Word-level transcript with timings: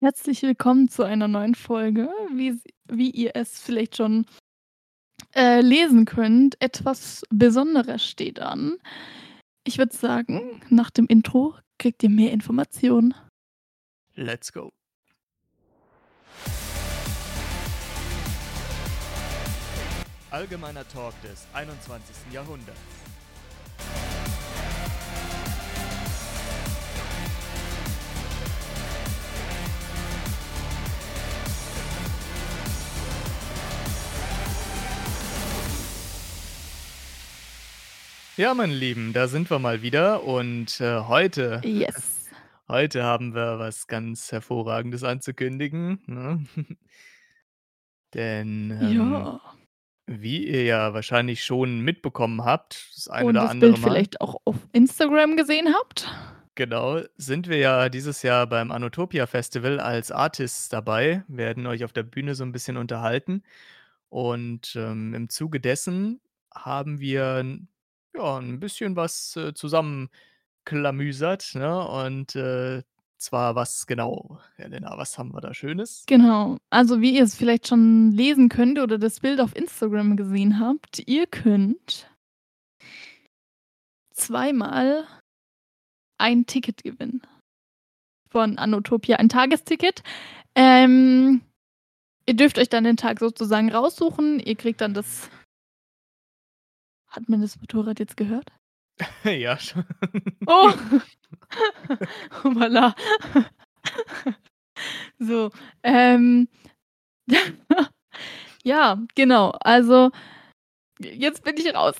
Herzlich 0.00 0.42
willkommen 0.42 0.88
zu 0.88 1.02
einer 1.02 1.26
neuen 1.26 1.56
Folge. 1.56 2.08
Wie 2.32 2.60
wie 2.88 3.10
ihr 3.10 3.32
es 3.34 3.60
vielleicht 3.60 3.96
schon, 3.96 4.26
äh, 5.34 5.60
lesen 5.60 6.04
könnt, 6.04 6.56
etwas 6.60 7.24
Besonderes 7.30 8.04
steht 8.04 8.38
an. 8.38 8.76
Ich 9.64 9.76
würde 9.76 9.94
sagen, 9.94 10.62
nach 10.70 10.90
dem 10.90 11.06
Intro 11.06 11.56
kriegt 11.78 12.04
ihr 12.04 12.10
mehr 12.10 12.30
Informationen. 12.30 13.12
Let's 14.14 14.52
go. 14.52 14.70
Allgemeiner 20.30 20.86
Talk 20.88 21.20
des 21.22 21.46
21. 21.52 22.32
Jahrhunderts. 22.32 22.78
Ja, 38.38 38.54
meine 38.54 38.72
Lieben, 38.72 39.12
da 39.12 39.26
sind 39.26 39.50
wir 39.50 39.58
mal 39.58 39.82
wieder 39.82 40.22
und, 40.22 40.80
äh, 40.80 41.00
heute 41.08 41.60
Yes. 41.64 42.28
heute 42.68 43.02
haben 43.02 43.34
wir 43.34 43.58
was 43.58 43.88
ganz 43.88 44.30
Hervorragendes 44.30 45.02
anzukündigen, 45.02 46.00
ne? 46.06 46.44
Denn, 48.14 48.70
ähm, 48.70 49.12
Ja. 49.12 49.40
wie 50.06 50.46
ihr 50.48 50.64
ja 50.64 50.94
wahrscheinlich 50.94 51.44
schon 51.44 51.80
mitbekommen 51.80 52.44
habt, 52.44 52.90
das 52.96 53.08
ein 53.08 53.26
Und 53.26 53.30
oder 53.30 53.40
das 53.40 53.50
andere 53.50 53.70
Bild 53.70 53.80
Mal 53.80 53.90
vielleicht 53.90 54.20
auch 54.20 54.36
auf 54.44 54.56
Instagram 54.72 55.36
gesehen 55.36 55.74
habt. 55.74 56.08
Genau, 56.56 57.00
sind 57.16 57.46
wir 57.48 57.58
ja 57.58 57.88
dieses 57.88 58.22
Jahr 58.22 58.46
beim 58.48 58.72
Anotopia 58.72 59.26
Festival 59.28 59.78
als 59.78 60.10
Artists 60.10 60.68
dabei, 60.68 61.22
werden 61.28 61.66
euch 61.68 61.84
auf 61.84 61.92
der 61.92 62.02
Bühne 62.02 62.34
so 62.34 62.42
'n 62.42 62.50
bisschen 62.52 62.76
unterhalten. 62.76 63.44
Und, 64.08 64.74
ähm, 64.76 65.14
im 65.14 65.28
Zuge 65.30 65.60
dessen 65.60 66.20
haben 66.54 67.00
wir 67.00 67.24
'n 67.38 67.68
ja, 68.18 68.38
'n 68.38 68.60
bisschen 68.60 68.96
was, 68.96 69.36
äh, 69.36 69.54
zusammenklamüsert, 69.54 71.54
ne? 71.54 71.86
Und, 71.88 72.34
äh, 72.36 72.82
zwar 73.18 73.54
was 73.56 73.86
genau, 73.86 74.38
Elena, 74.58 74.96
was 74.96 75.18
haben 75.18 75.32
wir 75.34 75.40
da 75.40 75.52
Schönes? 75.54 76.04
Genau. 76.06 76.58
Also, 76.70 77.00
wie 77.00 77.16
ihr 77.16 77.24
es 77.24 77.34
vielleicht 77.34 77.66
schon 77.68 78.12
lesen 78.12 78.48
könnt 78.48 78.78
oder 78.78 78.98
das 78.98 79.20
Bild 79.20 79.40
auf 79.40 79.56
Instagram 79.56 80.16
gesehen 80.16 80.60
habt, 80.60 81.00
ihr 81.06 81.26
könnt 81.26 82.08
zweimal 84.12 85.04
ein 86.18 86.46
Ticket 86.46 86.82
gewinnen 86.84 87.22
von 88.30 88.58
Anotopia, 88.58 89.16
ein 89.16 89.28
Tagesticket. 89.28 90.02
Ähm, 90.54 91.42
ihr 92.26 92.34
dürft 92.36 92.58
euch 92.58 92.68
dann 92.68 92.84
den 92.84 92.96
Tag 92.96 93.20
sozusagen 93.20 93.70
raussuchen. 93.72 94.40
Ihr 94.40 94.56
kriegt 94.56 94.80
dann 94.80 94.94
das 94.94 95.30
hat 97.08 97.28
man 97.28 97.40
das 97.40 97.58
Motorrad 97.60 97.98
jetzt 97.98 98.16
gehört? 98.16 98.50
Ja, 99.24 99.58
schon. 99.58 99.84
Oh. 100.46 100.72
Hoppala. 102.44 102.94
So, 105.18 105.50
ähm, 105.82 106.48
ja, 108.62 108.98
genau. 109.14 109.50
Also, 109.60 110.10
jetzt 111.00 111.42
bin 111.44 111.56
ich 111.56 111.74
raus. 111.74 111.96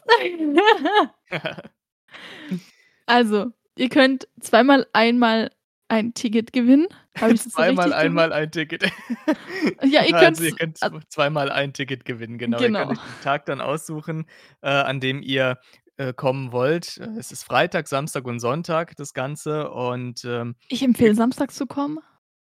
Also, 3.06 3.53
ihr 3.77 3.89
könnt 3.89 4.28
zweimal 4.41 4.87
einmal 4.93 5.50
ein 5.89 6.14
Ticket 6.14 6.53
gewinnen. 6.53 6.86
Habe 7.19 7.33
ich 7.34 7.42
das 7.44 7.53
so 7.53 7.58
Zweimal 7.58 7.86
gesagt? 7.86 8.05
einmal 8.05 8.33
ein 8.33 8.50
Ticket. 8.50 8.84
Ja, 9.83 10.03
ihr 10.05 10.14
Also, 10.17 10.44
ihr 10.44 10.53
könnt 10.56 10.78
zweimal 11.11 11.50
ein 11.50 11.72
Ticket 11.72 12.05
gewinnen, 12.05 12.39
genau. 12.39 12.58
Ihr 12.58 12.64
könnt 12.67 12.77
Genau. 12.78 12.91
euch 12.91 12.98
den 12.98 13.22
Tag 13.22 13.47
dann 13.47 13.60
aussuchen, 13.60 14.26
äh, 14.62 14.69
an 14.69 15.00
dem 15.00 15.22
ihr, 15.22 15.59
äh, 15.97 16.12
kommen 16.12 16.53
wollt. 16.53 16.99
Äh, 16.99 17.09
es 17.19 17.32
ist 17.32 17.43
Freitag, 17.44 17.88
Samstag 17.88 18.25
und 18.26 18.38
Sonntag 18.41 18.94
das 18.97 19.15
Ganze 19.15 19.71
und, 19.71 20.25
ähm, 20.25 20.54
Ich 20.69 20.82
empfehle 20.82 21.15
samstags 21.15 21.54
zu 21.56 21.66
kommen. 21.66 21.99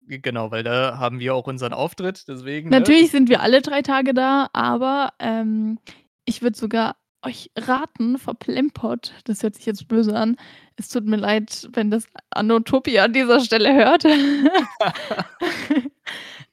Genau, 0.07 0.51
weil 0.51 0.63
da 0.63 0.97
haben 0.97 1.19
wir 1.19 1.35
auch 1.35 1.47
unseren 1.47 1.73
Auftritt, 1.73 2.27
deswegen, 2.27 2.69
ne? 2.69 2.79
Natürlich 2.79 3.11
sind 3.11 3.29
wir 3.29 3.41
alle 3.41 3.61
3 3.61 3.81
Tage 3.81 4.13
da, 4.13 4.49
aber, 4.53 5.13
ähm, 5.19 5.79
ich 6.25 6.41
würde 6.41 6.57
sogar 6.57 6.95
euch 7.23 7.51
raten, 7.57 8.17
verplempert 8.17 9.13
das 9.25 9.43
hört 9.43 9.55
sich 9.55 9.65
jetzt 9.65 9.87
böse 9.87 10.15
an. 10.15 10.37
Es 10.75 10.89
tut 10.89 11.05
mir 11.05 11.17
leid, 11.17 11.69
wenn 11.73 11.91
das 11.91 12.05
Anotopia 12.31 13.05
an 13.05 13.13
dieser 13.13 13.39
Stelle 13.41 13.73
hört. 13.73 14.05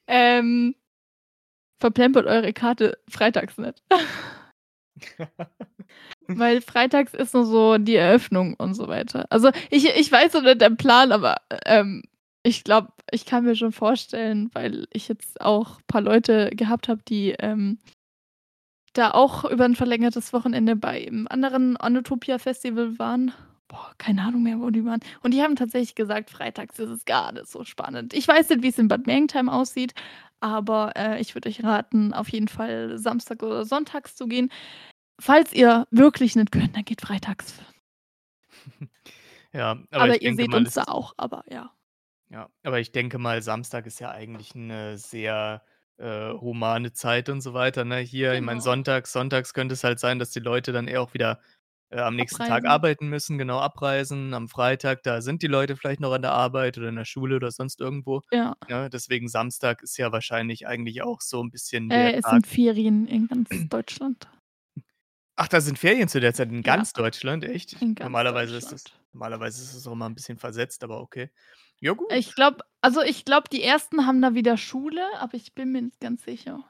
Ähm, 0.09 0.75
verplempert 1.79 2.25
eure 2.25 2.51
Karte 2.51 2.97
freitags 3.07 3.57
nicht. 3.57 3.81
Weil 6.27 6.61
freitags 6.61 7.13
ist 7.13 7.33
nur 7.33 7.45
so 7.45 7.77
die 7.77 7.95
Eröffnung 7.95 8.53
und 8.55 8.73
so 8.73 8.87
weiter. 8.87 9.25
Also, 9.29 9.51
ich 9.69 9.87
ich 9.87 10.11
weiß 10.11 10.33
noch 10.33 10.43
nicht 10.43 10.61
den 10.61 10.77
Plan, 10.77 11.11
aber, 11.11 11.37
ähm, 11.65 12.03
ich 12.43 12.63
glaube, 12.63 12.89
ich 13.11 13.25
kann 13.25 13.45
mir 13.45 13.55
schon 13.55 13.71
vorstellen, 13.71 14.49
weil 14.53 14.87
ich 14.91 15.07
jetzt 15.07 15.41
auch 15.41 15.79
paar 15.87 16.01
Leute 16.01 16.49
gehabt 16.51 16.87
habe, 16.87 17.01
die, 17.07 17.31
ähm, 17.39 17.79
da 18.93 19.11
auch 19.11 19.45
über 19.45 19.65
'n 19.65 19.75
verlängertes 19.75 20.33
Wochenende 20.33 20.75
beim 20.75 21.27
anderen 21.29 21.77
Anotopia 21.77 22.37
Festival 22.39 22.97
waren. 22.99 23.33
Boah, 23.67 23.91
keine 23.99 24.23
Ahnung 24.23 24.43
mehr, 24.43 24.59
wo 24.59 24.69
die 24.71 24.83
waren. 24.85 24.99
Und 25.21 25.33
die 25.33 25.41
haben 25.43 25.55
tatsächlich 25.55 25.95
gesagt, 25.95 26.31
freitags 26.31 26.79
ist 26.79 26.89
es 26.89 27.05
gar 27.05 27.31
nicht 27.33 27.47
so 27.47 27.63
spannend. 27.65 28.13
Ich 28.13 28.27
weiß 28.27 28.49
nicht, 28.49 28.63
wie's 28.63 28.79
in 28.79 28.87
Bad 28.87 29.05
Mergentheim 29.07 29.47
aussieht, 29.49 29.93
aber, 30.39 30.93
äh, 30.95 31.21
ich 31.21 31.35
würde 31.35 31.49
euch 31.49 31.63
raten, 31.63 32.13
auf 32.13 32.29
jeden 32.29 32.47
Fall 32.47 32.97
Samstag 32.97 33.43
oder 33.43 33.65
sonntags 33.65 34.15
zu 34.15 34.27
gehen. 34.27 34.49
Falls 35.19 35.53
ihr 35.53 35.87
wirklich 35.91 36.35
nicht 36.35 36.51
könnt, 36.51 36.75
dann 36.77 36.85
geht 36.85 37.01
freitags. 37.01 37.55
Ja, 39.53 39.77
aber 39.91 40.09
ich 40.09 40.19
Aber 40.19 40.21
ihr 40.21 40.33
denke 40.33 40.35
seht 40.35 40.53
mal, 40.53 40.55
uns 40.55 40.67
es 40.67 40.73
da 40.73 40.83
auch, 40.85 41.13
aber 41.17 41.43
ja. 41.51 41.71
Ja, 42.31 42.47
aber 42.63 42.79
ich 42.79 42.91
denke 42.91 43.17
mal, 43.17 43.41
Samstag 43.41 43.87
ist 43.87 43.99
ja 43.99 44.11
eigentlich 44.11 44.53
'ne 44.53 44.97
sehr, 44.99 45.63
äh, 45.99 46.31
humane 46.33 46.93
Zeit 46.93 47.29
und 47.29 47.41
so 47.41 47.53
weiter, 47.53 47.85
ne? 47.85 47.97
Hier, 47.99 48.33
ich 48.35 48.41
meine, 48.41 48.59
Genau. 48.59 48.61
sonntags 48.61 49.11
sonntags 49.13 49.53
könnte 49.53 49.73
es 49.73 49.83
halt 49.83 49.99
sein, 49.99 50.19
dass 50.19 50.31
die 50.31 50.39
Leute 50.39 50.71
dann 50.73 50.87
eher 50.87 51.01
auch 51.01 51.13
wieder, 51.13 51.41
äh, 51.91 51.99
am 51.99 52.15
nächsten 52.15 52.43
Tag 52.43 52.65
Abreisen. 52.65 52.69
arbeiten 52.69 53.07
müssen, 53.09 53.37
genau, 53.37 53.59
abreisen. 53.59 54.33
Am 54.33 54.49
Freitag, 54.49 55.03
da 55.03 55.21
sind 55.21 55.41
die 55.43 55.47
Leute 55.47 55.75
vielleicht 55.77 55.99
noch 56.01 56.13
an 56.13 56.21
der 56.23 56.31
Arbeit 56.33 56.77
oder 56.77 56.89
in 56.89 56.95
der 56.97 57.05
Schule 57.05 57.35
oder 57.37 57.51
sonst 57.51 57.81
irgendwo, 57.81 58.21
Ja. 58.31 58.55
ne? 58.67 58.89
Deswegen 58.91 59.27
Samstag 59.29 59.83
ist 59.83 59.97
ja 59.97 60.11
wahrscheinlich 60.11 60.67
eigentlich 60.67 61.01
auch 61.03 61.21
so 61.21 61.41
'n 61.41 61.51
bisschen 61.51 61.93
der 61.93 62.11
Äh, 62.11 62.13
es 62.13 62.27
Tag 62.27 62.29
sind 62.29 62.45
Ferien 62.47 63.07
in 63.07 63.27
ganz 63.27 63.65
Deutschland. 63.67 64.29
Ach, 65.37 65.47
da 65.47 65.61
sind 65.61 65.79
Ferien 65.79 66.09
zu 66.09 66.19
der 66.19 66.33
Zeit 66.33 66.49
in 66.51 66.63
Ja, 66.65 66.83
ganz 66.83 66.93
Deutschland, 66.93 67.43
echt? 67.45 67.77
in 67.79 67.95
ganz 67.95 68.25
Normalerweise 68.25 68.55
ist 68.57 68.71
das 68.71 68.81
Deutschland. 68.81 69.05
normalerweise 69.13 69.61
ist 69.63 69.73
es 69.73 69.87
auch 69.87 69.93
immer 69.93 70.05
'n 70.07 70.13
bisschen 70.15 70.37
versetzt, 70.37 70.83
aber 70.83 71.01
okay. 71.01 71.29
Ja, 71.81 71.93
Ich 72.11 72.27
gut. 72.27 72.35
glaube 72.35 72.63
also, 72.81 73.01
ich 73.01 73.25
glaube, 73.25 73.49
die 73.51 73.61
Ersten 73.63 74.05
haben 74.05 74.21
da 74.21 74.35
wieder 74.35 74.55
Schule, 74.57 75.01
aber 75.19 75.33
ich 75.35 75.53
bin 75.53 75.71
mir 75.71 75.81
nicht 75.81 75.99
ganz 75.99 76.23
sicher. 76.23 76.63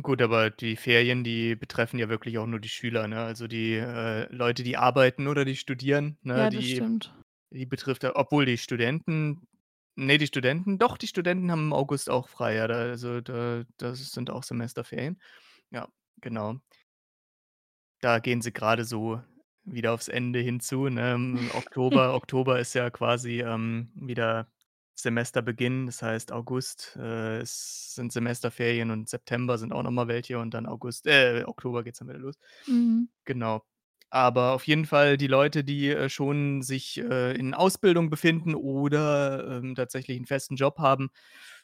Gut, 0.00 0.22
aber 0.22 0.48
die 0.50 0.76
Ferien, 0.76 1.22
die 1.22 1.54
betreffen 1.54 1.98
ja 1.98 2.08
wirklich 2.08 2.38
auch 2.38 2.46
nur 2.46 2.60
die 2.60 2.70
Schüler, 2.70 3.06
ne? 3.08 3.20
Also, 3.22 3.46
die, 3.46 3.74
äh, 3.74 4.26
Leute, 4.34 4.62
die 4.62 4.78
arbeiten 4.78 5.28
oder 5.28 5.44
die 5.44 5.54
studieren, 5.56 6.16
ne, 6.22 6.44
Ja, 6.44 6.50
das 6.50 6.64
die 6.64 6.74
stimmt. 6.76 7.12
die 7.50 7.66
betrifft 7.66 8.04
obwohl 8.04 8.46
die 8.46 8.56
Studenten 8.58 9.46
ne, 9.96 10.16
die 10.18 10.26
Studenten 10.26 10.78
doch, 10.78 10.96
die 10.96 11.06
Studenten 11.08 11.50
haben 11.52 11.66
im 11.66 11.72
August 11.74 12.08
auch 12.10 12.28
frei, 12.28 12.54
ja, 12.56 12.66
da 12.68 12.76
also, 12.76 13.20
da 13.20 13.64
das 13.78 14.12
sind 14.12 14.30
auch 14.30 14.42
Semesterferien. 14.44 15.20
Ja, 15.70 15.88
genau. 16.22 16.56
Da 18.02 18.18
gehen 18.18 18.42
sie 18.42 18.52
grade 18.52 18.84
so 18.84 19.22
wieder 19.64 19.92
aufs 19.92 20.08
Ende 20.08 20.40
hinzu, 20.40 20.88
ne? 20.88 21.14
Im 21.14 21.50
Oktober 21.52 22.14
Oktober 22.14 22.58
ist 22.60 22.74
ja 22.74 22.90
quasi, 22.90 23.40
ähm, 23.42 23.90
wieder 23.94 24.48
Semesterbeginn. 24.94 25.86
Das 25.86 26.02
heißt, 26.02 26.32
August, 26.32 26.96
äh, 26.96 27.42
sind 27.44 28.12
Semesterferien 28.12 28.90
und 28.90 29.08
September 29.08 29.58
sind 29.58 29.72
auch 29.72 29.82
noch 29.82 29.90
mal 29.90 30.08
welche 30.08 30.38
und 30.38 30.52
dann 30.54 30.66
August 30.66 31.06
äh, 31.06 31.44
Oktober 31.46 31.82
geht's 31.84 31.98
dann 32.00 32.08
wieder 32.08 32.18
los. 32.18 32.36
Mhm. 32.66 33.06
Genau. 33.24 33.62
Aber 34.10 34.52
auf 34.52 34.66
jeden 34.66 34.84
Fall 34.84 35.16
die 35.16 35.26
Leute, 35.26 35.64
die, 35.64 35.88
äh, 35.88 36.08
schon 36.10 36.60
sich, 36.62 36.98
äh, 36.98 37.32
in 37.34 37.54
Ausbildung 37.54 38.10
befinden 38.10 38.54
oder, 38.54 39.58
ähm, 39.58 39.74
tatsächlich 39.74 40.18
'n 40.18 40.26
festen 40.26 40.56
Job 40.56 40.78
haben, 40.78 41.10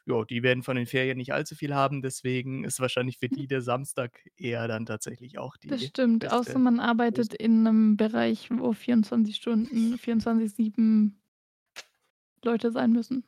ja, 0.09 0.25
die 0.25 0.43
werden 0.43 0.63
von 0.65 0.77
den 0.77 0.87
Ferien 0.87 1.19
nicht 1.19 1.33
allzu 1.35 1.55
viel 1.57 1.75
haben. 1.75 2.03
Deswegen 2.03 2.65
ist 2.65 2.81
wahrscheinlich 2.81 3.19
für 3.19 3.29
die 3.31 3.47
der 3.49 3.63
Samstag 3.63 4.27
eher 4.37 4.69
dann 4.69 4.87
tatsächlich 4.87 5.39
auch 5.39 5.57
Das 5.69 5.83
die 5.83 5.85
stimmt, 5.85 6.27
außer 6.31 6.59
beste 6.59 6.59
man 6.59 6.81
Lösung. 7.11 7.29
arbeitet 7.29 7.35
in 7.35 7.63
'nem 7.63 7.97
Bereich, 7.99 8.49
wo 8.51 8.73
24 8.73 9.37
Stunden 9.37 9.99
24/7 9.99 11.21
Leute 12.45 12.71
sein 12.71 12.93
müssen. 12.93 13.25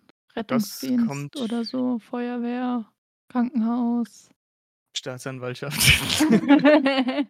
Das 0.48 0.90
Rettungsdienst 0.90 1.36
oder 1.36 1.64
so, 1.64 1.98
Feuerwehr, 1.98 2.92
Krankenhaus. 3.28 4.30
Staatsanwaltschaft. 5.00 5.80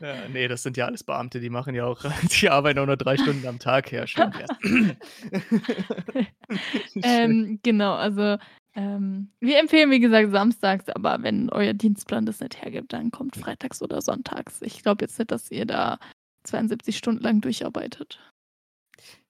Ja, 0.00 0.28
ne, 0.28 0.48
das 0.48 0.62
sind 0.62 0.78
ja 0.78 0.86
alles 0.86 1.04
Beamte, 1.04 1.40
die 1.40 1.50
machen 1.50 1.74
ja 1.74 1.84
auch 1.84 2.00
die 2.40 2.48
arbeiten 2.48 2.78
auch 2.78 2.86
nur 2.86 2.96
3 2.96 3.18
Stunden 3.18 3.46
am 3.46 3.58
Tag. 3.58 3.92
Wär's. 3.92 4.10
Schön. 4.10 4.96
Ähm, 7.02 7.60
genau, 7.62 7.94
also, 7.94 8.38
ähm, 8.74 9.30
wir 9.40 9.58
empfehlen, 9.60 9.90
wie 9.90 10.00
gesagt, 10.00 10.30
samstags, 10.32 10.88
aber 10.88 11.22
wenn 11.22 11.50
euer 11.50 11.74
Dienstplan 11.74 12.24
das 12.26 12.40
nicht 12.40 12.60
hergibt, 12.62 12.92
dann 12.92 13.10
kommt 13.10 13.36
freitags 13.36 13.82
oder 13.82 14.00
sonntags. 14.00 14.60
Ich 14.62 14.82
glaube 14.82 15.04
jetzt 15.04 15.18
nicht, 15.18 15.30
dass 15.30 15.50
ihr 15.50 15.66
da 15.66 15.98
72 16.44 16.96
Stunden 16.96 17.22
lang 17.22 17.40
durcharbeitet. 17.42 18.18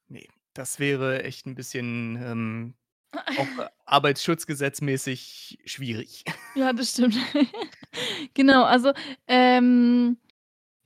Ne, 0.09 0.27
das 0.55 0.79
wäre 0.79 1.25
echt 1.25 1.47
'n 1.47 1.55
bisschen, 1.55 2.17
ähm, 2.23 2.75
auch 3.13 3.69
arbeitsschutzgesetzmäßig 3.87 5.59
schwierig. 5.65 6.25
Ja, 6.55 6.73
das 6.73 6.91
stimmt. 6.93 7.17
Genau, 8.35 8.63
also, 8.65 8.93
ähm, 9.27 10.17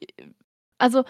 äh, 0.00 0.06
also 0.78 1.04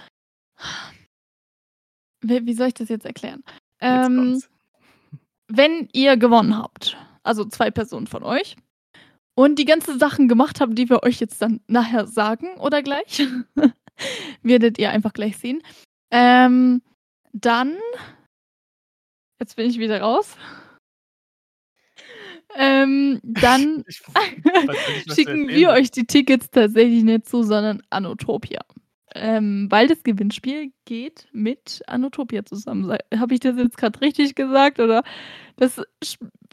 wie 2.21 2.45
wie 2.47 2.55
soll 2.55 2.69
ich 2.69 2.75
das 2.75 2.89
jetzt 2.89 3.05
erklären? 3.07 3.43
Jetzt 3.47 4.07
Ähm, 4.07 4.17
kommt's. 4.17 4.51
wenn 5.49 5.89
ihr 5.93 6.17
gewonnen 6.17 6.57
habt, 6.57 6.97
also 7.23 7.45
2 7.45 7.71
Personen 7.71 8.07
von 8.07 8.23
euch 8.25 8.57
und 9.35 9.59
die 9.59 9.65
ganzen 9.67 9.99
Sachen 9.99 10.29
gemacht 10.29 10.61
haben, 10.61 10.75
die 10.75 10.89
wir 10.89 11.03
euch 11.03 11.21
jetzt 11.21 11.41
dann 11.43 11.61
nachher 11.69 12.07
sagen 12.07 12.55
oder 12.59 12.83
gleich, 12.83 13.23
werdet 14.43 14.79
ihr 14.79 14.91
einfach 14.91 15.13
gleich 15.13 15.37
sehen. 15.39 15.63
Ähm, 16.11 16.83
dann 17.33 17.77
jetzt 19.41 19.57
bin 19.57 19.69
ich 19.69 19.79
wieder 19.79 20.01
raus. 20.01 20.37
Ähm, 22.57 23.21
dann 23.23 23.85
Ich 23.89 24.03
nicht, 25.07 25.15
schicken 25.15 25.49
wir 25.49 25.71
euch 25.71 25.91
die 25.91 26.07
Tickets 26.07 26.51
tatsächlich 26.51 27.03
nicht 27.03 27.27
zu, 27.27 27.43
sondern 27.43 27.83
Anotopia. 27.91 28.61
Ähm, 29.17 29.69
weil 29.71 29.87
das 29.87 30.03
Gewinnspiel 30.03 30.73
geht 30.85 31.29
mit 31.33 31.83
Anotopia 31.87 32.45
zusammen. 32.45 32.97
Habe 33.17 33.35
ich 33.35 33.41
das 33.41 33.57
jetzt 33.57 33.77
grad 33.77 34.01
richtig 34.01 34.35
gesagt 34.35 34.81
oder 34.81 35.05
das 35.57 35.81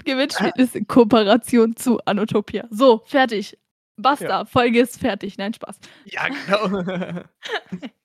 Gewinnspiel 0.03 0.51
ist 0.57 0.75
in 0.75 0.87
Kooperation 0.87 1.75
zu 1.75 1.99
Anotopia. 2.05 2.67
So, 2.69 3.01
fertig. 3.05 3.53
Ja. 3.53 3.57
Basta, 3.97 4.45
Folge 4.45 4.79
ist 4.79 4.99
fertig. 4.99 5.37
Nein, 5.37 5.53
Spaß. 5.53 5.79
Ja, 6.05 6.27
genau. 6.27 7.23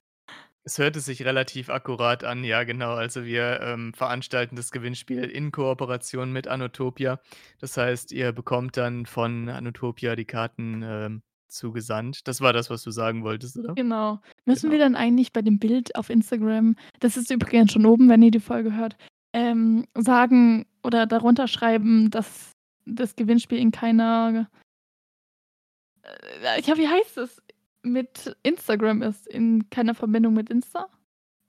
Es 0.66 0.78
hörte 0.78 0.98
sich 0.98 1.24
relativ 1.24 1.70
akkurat 1.70 2.24
an. 2.24 2.42
Ja, 2.42 2.64
genau. 2.64 2.94
Also, 2.94 3.24
wir, 3.24 3.60
ähm, 3.62 3.94
veranstalten 3.94 4.56
das 4.56 4.72
Gewinnspiel 4.72 5.22
in 5.24 5.52
Kooperation 5.52 6.32
mit 6.32 6.48
Anotopia. 6.48 7.20
Das 7.60 7.76
heißt, 7.76 8.10
ihr 8.10 8.32
bekommt 8.32 8.76
dann 8.76 9.06
von 9.06 9.48
Anotopia 9.48 10.16
die 10.16 10.24
Karten, 10.24 10.82
ähm, 10.82 11.22
zugesandt. 11.48 12.26
Das 12.26 12.40
war 12.40 12.52
das, 12.52 12.68
was 12.68 12.82
du 12.82 12.90
sagen 12.90 13.22
wolltest, 13.22 13.56
oder? 13.56 13.74
Genau. 13.74 14.20
Müssen 14.44 14.72
wir 14.72 14.78
Genau. 14.78 14.90
dann 14.90 14.96
eigentlich 14.96 15.32
bei 15.32 15.42
dem 15.42 15.60
Bild 15.60 15.94
auf 15.94 16.10
Instagram 16.10 16.74
das 16.98 17.16
ist 17.16 17.30
übrigens 17.30 17.72
schon 17.72 17.86
oben, 17.86 18.08
wenn 18.08 18.22
ihr 18.22 18.32
die 18.32 18.40
Folge 18.40 18.74
hört, 18.74 18.96
ähm, 19.32 19.86
sagen 19.94 20.66
oder 20.82 21.06
darunter 21.06 21.46
schreiben, 21.46 22.10
dass 22.10 22.52
das 22.86 23.14
Gewinnspiel 23.14 23.58
in 23.58 23.70
keiner 23.70 24.48
äh, 26.02 26.60
ja, 26.62 26.76
wie 26.76 26.88
heißt 26.88 27.18
es? 27.18 27.42
Mit 27.92 28.36
Instagram 28.42 29.02
ist, 29.02 29.26
in 29.28 29.70
keiner 29.70 29.94
Verbindung 29.94 30.34
mit 30.34 30.50
Insta 30.50 30.88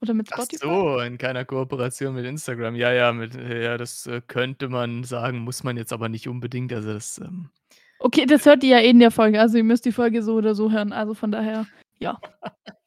oder 0.00 0.14
mit 0.14 0.28
Ach 0.30 0.42
Spotify? 0.42 0.58
so, 0.58 0.98
in 1.00 1.16
keiner 1.18 1.44
Kooperation 1.44 2.14
mit 2.14 2.24
Instagram. 2.26 2.74
Ja, 2.76 2.92
ja, 2.92 3.12
mit 3.12 3.34
ja, 3.34 3.76
das, 3.78 4.06
äh, 4.06 4.20
könnte 4.26 4.68
man 4.68 5.04
sagen, 5.04 5.38
muss 5.40 5.64
man 5.64 5.76
jetzt 5.76 5.92
aber 5.92 6.08
nicht 6.08 6.28
unbedingt. 6.28 6.72
Also, 6.72 6.92
das, 6.92 7.18
ähm 7.18 7.50
Okay, 8.00 8.26
das 8.26 8.46
hört 8.46 8.62
ihr 8.62 8.78
ja 8.78 8.80
eh 8.84 8.90
in 8.90 9.00
der 9.00 9.10
Folge. 9.10 9.40
Also, 9.40 9.56
ihr 9.58 9.64
müsst 9.64 9.84
die 9.84 9.92
Folge 9.92 10.22
so 10.22 10.34
oder 10.34 10.54
so 10.54 10.70
hören. 10.70 10.92
Also, 10.92 11.14
von 11.14 11.32
daher, 11.32 11.66
ja. 11.98 12.20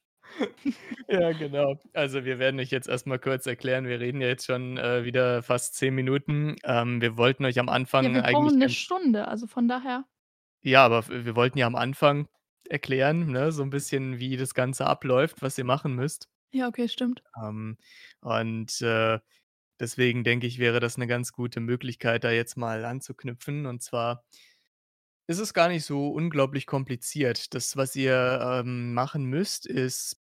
Ja, 1.09 1.33
genau. 1.33 1.77
Also, 1.93 2.23
wir 2.25 2.39
werden 2.39 2.59
euch 2.59 2.71
jetzt 2.71 2.87
erst 2.87 3.05
mal 3.07 3.19
kurz 3.19 3.45
erklären. 3.45 3.85
Wir 3.85 3.99
reden 3.99 4.21
ja 4.21 4.27
jetzt 4.27 4.45
schon, 4.45 4.77
äh, 4.77 5.03
wieder 5.03 5.43
fast 5.43 5.75
10 5.75 5.93
Minuten. 5.95 6.55
Ähm, 6.63 7.01
wir 7.01 7.17
wollten 7.17 7.45
euch 7.45 7.59
am 7.59 7.67
Ja, 7.67 7.73
Anfang 7.73 8.13
wir 8.13 8.23
brauchen 8.23 8.23
eigentlich 8.23 8.53
'ne 8.57 8.67
ganz 8.67 8.75
Stunde, 8.75 9.27
also 9.27 9.47
von 9.47 9.67
daher 9.67 10.05
Ja, 10.63 10.85
aber 10.85 11.07
wir 11.07 11.35
wollten 11.35 11.57
ja 11.57 11.65
am 11.67 11.75
Anfang 11.75 12.27
erklären, 12.71 13.27
ne, 13.31 13.51
so 13.51 13.63
'n 13.63 13.69
bisschen, 13.71 14.19
wie 14.19 14.37
das 14.37 14.53
Ganze 14.55 14.87
abläuft, 14.87 15.41
was 15.41 15.57
ihr 15.57 15.65
machen 15.65 15.95
müsst. 15.95 16.27
Ja, 16.53 16.67
okay, 16.67 16.87
stimmt. 16.89 17.23
Ähm, 17.41 17.77
und, 18.19 18.81
äh, 18.81 19.19
deswegen 19.79 20.23
denke 20.25 20.47
ich, 20.47 20.59
wäre 20.59 20.79
das 20.81 20.97
'ne 20.97 21.07
ganz 21.07 21.31
gute 21.33 21.59
Möglichkeit, 21.61 22.23
da 22.25 22.31
jetzt 22.31 22.57
mal 22.57 22.85
anzuknüpfen. 22.85 23.65
Und 23.67 23.81
zwar 23.83 24.23
ist 25.29 25.39
es 25.39 25.53
gar 25.53 25.67
nicht 25.69 25.85
so 25.85 26.09
unglaublich 26.09 26.65
kompliziert. 26.65 27.53
Das, 27.53 27.77
was 27.77 27.95
ihr, 27.95 28.39
ähm, 28.65 28.93
machen 28.93 29.25
müsst, 29.25 29.65
ist, 29.65 30.17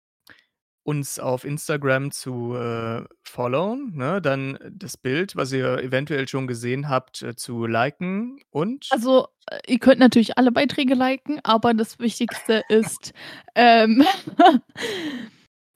uns 0.83 1.19
auf 1.19 1.45
Instagram 1.45 2.11
zu, 2.11 2.55
äh, 2.55 3.05
followen, 3.23 3.93
ne? 3.97 4.21
Dann 4.23 4.59
das 4.71 4.97
Bild, 4.97 5.37
was 5.37 5.53
ihr 5.53 5.79
eventuell 5.79 6.27
schon 6.27 6.47
gesehen 6.47 6.89
habt, 6.89 7.23
äh, 7.23 7.37
zu 7.37 7.67
liken 7.67 8.41
und 8.51 8.89
Also, 8.91 9.29
äh, 9.51 9.59
ihr 9.67 9.79
könnt 9.79 10.01
natürlich 10.01 10.39
alle 10.39 10.53
Beiträge 10.53 10.95
liken, 10.95 11.41
aber 11.43 11.75
das 11.75 11.99
Wichtigste 11.99 12.63
ist, 12.69 13.13
ähm, 13.55 14.05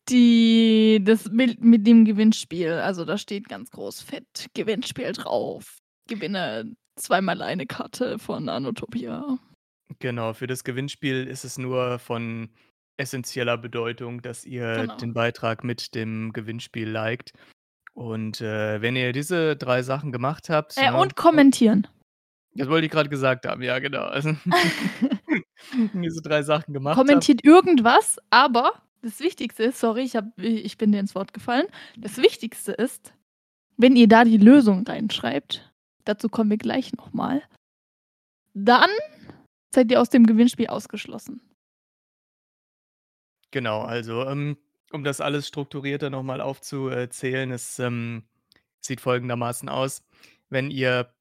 die 0.08 1.00
das 1.04 1.30
Bild 1.30 1.62
mit 1.62 1.86
dem 1.86 2.04
Gewinnspiel. 2.04 2.72
Also, 2.72 3.04
da 3.04 3.18
steht 3.18 3.48
ganz 3.48 3.70
groß 3.70 4.02
fett 4.02 4.46
Gewinnspiel 4.54 5.12
drauf. 5.12 5.78
Gewinne 6.08 6.74
zweimal 6.96 7.42
eine 7.42 7.66
Karte 7.66 8.18
von 8.18 8.48
Anotopia. 8.48 9.38
Genau, 9.98 10.32
für 10.32 10.46
das 10.46 10.64
Gewinnspiel 10.64 11.26
ist 11.26 11.44
es 11.44 11.58
nur 11.58 11.98
von 11.98 12.50
essenzieller 12.96 13.56
Bedeutung, 13.58 14.22
dass 14.22 14.44
ihr 14.44 14.82
Genau. 14.82 14.96
den 14.96 15.14
Beitrag 15.14 15.64
mit 15.64 15.94
dem 15.94 16.32
Gewinnspiel 16.32 16.88
liked. 16.88 17.32
Und, 17.94 18.40
äh, 18.40 18.80
wenn 18.82 18.96
ihr 18.96 19.12
diese 19.12 19.56
3 19.56 19.82
Sachen 19.82 20.12
gemacht 20.12 20.48
habt, 20.50 20.76
Äh, 20.76 20.90
ne 20.90 20.96
und 20.96 21.16
kommentieren. 21.16 21.86
Das 22.56 22.68
wollte 22.68 22.86
ich 22.86 22.92
grad 22.92 23.10
gesagt 23.10 23.46
haben, 23.46 23.62
ja, 23.62 23.78
genau. 23.78 24.02
Also, 24.02 24.36
diese 25.94 26.22
3 26.22 26.42
Sachen 26.42 26.74
gemacht 26.74 26.96
habt 26.96 27.06
Kommentiert 27.06 27.44
irgendwas, 27.44 28.18
aber 28.30 28.72
das 29.02 29.20
Wichtigste 29.20 29.64
ist 29.64 29.80
sorry, 29.80 30.02
ich 30.02 30.16
habe 30.16 30.30
i 30.38 30.60
ich 30.60 30.78
bin 30.78 30.92
dir 30.92 31.00
ins 31.00 31.14
Wort 31.14 31.34
gefallen. 31.34 31.66
Das 31.96 32.16
Wichtigste 32.18 32.72
ist, 32.72 33.12
wenn 33.76 33.96
ihr 33.96 34.08
da 34.08 34.24
die 34.24 34.38
Lösung 34.38 34.86
reinschreibt, 34.86 35.72
dazu 36.04 36.28
kommen 36.28 36.50
wir 36.50 36.58
gleich 36.58 36.92
noch 36.94 37.12
mal 37.12 37.42
dann 38.54 38.90
seid 39.74 39.90
ihr 39.90 40.00
aus 40.00 40.10
dem 40.10 40.26
Gewinnspiel 40.26 40.68
ausgeschlossen. 40.68 41.40
Genau, 43.54 43.82
also, 43.82 44.24
ähm, 44.26 44.56
um 44.90 45.04
das 45.04 45.20
alles 45.20 45.46
strukturierter 45.46 46.10
noch 46.10 46.24
mal 46.24 46.40
aufzu 46.40 46.88
äh, 46.90 47.08
zählen, 47.08 47.52
es, 47.52 47.78
ähm, 47.78 48.24
sieht 48.80 49.00
folgendermaßen 49.00 49.68
aus: 49.68 50.02
Wenn 50.48 50.72
ihr 50.72 51.14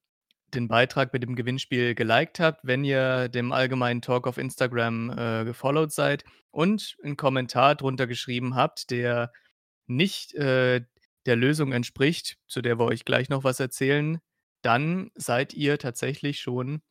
den 0.56 0.68
Beitrag 0.68 1.14
mit 1.14 1.22
dem 1.24 1.36
Gewinnspiel 1.36 1.94
geliked 1.96 2.40
habt, 2.40 2.62
wenn 2.66 2.84
ihr 2.86 3.30
dem 3.30 3.52
allgemeinen 3.52 4.02
Talk 4.02 4.26
auf 4.28 4.40
Instagram, 4.40 5.12
äh, 5.12 5.46
gefollowt 5.46 5.92
seid 5.92 6.26
und 6.52 6.98
'n 7.04 7.18
Kommentar 7.18 7.76
drunter 7.76 8.08
geschrieben 8.08 8.56
habt, 8.56 8.90
der 8.90 9.32
nicht, 9.88 10.34
äh, 10.36 10.82
der 11.28 11.36
Lösung 11.36 11.72
entspricht, 11.72 12.38
zu 12.48 12.62
der 12.64 12.80
wir 12.80 12.86
euch 12.86 13.06
gleich 13.06 13.30
noch 13.30 13.44
was 13.44 13.60
erzählen, 13.60 14.20
dann 14.64 15.12
seid 15.16 15.54
ihr 15.54 15.78
tatsächlich 15.80 16.40
schon 16.42 16.82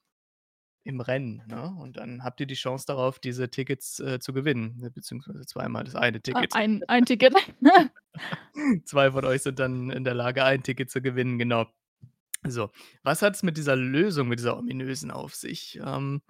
im 0.85 1.01
Rennen, 1.01 1.43
ne? 1.47 1.75
Und 1.79 1.97
dann 1.97 2.25
habt 2.25 2.41
ihr 2.41 2.47
die 2.47 2.55
Chance 2.55 2.87
darauf, 2.87 3.19
diese 3.19 3.51
Tickets, 3.51 4.01
äh, 4.01 4.19
zu 4.19 4.33
gewinnen, 4.33 4.77
ne, 4.79 4.91
beziehungsweise 4.91 5.47
zweimal 5.47 5.85
das 5.85 5.95
eine 5.95 6.19
Ah, 6.19 6.21
Ticket. 6.21 6.55
ein 6.55 6.83
ein 6.89 7.05
Ticket. 7.05 7.35
2 8.85 9.13
von 9.13 9.25
euch 9.25 9.43
sind 9.43 9.59
dann 9.59 9.91
in 9.91 10.05
der 10.05 10.15
Lage, 10.15 10.45
ein 10.45 10.63
Ticket 10.63 10.91
zu 10.91 11.01
gewinnen, 11.01 11.39
genau. 11.39 11.67
So, 12.47 12.71
was 13.05 13.23
hat's 13.23 13.43
mit 13.45 13.57
dieser 13.57 13.77
Lösung, 13.77 14.29
mit 14.29 14.41
dieser 14.41 14.59
ominösen 14.59 15.11
auf 15.11 15.35
sich? 15.35 15.79
Ähm 15.85 16.23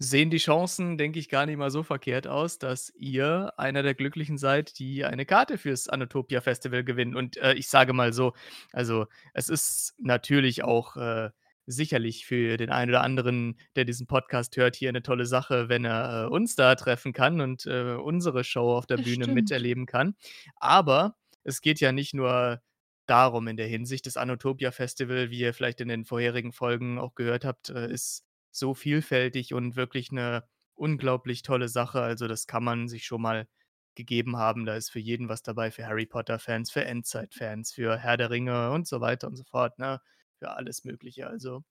sehen 0.02 0.30
die 0.30 0.38
Chancen, 0.38 0.96
denke 0.98 1.18
ich, 1.18 1.28
gar 1.28 1.46
nicht 1.46 1.58
mal 1.58 1.70
so 1.70 1.82
verkehrt 1.82 2.26
aus, 2.26 2.58
dass 2.58 2.90
ihr 2.96 3.52
einer 3.58 3.82
der 3.82 3.94
Glücklichen 3.94 4.38
seid, 4.38 4.78
die 4.78 5.04
eine 5.04 5.26
Karte 5.26 5.58
fürs 5.58 5.88
Anotopia 5.88 6.40
Festival 6.40 6.84
gewinnen. 6.84 7.14
Und, 7.16 7.36
äh, 7.38 7.52
ich 7.54 7.68
sage 7.68 7.92
mal 7.92 8.12
so, 8.14 8.32
also, 8.72 9.06
es 9.34 9.50
ist 9.50 9.94
natürlich 9.98 10.64
auch, 10.64 10.96
äh, 10.96 11.30
sicherlich 11.66 12.26
für 12.26 12.56
den 12.56 12.70
einen 12.70 12.90
oder 12.90 13.02
anderen, 13.02 13.58
der 13.76 13.84
diesen 13.84 14.06
Podcast 14.08 14.56
hört, 14.56 14.74
hier 14.76 14.90
'ne 14.92 15.02
tolle 15.02 15.26
Sache, 15.26 15.68
wenn 15.68 15.84
er, 15.84 16.24
äh, 16.24 16.28
uns 16.28 16.56
da 16.56 16.74
treffen 16.76 17.12
kann 17.12 17.40
und, 17.42 17.66
äh, 17.66 17.94
unsere 17.94 18.42
Show 18.44 18.76
auf 18.76 18.86
der 18.86 18.96
Das 18.96 19.04
Bühne 19.04 19.26
stimmt. 19.26 19.28
miterleben 19.28 19.86
kann. 19.86 20.14
Aber 20.56 21.16
es 21.44 21.60
geht 21.60 21.78
ja 21.80 21.92
nicht 21.92 22.14
nur 22.14 22.60
darum 23.06 23.48
in 23.48 23.56
der 23.56 23.66
Hinsicht. 23.68 24.06
Das 24.06 24.16
Anotopia 24.16 24.70
Festival, 24.72 25.30
wie 25.30 25.40
ihr 25.40 25.54
vielleicht 25.54 25.80
in 25.80 25.88
den 25.88 26.04
vorherigen 26.04 26.52
Folgen 26.52 26.98
auch 26.98 27.14
gehört 27.14 27.44
habt, 27.44 27.68
äh, 27.70 27.90
ist 27.92 28.24
so 28.50 28.74
vielfältig 28.74 29.54
und 29.54 29.76
wirklich 29.76 30.12
'ne 30.12 30.44
unglaublich 30.74 31.42
tolle 31.42 31.68
Sache. 31.68 32.00
Also, 32.02 32.28
das 32.28 32.46
kann 32.46 32.64
man 32.64 32.88
sich 32.88 33.04
schon 33.06 33.22
mal 33.22 33.48
gegeben 33.96 34.36
haben. 34.38 34.66
Da 34.66 34.76
ist 34.76 34.90
für 34.90 35.00
jeden 35.00 35.28
was 35.28 35.42
dabei, 35.42 35.70
für 35.72 35.86
Harry-Potter-Fans, 35.86 36.70
für 36.72 36.84
Endzeit-Fans, 36.84 37.72
für 37.72 37.98
Herr 37.98 38.16
der 38.16 38.30
Ringe 38.30 38.70
und 38.72 38.86
so 38.88 39.00
weiter 39.00 39.28
und 39.28 39.36
so 39.36 39.44
fort, 39.44 39.78
ne? 39.78 40.00
Für 40.38 40.50
alles 40.52 40.84
Mögliche, 40.84 41.26
also 41.28 41.64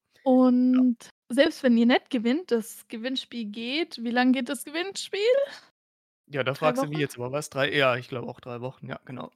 ja. 0.74 0.82
Und 0.86 1.08
selbst 1.30 1.62
wenn 1.62 1.76
ihr 1.78 1.86
nicht 1.86 2.10
gewinnt, 2.10 2.50
das 2.50 2.86
Gewinnspiel 2.88 3.46
geht 3.46 3.98
wie 4.02 4.10
lang 4.10 4.32
geht 4.32 4.48
das 4.48 4.64
Gewinnspiel? 4.64 5.20
Ja, 6.28 6.44
da 6.44 6.54
3 6.54 6.72
fragst 6.72 6.82
du 6.82 6.86
mich 6.86 6.98
jetzt 6.98 7.16
aber 7.16 7.32
was. 7.32 7.50
3 7.50 7.72
ja, 7.74 7.96
ich 7.96 8.08
glaube 8.08 8.28
auch 8.28 8.40
3 8.40 8.60
Wochen, 8.60 8.88
ja, 8.88 9.00
genau. 9.04 9.30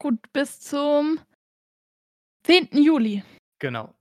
Gut, 0.00 0.32
bis 0.32 0.60
zum 0.60 1.20
10. 2.44 2.82
Juli. 2.82 3.22
Genau. 3.60 3.94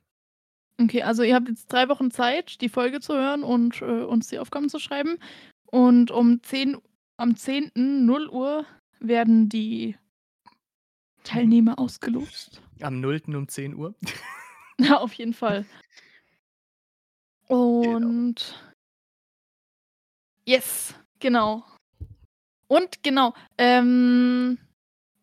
Okay, 0.84 1.04
also, 1.04 1.24
ihr 1.24 1.36
habt 1.36 1.48
jetzt 1.48 1.72
3 1.72 1.90
Wochen 1.90 2.12
Zeit, 2.12 2.62
die 2.62 2.70
Folge 2.70 3.00
zu 3.02 3.14
hören 3.14 3.44
und, 3.44 3.82
äh, 3.82 3.86
uns 4.04 4.28
die 4.30 4.40
Aufgaben 4.40 4.70
zu 4.70 4.80
schreiben. 4.80 5.18
Und 5.68 6.12
um 6.12 6.42
10 6.44 6.78
am 7.18 7.36
10., 7.36 8.06
0:00 8.06 8.66
werden 9.00 9.48
die 9.50 9.96
Teilnehmer 11.24 11.78
ausgelost. 11.78 12.62
Am 12.82 13.00
0. 13.00 13.36
um 13.36 13.48
10:00? 13.48 13.94
Ja, 14.80 14.98
auf 14.98 15.14
jeden 15.14 15.34
Fall. 15.34 15.66
Genau. 17.82 17.98
Und 17.98 18.56
yes, 20.48 20.94
genau. 21.20 21.64
Und 22.68 23.04
genau, 23.04 23.34
ähm 23.58 24.58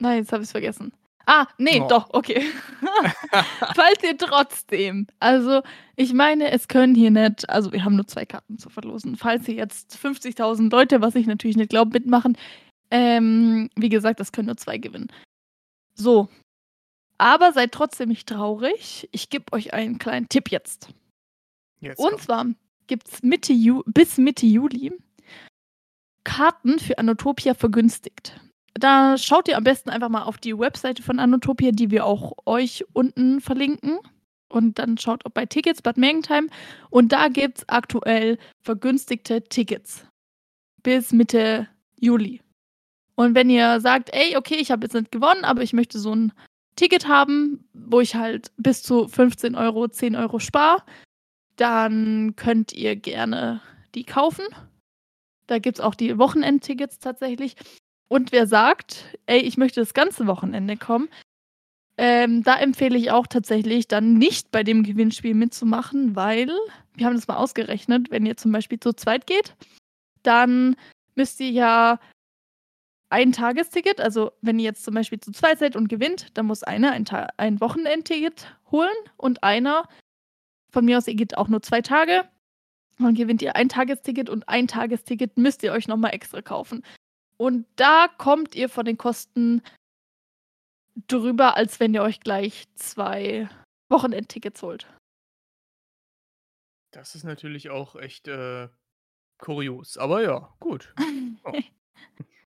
nein, 0.00 0.18
jetzt 0.18 0.32
habe 0.32 0.42
ich's 0.42 0.52
vergessen. 0.52 0.92
Ah, 1.30 1.46
ne, 1.58 1.82
Oh. 1.82 1.88
doch, 1.88 2.08
okay. 2.14 2.42
Falls 3.74 4.02
ihr 4.02 4.16
trotzdem 4.16 5.06
also, 5.20 5.60
ich 5.94 6.14
meine, 6.14 6.50
es 6.52 6.68
können 6.68 6.94
hier 6.94 7.10
nicht 7.10 7.50
also, 7.50 7.70
wir 7.70 7.84
haben 7.84 7.96
nur 7.96 8.06
2 8.06 8.24
Karten 8.24 8.58
zu 8.58 8.70
verlosen. 8.70 9.14
Falls 9.16 9.44
hier 9.44 9.56
jetzt 9.56 9.94
50.000 9.94 10.70
Leute, 10.70 11.02
was 11.02 11.14
ich 11.16 11.26
natürlich 11.26 11.58
nicht 11.58 11.68
glaube, 11.68 11.90
mitmachen, 11.92 12.38
ähm, 12.90 13.68
wie 13.76 13.90
gesagt, 13.90 14.20
es 14.20 14.32
können 14.32 14.46
nur 14.46 14.56
2 14.56 14.78
gewinnen. 14.78 15.08
So. 15.94 16.28
Aber 17.18 17.52
seid 17.52 17.72
trotzdem 17.72 18.08
nicht 18.08 18.26
traurig. 18.26 19.06
Ich 19.12 19.28
gebe 19.28 19.52
euch 19.52 19.74
einen 19.74 19.98
kleinen 19.98 20.30
Tipp 20.30 20.50
jetzt. 20.50 20.88
Jetzt 21.80 21.98
Und 21.98 22.22
zwar 22.22 22.46
gibt's 22.86 23.22
Mitte 23.22 23.52
Ju 23.52 23.82
bis 23.86 24.16
Mitte 24.16 24.46
Juli 24.46 24.92
Karten 26.24 26.78
für 26.78 26.96
Anotopia 26.96 27.52
vergünstigt. 27.52 28.40
Da 28.74 29.16
schaut 29.18 29.48
ihr 29.48 29.56
am 29.56 29.64
besten 29.64 29.90
einfach 29.90 30.08
mal 30.08 30.22
auf 30.22 30.38
die 30.38 30.56
Webseite 30.58 31.02
von 31.02 31.18
Anotopia, 31.18 31.72
die 31.72 31.90
wir 31.90 32.04
auch 32.04 32.32
euch 32.46 32.84
unten 32.92 33.40
verlinken. 33.40 33.98
Und 34.50 34.78
dann 34.78 34.96
schaut 34.98 35.26
auch 35.26 35.30
bei 35.30 35.46
Tickets 35.46 35.82
Bad 35.82 35.96
Mergentheim. 35.98 36.48
Und 36.90 37.12
da 37.12 37.28
gibt's 37.28 37.68
aktuell 37.68 38.38
vergünstigte 38.62 39.42
Tickets 39.42 40.06
bis 40.82 41.12
Mitte 41.12 41.68
Juli. 42.00 42.42
Und 43.16 43.34
wenn 43.34 43.50
ihr 43.50 43.80
sagt: 43.80 44.10
„Ey, 44.14 44.36
okay, 44.36 44.56
ich 44.56 44.70
habe 44.70 44.84
jetzt 44.86 44.94
nicht 44.94 45.12
gewonnen, 45.12 45.44
aber 45.44 45.62
ich 45.62 45.72
möchte 45.74 45.98
so 45.98 46.12
'n 46.12 46.32
Ticket 46.76 47.08
haben, 47.08 47.68
wo 47.74 48.00
ich 48.00 48.14
halt 48.16 48.52
bis 48.58 48.82
zu 48.82 49.08
15 49.08 49.56
€, 49.56 49.88
10 49.88 50.16
€ 50.16 50.40
spare“, 50.40 50.82
dann 51.56 52.34
könnt 52.36 52.72
ihr 52.72 52.96
gerne 52.96 53.62
die 53.94 54.04
kaufen. 54.04 54.44
Da 55.48 55.58
gibt's 55.58 55.80
auch 55.80 55.94
die 55.96 56.18
Wochenendtickets 56.18 56.98
tatsächlich. 57.00 57.56
Und 58.10 58.32
wer 58.32 58.46
sagt: 58.46 59.04
„Ey, 59.26 59.40
ich 59.40 59.56
möchte 59.58 59.80
das 59.80 59.94
ganze 59.94 60.26
Wochenende 60.26 60.76
kommen“, 60.76 61.08
ähm, 61.98 62.42
da 62.44 62.56
empfehle 62.58 62.98
ich 62.98 63.10
auch 63.12 63.26
tatsächlich 63.28 63.88
dann 63.88 64.14
nicht 64.14 64.50
bei 64.52 64.64
dem 64.64 64.82
Gewinnspiel 64.84 65.34
mitzumachen, 65.34 66.16
weil 66.16 66.50
wir 66.96 67.06
haben 67.06 67.16
das 67.16 67.28
mal 67.28 67.36
ausgerechnet, 67.36 68.10
wenn 68.10 68.26
ihr 68.26 68.36
zum 68.36 68.52
Beispiel 68.52 68.80
zu 68.80 68.92
zweit 68.94 69.26
geht, 69.26 69.56
dann 70.24 70.76
müsst 71.16 71.40
ihr 71.40 71.50
ja 71.50 72.00
ein 73.10 73.32
Tagesticket 73.32 74.00
also, 74.00 74.32
wenn 74.42 74.58
ihr 74.58 74.66
jetzt 74.66 74.84
zum 74.84 74.94
Beispiel 74.94 75.20
zu 75.20 75.32
zweit 75.32 75.58
seid 75.58 75.76
und 75.76 75.88
gewinnt, 75.88 76.26
dann 76.36 76.46
muss 76.46 76.62
einer 76.62 76.92
ein 76.92 77.06
ein 77.38 77.60
Wochenendticket 77.60 78.54
holen 78.70 78.94
und 79.16 79.42
einer 79.42 79.88
von 80.72 80.84
mir 80.86 80.98
aus, 80.98 81.08
ihr 81.08 81.14
geht 81.16 81.38
auch 81.38 81.48
nur 81.48 81.62
2 81.62 81.82
Tage, 81.82 82.24
dann 82.98 83.14
gewinnt 83.14 83.42
ihr 83.42 83.56
ein 83.56 83.68
Tagesticket 83.70 84.30
und 84.30 84.48
ein 84.48 84.68
Tagesticket 84.68 85.38
müsst 85.38 85.62
ihr 85.64 85.72
euch 85.72 85.88
noch 85.88 85.96
mal 85.98 86.10
extra 86.10 86.42
kaufen. 86.42 86.82
Und 87.38 87.66
da 87.76 88.08
kommt 88.18 88.54
ihr 88.54 88.68
von 88.68 88.84
den 88.84 88.98
Kosten 88.98 89.62
drüber, 91.06 91.56
als 91.56 91.80
wenn 91.80 91.94
ihr 91.94 92.02
euch 92.02 92.20
gleich 92.20 92.66
2 92.74 93.48
Wochenendtickets 93.88 94.60
holt. 94.62 94.86
Das 96.90 97.14
ist 97.14 97.24
natürlich 97.24 97.70
auch 97.70 97.96
echt, 97.96 98.28
äh, 98.28 98.68
kurios. 99.38 99.96
Aber 99.96 100.22
ja, 100.22 100.54
gut. 100.60 100.94
Ja. 101.44 101.52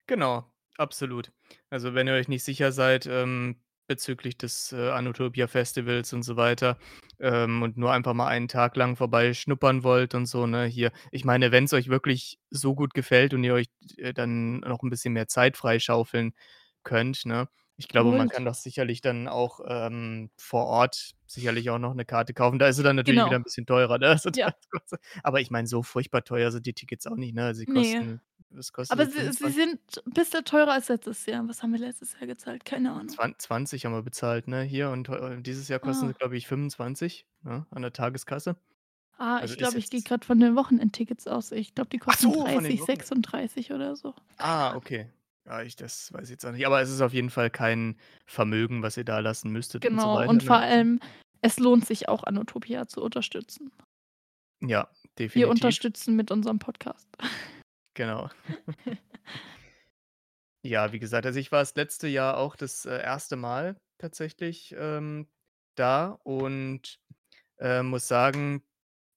Genau, 0.07 0.51
absolut. 0.79 1.31
Also, 1.69 1.93
wenn 1.93 2.07
ihr 2.07 2.15
euch 2.15 2.29
nicht 2.29 2.43
sicher 2.43 2.73
seid, 2.73 3.05
ähm, 3.05 3.61
bezüglich 3.89 4.39
des, 4.39 4.73
äh, 4.73 4.91
Anotopia 4.91 5.49
Festivals 5.49 6.13
und 6.15 6.23
so 6.25 6.37
weiter, 6.37 6.79
ähm, 7.21 7.63
und 7.65 7.77
nur 7.79 7.93
einfach 7.93 8.15
mal 8.15 8.29
einen 8.29 8.49
Tag 8.49 8.77
lang 8.77 8.97
vorbeischnuppern 8.97 9.83
wollt 9.85 10.15
und 10.15 10.27
so, 10.27 10.47
ne, 10.47 10.67
hier 10.67 10.93
ich 11.13 11.25
meine, 11.25 11.53
wenn's 11.53 11.73
euch 11.75 11.89
wirklich 11.89 12.39
so 12.51 12.75
gut 12.77 12.95
gefällt 12.95 13.35
und 13.35 13.45
ihr 13.45 13.55
euch, 13.55 13.69
äh, 13.99 14.15
dann 14.15 14.61
noch 14.61 14.83
'n 14.85 14.91
bisschen 14.91 15.15
mehr 15.15 15.29
Zeit 15.29 15.57
freischaufeln 15.57 16.35
könnt, 16.85 17.27
ne? 17.27 17.49
Ich 17.81 17.89
glaube, 17.89 18.13
man 18.13 18.29
kann 18.29 18.45
doch 18.45 18.55
sicherlich 18.55 19.01
dann 19.03 19.29
auch, 19.29 19.61
ähm, 19.69 20.31
vor 20.39 20.67
Ort 20.67 21.13
sicherlich 21.27 21.71
auch 21.71 21.79
noch 21.79 21.95
'ne 21.95 22.05
Karte 22.05 22.35
kaufen. 22.35 22.59
Da 22.59 22.69
ist 22.69 22.77
sie 22.77 22.83
dann 22.85 22.97
natürlich 22.97 23.25
wieder 23.25 23.37
Genau. 23.37 23.39
'n 23.39 23.45
bisschen 23.45 23.67
teurer, 23.67 23.99
ne? 23.99 24.17
Ja. 24.37 24.53
Aber 25.25 25.41
ich 25.41 25.51
meine, 25.51 25.69
so 25.69 25.83
furchtbar 25.85 26.25
teuer 26.25 26.53
sind 26.53 26.67
die 26.67 26.75
Tickets 26.75 27.07
auch 27.09 27.17
nicht, 27.17 27.35
ne? 27.35 27.55
Sie 27.55 27.67
Ne. 27.67 28.09
kosten 28.09 28.21
was 28.51 28.73
kostet 28.73 28.99
Aber 28.99 29.09
sie? 29.11 29.19
sie 29.21 29.33
sie 29.33 29.37
25? 29.51 29.55
sind 30.05 30.15
bisschen 30.15 30.45
teurer 30.45 30.73
als 30.73 30.89
letztes 30.89 31.27
Jahr. 31.27 31.47
Was 31.49 31.63
haben 31.63 31.73
wir 31.73 31.79
letztes 31.81 32.13
Jahr 32.15 32.27
gezahlt? 32.27 32.65
Keine 32.65 32.93
Ahnung. 32.93 33.09
Zwan 33.09 33.35
20 33.39 33.85
haben 33.85 33.93
wir 33.93 34.03
bezahlt, 34.03 34.49
ne, 34.49 34.63
hier 34.63 34.91
und 34.91 35.09
dieses 35.47 35.69
Jahr 35.69 35.79
kosten 35.81 36.09
sie, 36.09 36.15
Ah. 36.15 36.19
glaube 36.19 36.37
ich, 36.37 36.47
25, 36.47 37.27
ne, 37.43 37.67
an 37.71 37.83
der 37.83 37.93
Tageskasse. 37.93 38.57
Ah, 39.19 39.39
Also, 39.39 39.53
ich 39.55 39.59
glaube, 39.59 39.79
ich 39.79 39.91
gehe 39.91 40.01
grad 40.03 40.25
von 40.25 40.39
den 40.39 40.55
Wochenendtickets 40.55 41.27
aus. 41.27 41.51
Ich 41.53 41.75
glaube, 41.75 41.91
die 41.91 41.99
kosten 41.99 42.23
so, 42.33 42.35
von 42.47 42.47
den 42.47 42.77
30, 42.77 42.81
Wochen 42.81 42.87
36 42.87 43.73
oder 43.73 43.97
so. 43.97 44.15
Ah, 44.37 44.77
okay. 44.77 45.11
Ja, 45.45 45.63
ich 45.63 45.77
das 45.77 46.13
weiß 46.13 46.25
ich 46.25 46.31
jetzt 46.31 46.45
auch 46.47 46.53
nicht. 46.53 46.67
Aber 46.67 46.81
es 46.83 46.91
ist 46.91 47.01
auf 47.01 47.13
jeden 47.15 47.31
Fall 47.31 47.51
kein 47.51 47.97
Vermögen, 48.27 48.83
was 48.83 48.97
ihr 48.97 49.05
dalassen 49.05 49.51
müsstet 49.51 49.85
und 49.87 49.99
so 49.99 50.07
Genau. 50.07 50.29
Und 50.29 50.43
vor 50.45 50.59
ne? 50.59 50.63
Also 50.65 50.75
allem, 50.77 51.01
es 51.41 51.59
lohnt 51.59 51.85
sich 51.87 52.09
auch, 52.09 52.23
Anotopia 52.25 52.87
zu 52.87 53.03
unterstützen. 53.03 53.73
Ja, 54.61 54.89
Wir 55.17 55.29
definitiv. 55.29 55.51
unterstützen 55.51 56.15
mit 56.17 56.31
unserem 56.31 56.59
Podcast. 56.59 57.09
Genau. 57.99 58.29
Ja, 60.65 60.93
wie 60.93 60.99
gesagt, 60.99 61.25
also, 61.25 61.39
ich 61.39 61.53
war 61.53 61.61
das 61.61 61.75
letzte 61.77 62.09
Jahr 62.09 62.37
auch 62.37 62.57
das, 62.57 62.85
äh, 62.85 62.99
1. 62.99 63.37
Mal 63.37 63.77
tatsächlich, 63.99 64.75
ähm, 64.77 65.29
da 65.77 66.19
und, 66.25 66.99
äh, 67.61 67.83
muss 67.83 68.09
sagen, 68.09 68.63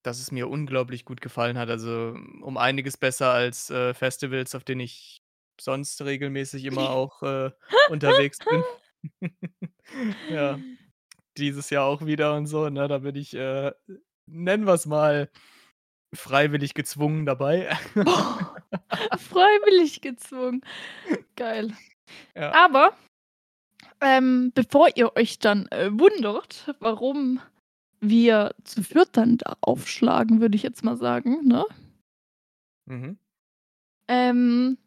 dass 0.04 0.20
es 0.20 0.32
mir 0.32 0.50
unglaublich 0.50 1.06
gut 1.06 1.22
gefallen 1.22 1.58
hat. 1.58 1.70
Also, 1.70 2.16
um 2.42 2.58
einiges 2.58 2.98
besser 2.98 3.32
als, 3.32 3.70
äh, 3.72 3.94
Festivals, 3.96 4.56
auf 4.56 4.64
denen 4.66 4.82
ich 4.82 5.24
sonst 5.60 6.02
regelmäßig 6.04 6.66
immer 6.66 6.90
auch, 6.92 7.24
äh, 7.24 7.52
unterwegs 7.88 8.40
bin. 8.50 8.64
Ja, 10.30 10.64
dieses 11.38 11.70
Jahr 11.72 11.86
auch 11.86 12.06
wieder 12.06 12.36
und 12.36 12.48
so, 12.48 12.70
ne? 12.70 12.88
Da 12.90 13.00
bin 13.00 13.16
ich, 13.16 13.34
äh, 13.36 13.74
nennen 14.28 14.66
wir's 14.68 14.86
mal 14.88 15.30
freiwillig 16.14 16.74
gezwungen 16.76 17.26
dabei. 17.28 17.70
Freiwillig 19.18 20.02
gezwungen. 20.02 20.62
Geil. 21.36 21.74
Ja. 22.36 22.54
Aber, 22.54 22.94
ähm, 24.02 24.52
bevor 24.54 24.90
ihr 24.96 25.16
euch 25.16 25.40
dann, 25.40 25.68
äh, 25.68 25.90
wundert, 25.92 26.76
warum 26.80 27.40
wir 28.02 28.56
zu 28.64 28.84
viert 28.84 29.16
dann 29.18 29.38
da 29.38 29.56
aufschlagen, 29.62 30.42
würde 30.42 30.56
ich 30.56 30.64
jetzt 30.64 30.84
mal 30.84 30.98
sagen, 30.98 31.48
ne? 31.48 31.66
Mhm. 32.88 33.18
Ähm, 34.08 34.78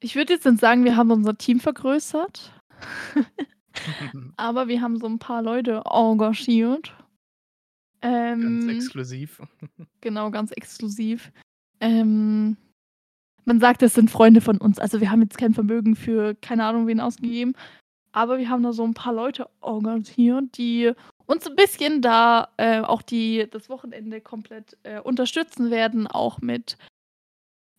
ich 0.00 0.14
würde 0.14 0.34
jetzt 0.34 0.46
dann 0.46 0.56
sagen, 0.58 0.84
wir 0.84 0.96
haben 0.96 1.10
unser 1.10 1.36
Team 1.36 1.60
vergrößert. 1.60 2.52
Aber 4.36 4.68
wir 4.68 4.80
haben 4.80 4.98
so 4.98 5.06
'n 5.06 5.18
paar 5.18 5.42
Leute 5.42 5.82
engagiert. 5.90 6.94
Ganz 8.00 8.64
Ähm, 8.64 8.68
exklusiv. 8.68 9.42
genau, 10.00 10.30
ganz 10.30 10.50
exklusiv. 10.52 11.32
Ähm, 11.80 12.56
man 13.46 13.60
sagt, 13.60 13.82
es 13.82 13.94
sind 13.94 14.10
Freunde 14.10 14.40
von 14.42 14.58
uns. 14.58 14.78
Also, 14.78 15.00
wir 15.00 15.10
haben 15.10 15.22
jetzt 15.22 15.38
kein 15.38 15.54
Vermögen 15.54 15.96
für 15.96 16.34
keine 16.36 16.64
Ahnung 16.66 16.86
wen 16.88 17.00
ausgegeben, 17.00 17.54
aber 18.12 18.38
wir 18.38 18.50
haben 18.50 18.62
da 18.64 18.72
so 18.72 18.84
'n 18.84 18.94
paar 18.94 19.14
Leute 19.14 19.48
engagiert, 19.62 20.58
die 20.58 20.92
uns 21.26 21.46
'n 21.46 21.56
bisschen 21.56 22.02
da, 22.02 22.48
äh, 22.58 22.80
auch 22.82 23.02
die 23.02 23.48
das 23.50 23.68
Wochenende 23.70 24.20
komplett, 24.22 24.78
äh, 24.84 25.00
unterstützen 25.00 25.70
werden, 25.70 26.06
auch 26.08 26.40
mit 26.40 26.76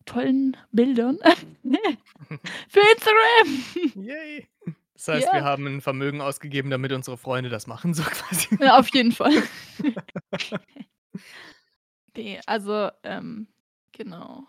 tollen 0.06 0.56
Bildern 0.72 1.18
für 2.68 2.80
Instagram. 2.80 3.64
Yay. 3.94 4.46
Das 4.94 5.08
heißt, 5.08 5.32
wir 5.32 5.40
Ja. 5.40 5.44
haben 5.44 5.66
'n 5.66 5.80
Vermögen 5.80 6.20
ausgegeben, 6.20 6.70
damit 6.70 6.92
unsere 6.92 7.18
Freunde 7.18 7.50
das 7.50 7.66
machen, 7.66 7.94
so 7.94 8.02
quasi. 8.10 8.56
Ja, 8.60 8.78
auf 8.78 8.88
jeden 8.94 9.12
Fall. 9.12 9.32
Ne, 12.16 12.40
also, 12.46 12.90
ähm, 13.02 13.46
genau. 13.92 14.46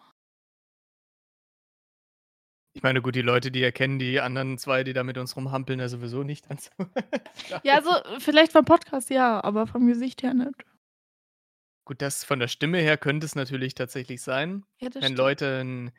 Ich 2.76 2.84
meine, 2.84 3.02
gut, 3.02 3.16
die 3.16 3.22
Leute, 3.24 3.50
die 3.52 3.64
erkennen 3.64 3.98
die 3.98 4.20
anderen 4.20 4.58
2, 4.60 4.84
die 4.84 4.94
da 4.94 5.04
mit 5.04 5.18
uns 5.18 5.36
rumhampeln, 5.36 5.80
ja 5.80 5.88
sowieso 5.90 6.24
nicht, 6.24 6.50
also 6.50 6.70
Ja, 7.64 7.76
also, 7.76 7.90
vielleicht 8.20 8.54
vom 8.54 8.64
Podcast 8.66 9.10
ja, 9.10 9.44
aber 9.44 9.68
vom 9.68 9.86
Gesicht 9.88 10.24
her 10.24 10.34
nicht. 10.34 10.64
Gut, 11.88 12.02
das 12.02 12.24
von 12.24 12.40
der 12.40 12.48
Stimme 12.48 12.80
her 12.80 12.98
könnte 12.98 13.26
es 13.26 13.36
natürlich 13.36 13.74
tatsächlich 13.74 14.22
sein, 14.22 14.64
Ja, 14.82 14.90
wenn 15.00 15.14
stimmt. 15.14 15.16
Leute 15.16 15.60
'n 15.62 15.92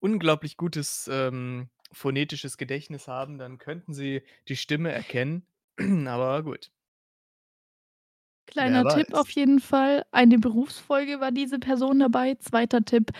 unglaublich 0.00 0.56
gutes, 0.56 1.08
ähm, 1.10 1.68
phonetisches 1.92 2.58
Gedächtnis 2.58 3.08
haben, 3.08 3.38
dann 3.38 3.58
könnten 3.58 3.94
sie 3.94 4.22
die 4.48 4.56
Stimme 4.56 4.92
erkennen, 4.92 5.46
aber 6.06 6.42
gut. 6.42 6.70
Kleiner 8.48 8.86
Tipp 8.86 9.12
auf 9.12 9.30
jeden 9.32 9.60
Fall, 9.60 10.04
eine 10.10 10.38
Berufsfolge 10.38 11.20
war 11.20 11.32
diese 11.32 11.58
Person 11.58 11.98
dabei. 11.98 12.34
2. 12.36 12.80
Tipp, 12.80 13.10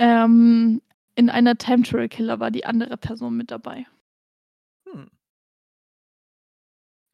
ähm, 0.00 0.82
in 1.14 1.30
einer 1.30 1.56
Time 1.58 1.82
Travel 1.82 2.08
Killer 2.08 2.40
war 2.40 2.50
die 2.50 2.64
andere 2.66 2.96
Person 2.96 3.36
mit 3.36 3.50
dabei. 3.50 3.86
Hm. 4.86 5.08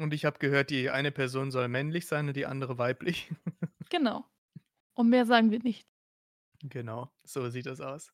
Und 0.00 0.14
ich 0.14 0.24
habe 0.24 0.38
gehört, 0.38 0.70
die 0.70 0.90
eine 0.90 1.10
Person 1.12 1.50
soll 1.50 1.68
männlich 1.68 2.06
sein 2.06 2.28
und 2.28 2.36
die 2.36 2.46
andere 2.46 2.78
weiblich. 2.78 3.30
Genau. 3.90 4.24
Und 4.94 5.08
mehr 5.10 5.26
sagen 5.26 5.50
wir 5.50 5.60
nicht. 5.62 5.86
Genau, 6.62 7.10
so 7.24 7.48
sieht 7.50 7.66
das 7.66 7.80
aus. 7.80 8.12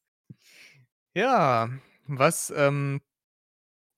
Ja, 1.14 1.70
was, 2.06 2.50
ähm 2.56 3.00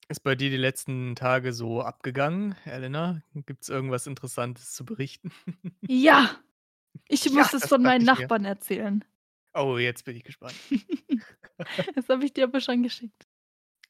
ist 0.09 0.21
bei 0.23 0.35
dir 0.35 0.49
die 0.49 0.57
letzten 0.57 1.15
Tage 1.15 1.51
so 1.53 1.81
abgegangen, 1.81 2.55
Elena? 2.65 3.23
Gibt's 3.45 3.69
irgendwas 3.69 4.07
Interessantes 4.07 4.73
zu 4.73 4.85
berichten? 4.85 5.31
Ja, 5.87 6.39
ich 7.07 7.29
Ja, 7.31 7.31
muss 7.31 7.53
es 7.53 7.63
das 7.63 7.69
von 7.69 7.83
meinen 7.83 8.03
ich 8.03 8.17
mir. 8.17 8.27
Nachbarn 8.27 8.45
erzählen. 8.45 9.03
Oh, 9.53 9.77
jetzt 9.77 10.05
bin 10.05 10.15
ich 10.15 10.23
gespannt. 10.23 10.63
Das 11.95 12.09
habe 12.09 12.25
ich 12.25 12.33
dir 12.33 12.45
aber 12.45 12.61
schon 12.61 12.83
geschickt. 12.83 13.23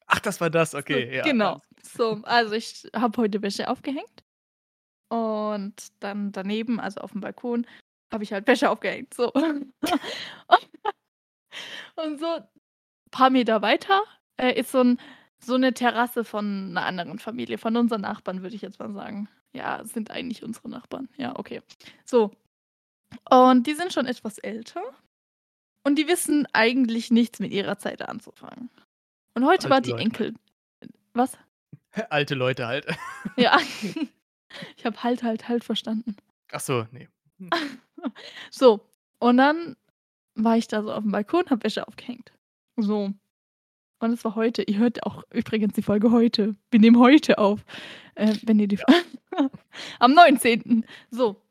Ach, 0.06 0.20
das 0.20 0.40
war 0.40 0.50
das, 0.50 0.74
So, 0.90 1.02
okay, 1.02 1.14
ja, 1.14 1.34
genau. 1.34 1.60
So, 1.82 2.20
also, 2.24 2.54
ich 2.54 2.88
habe 2.94 3.20
heute 3.22 3.42
Wäsche 3.42 3.68
aufgehängt 3.68 4.24
und 5.10 5.74
dann 6.00 6.32
daneben, 6.32 6.80
also, 6.80 7.00
aufm 7.02 7.20
Balkon, 7.20 7.66
habe 8.12 8.24
ich 8.24 8.32
halt 8.32 8.46
Wäsche 8.48 8.70
aufgehängt, 8.70 9.14
so. 9.14 9.32
Und 11.96 12.20
so 12.20 12.38
paar 13.12 13.30
Meter 13.30 13.62
weiter, 13.62 14.02
äh, 14.38 14.58
ist 14.60 14.72
so 14.72 14.80
'n 14.80 14.98
so 15.40 15.56
'ne 15.58 15.74
Terrasse 15.74 16.24
von 16.24 16.72
'ner 16.74 16.86
anderen 16.86 17.18
Familie, 17.20 17.58
von 17.58 17.76
unseren 17.76 18.02
Nachbarn, 18.02 18.42
würde 18.42 18.56
ich 18.56 18.62
jetzt 18.62 18.78
mal 18.80 18.92
sagen. 18.94 19.28
Ja, 19.54 19.84
sind 19.84 20.10
eigentlich 20.10 20.44
unsere 20.44 20.68
Nachbarn. 20.70 21.08
Ja, 21.18 21.38
okay. 21.38 21.62
So. 22.04 22.32
Und 23.30 23.66
die 23.66 23.74
sind 23.74 23.92
schon 23.92 24.06
etwas 24.06 24.38
älter 24.38 24.82
und 25.88 25.96
die 25.96 26.06
wissen 26.06 26.46
eigentlich 26.52 27.10
nichts 27.10 27.40
mit 27.40 27.50
ihrer 27.50 27.78
Zeit 27.78 28.02
anzufangen. 28.02 28.70
Und 29.34 29.46
heute 29.46 29.70
war 29.70 29.76
Alte 29.76 29.86
die 29.86 29.90
Leute. 29.92 30.04
Enkel 30.04 30.34
was? 31.14 31.36
Alte 32.10 32.34
Leute 32.34 32.66
halt. 32.66 32.86
Ja. 33.36 33.58
Ich 34.78 34.86
habe 34.86 35.02
halt, 35.02 35.22
halt, 35.22 35.46
halt 35.46 35.62
verstanden. 35.62 36.16
Ach 36.52 36.60
so, 36.60 36.86
ne. 36.90 37.06
Hm. 37.38 37.50
So, 38.50 38.80
und 39.18 39.36
dann 39.36 39.76
war 40.36 40.56
ich 40.56 40.68
da 40.68 40.82
so 40.82 40.90
aufm 40.90 41.10
Balkon, 41.10 41.44
habe 41.50 41.64
Wäsche 41.64 41.86
aufgehängt. 41.86 42.32
So. 42.76 43.12
Und 43.98 44.12
es 44.12 44.24
war 44.24 44.36
heute. 44.36 44.62
Ihr 44.62 44.78
hört 44.78 45.02
auch 45.02 45.22
übrigens 45.30 45.74
die 45.74 45.82
Folge 45.82 46.12
heute. 46.12 46.56
Wir 46.70 46.80
nehmen 46.80 46.98
heute 46.98 47.36
auf, 47.36 47.62
äh, 48.14 48.34
wenn 48.44 48.58
ihr 48.58 48.68
die 48.68 48.76
Ja. 48.76 49.50
am 49.98 50.14
19. 50.14 50.86
So, 51.10 51.42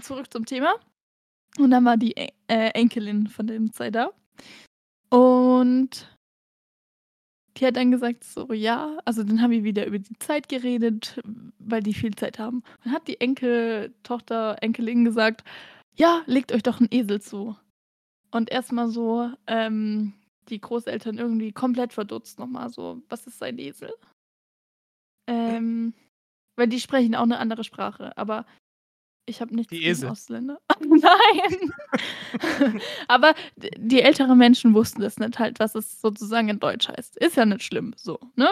zurück 0.00 0.32
zum 0.32 0.46
Thema. 0.46 0.74
Und 1.58 1.70
dann 1.72 1.84
war 1.84 1.96
die 1.96 2.16
äh, 2.16 2.28
Enkelin 2.46 3.26
von 3.26 3.46
dem 3.46 3.72
2 3.72 3.90
da. 3.90 4.10
Und 5.10 6.08
die 7.56 7.66
hat 7.66 7.76
dann 7.76 7.90
gesagt 7.90 8.24
so, 8.24 8.52
ja 8.52 8.98
also, 9.04 9.24
dann 9.24 9.42
haben 9.42 9.50
wir 9.50 9.64
wieder 9.64 9.86
über 9.86 9.98
die 9.98 10.18
Zeit 10.18 10.48
geredet, 10.48 11.20
weil 11.58 11.82
die 11.82 11.94
viel 11.94 12.14
Zeit 12.14 12.38
haben. 12.38 12.62
Dann 12.84 12.92
hat 12.92 13.08
die 13.08 13.20
Enkeltochter, 13.20 14.56
Enkelin 14.60 15.04
gesagt: 15.04 15.44
„Ja, 15.96 16.22
legt 16.26 16.52
euch 16.52 16.62
doch 16.62 16.80
'n 16.80 16.88
Esel 16.90 17.20
zu.“ 17.20 17.56
Und 18.32 18.50
erst 18.52 18.72
mal 18.72 18.88
so, 18.90 19.30
ähm, 19.48 20.14
die 20.50 20.60
Großeltern 20.60 21.18
irgendwie 21.18 21.52
komplett 21.52 21.92
verdutzt 21.94 22.38
noch 22.40 22.48
mal 22.48 22.70
so: 22.70 23.02
„Was 23.10 23.26
ist 23.28 23.42
ein 23.42 23.58
Esel?“ 23.58 23.92
Ähm, 25.28 25.92
weil 26.56 26.68
die 26.68 26.80
sprechen 26.80 27.14
auch 27.14 27.26
'ne 27.26 27.38
andere 27.38 27.64
Sprache, 27.64 28.16
aber 28.16 28.46
ich 29.28 29.40
habe 29.40 29.54
nichts 29.54 29.70
Die 29.72 29.80
gegen 29.80 29.90
Esel. 29.90 30.10
Ausländer. 30.10 30.58
Nein. 30.80 31.72
Aber 33.08 33.34
die 33.56 34.02
älteren 34.02 34.38
Menschen 34.38 34.74
wussten 34.74 35.02
das 35.02 35.18
nicht 35.18 35.38
halt, 35.38 35.60
was 35.60 35.74
es 35.74 36.00
sozusagen 36.00 36.48
in 36.48 36.60
Deutsch 36.60 36.88
heißt. 36.88 37.16
Ist 37.18 37.36
ja 37.36 37.46
nicht 37.46 37.62
schlimm, 37.64 37.94
so, 37.96 38.18
ne? 38.36 38.50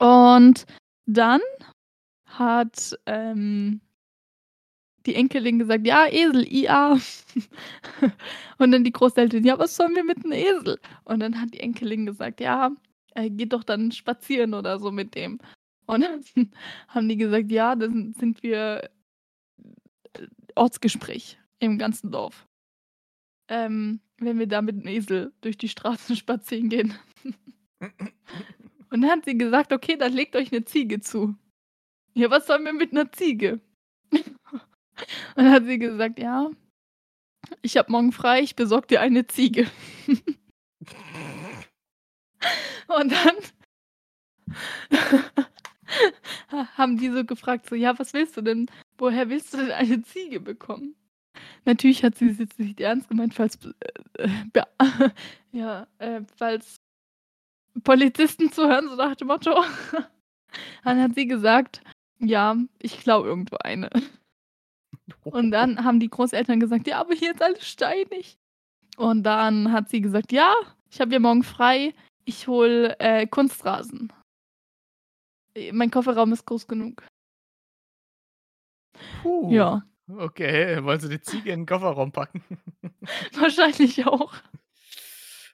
Und 0.00 0.66
dann 1.06 1.40
hat, 2.26 2.98
ähm 3.06 3.80
die 5.06 5.14
Enkelin 5.14 5.58
gesagt: 5.58 5.86
„Ja, 5.86 6.06
Esel, 6.06 6.44
IA.“ 6.52 6.98
Und 8.58 8.72
dann 8.72 8.84
die 8.84 8.92
Großeltern: 8.92 9.44
„Ja, 9.44 9.58
was 9.58 9.76
sollen 9.76 9.94
wir 9.94 10.04
mit 10.04 10.24
'n 10.24 10.32
Esel?“ 10.32 10.78
Und 11.04 11.20
dann 11.20 11.40
hat 11.40 11.54
die 11.54 11.60
Enkelin 11.60 12.06
gesagt: 12.06 12.40
„Ja, 12.40 12.70
äh, 13.14 13.30
geht 13.30 13.52
doch 13.52 13.64
dann 13.64 13.92
spazieren 13.92 14.54
oder 14.54 14.78
so 14.78 14.90
mit 14.90 15.14
dem.“ 15.14 15.38
Und 15.86 16.02
dann 16.02 16.20
haben 16.88 17.08
die 17.08 17.16
gesagt: 17.16 17.50
„Ja, 17.50 17.74
dann 17.76 18.14
sind 18.18 18.42
wir 18.42 18.90
Ortsgespräch 20.56 21.38
im 21.60 21.78
ganzen 21.78 22.10
Dorf.“ 22.10 22.46
Ähm, 23.48 24.00
wenn 24.18 24.38
wir 24.38 24.46
da 24.46 24.60
mit 24.62 24.76
'm 24.76 24.86
Esel 24.88 25.32
durch 25.40 25.56
die 25.56 25.68
Straßen 25.68 26.16
spazieren 26.16 26.68
gehen. 26.68 26.94
Und 28.90 29.02
dann 29.02 29.10
hat 29.10 29.24
sie 29.26 29.36
gesagt: 29.38 29.72
„Okay, 29.72 29.96
dann 29.98 30.12
legt 30.12 30.36
euch 30.36 30.50
'ne 30.52 30.64
Ziege 30.64 31.00
zu.“ 31.00 31.34
Ja, 32.14 32.30
was 32.30 32.46
sollen 32.48 32.64
wir 32.64 32.72
mit 32.74 32.92
'ner 32.92 33.10
Ziege? 33.12 33.60
Und 35.36 35.44
dann 35.44 35.52
hat 35.52 35.64
sie 35.66 35.78
gesagt: 35.78 36.18
„Ja, 36.20 36.50
ich 37.62 37.76
habe 37.78 37.92
morgen 37.92 38.12
frei, 38.12 38.42
ich 38.42 38.56
besorge 38.56 38.88
dir 38.88 39.00
eine 39.02 39.26
Ziege.“ 39.26 39.66
Und 42.88 43.12
dann 43.12 43.36
ha 46.50 46.66
haben 46.76 46.96
die 46.98 47.10
so 47.10 47.24
gefragt 47.24 47.68
so: 47.68 47.74
„Ja, 47.74 47.98
was 47.98 48.12
willst 48.14 48.36
du 48.36 48.42
denn? 48.42 48.66
Woher 48.98 49.28
willst 49.30 49.54
du 49.54 49.58
denn 49.58 49.70
eine 49.70 50.02
Ziege 50.02 50.40
bekommen?“ 50.40 50.96
Natürlich 51.64 52.02
hat 52.02 52.16
sie 52.16 52.28
es 52.30 52.38
jetzt 52.38 52.58
nicht 52.58 52.80
ernst 52.80 53.08
gemeint, 53.08 53.34
falls 53.34 53.58
äh, 54.18 54.28
äh, 54.54 54.62
ja, 55.52 55.86
äh, 55.98 56.22
falls 56.36 56.76
Polizisten 57.84 58.50
zuhören, 58.50 58.88
so 58.88 58.96
nach 58.96 59.14
dem 59.16 59.28
Motto. 59.28 59.54
Dann 60.84 61.00
hat 61.00 61.14
sie 61.14 61.26
gesagt: 61.26 61.82
„Ja, 62.18 62.56
ich 62.80 62.98
klaue 63.00 63.26
irgendwo 63.26 63.56
eine.“ 63.58 63.90
Und 65.24 65.50
dann 65.52 65.78
haben 65.84 66.00
die 66.00 66.08
Großeltern 66.10 66.60
gesagt: 66.60 66.86
„Ja, 66.86 67.00
aber 67.00 67.14
hier 67.14 67.32
ist 67.32 67.42
alles 67.42 67.66
steinig.“ 67.68 68.38
Und 68.96 69.22
dann 69.24 69.72
hat 69.72 69.90
sie 69.90 70.00
gesagt: 70.00 70.32
„Ja, 70.32 70.54
ich 70.90 71.00
habe 71.00 71.12
ja 71.12 71.20
morgen 71.20 71.44
frei. 71.44 71.94
Ich 72.24 72.48
hole, 72.48 72.98
äh, 72.98 73.26
Kunstrasen.“ 73.26 74.12
Äh, 75.54 75.72
mein 75.72 75.90
Kofferraum 75.90 76.32
ist 76.32 76.46
groß 76.46 76.66
genug. 76.66 77.04
Puh. 79.12 79.62
Ja. 79.62 79.82
Okay, 80.10 80.82
wollen 80.84 81.00
Sie 81.00 81.08
die 81.08 81.20
Ziege 81.20 81.52
in 81.52 81.60
'n 81.62 81.66
Kofferraum 81.66 82.12
packen? 82.12 82.42
Wahrscheinlich 83.34 84.06
auch. 84.06 84.34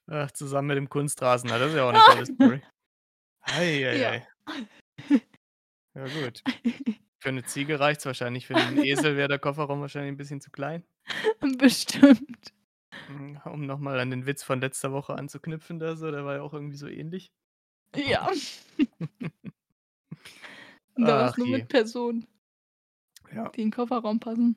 Ach, 0.09 0.31
zusammen 0.33 0.69
mit 0.69 0.77
dem 0.77 0.89
Kunstrasen. 0.91 1.49
Das 1.51 1.71
ist 1.71 1.77
ja 1.77 1.85
auch 1.89 1.93
'ne 1.93 2.03
tolle 2.03 2.27
Story. 2.27 2.63
Ei, 3.43 3.85
ei, 3.87 4.01
Ja. 4.01 4.15
ei. 4.17 4.29
Ja 5.97 6.09
gut. 6.09 6.45
Für 7.21 7.33
'ne 7.33 7.45
Ziege 7.45 7.81
reicht's 7.81 8.07
wahrscheinlich. 8.07 8.47
Für 8.49 8.55
'n 8.55 8.79
Esel 8.79 9.17
wäre 9.17 9.29
der 9.29 9.39
Kofferraum 9.41 9.81
wahrscheinlich 9.81 10.13
'n 10.13 10.17
bisschen 10.19 10.41
zu 10.41 10.51
klein. 10.51 10.85
Bestimmt. 11.59 12.53
Hm, 13.09 13.39
um 13.45 13.67
noch 13.67 13.79
mal 13.79 14.01
an 14.01 14.11
den 14.11 14.25
Witz 14.25 14.43
von 14.43 14.61
letzter 14.63 14.91
Woche 14.93 15.15
anzuknüpfen 15.15 15.79
da 15.79 15.95
so, 15.95 16.11
der 16.11 16.25
war 16.25 16.37
ja 16.37 16.43
auch 16.43 16.55
irgendwie 16.55 16.77
so 16.79 16.87
ähnlich. 16.89 17.29
Ja. 17.97 18.29
Da 20.97 21.17
war's 21.19 21.37
Ach 21.37 21.37
nur 21.37 21.47
je. 21.47 21.49
mit 21.49 21.69
Personen 21.69 22.27
Ja. 23.35 23.49
die 23.51 23.63
in 23.63 23.69
'n 23.69 23.73
Kofferraum 23.73 24.21
passen. 24.21 24.57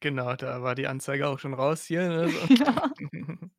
Genau, 0.00 0.34
da 0.36 0.62
war 0.62 0.74
die 0.74 0.86
Anzeige 0.86 1.26
auch 1.28 1.38
schon 1.38 1.54
raus 1.54 1.84
hier, 1.84 2.08
ne, 2.08 2.28
so. 2.28 2.38
Ja. 2.54 2.92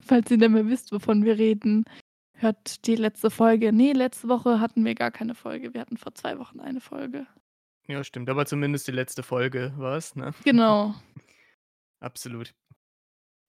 Falls 0.00 0.30
ihr 0.30 0.36
nicht 0.38 0.50
mehr 0.50 0.66
wisst, 0.66 0.92
wovon 0.92 1.24
wir 1.24 1.38
reden, 1.38 1.84
hört 2.34 2.86
die 2.86 2.96
letzte 2.96 3.30
Folge. 3.30 3.72
Ne, 3.72 3.92
letzte 3.92 4.28
Woche 4.28 4.60
hatten 4.60 4.84
wir 4.84 4.94
gar 4.94 5.10
keine 5.10 5.34
Folge. 5.34 5.72
Wir 5.74 5.80
hatten 5.80 5.96
vor 5.96 6.14
2 6.14 6.38
Wochen 6.38 6.60
eine 6.60 6.80
Folge. 6.80 7.26
Ja, 7.86 8.02
stimmt, 8.04 8.28
aber 8.30 8.46
zumindest 8.46 8.86
die 8.88 8.92
letzte 8.92 9.22
Folge 9.22 9.72
war's, 9.76 10.14
ne? 10.16 10.32
Genau. 10.44 10.94
Absolut. 12.00 12.54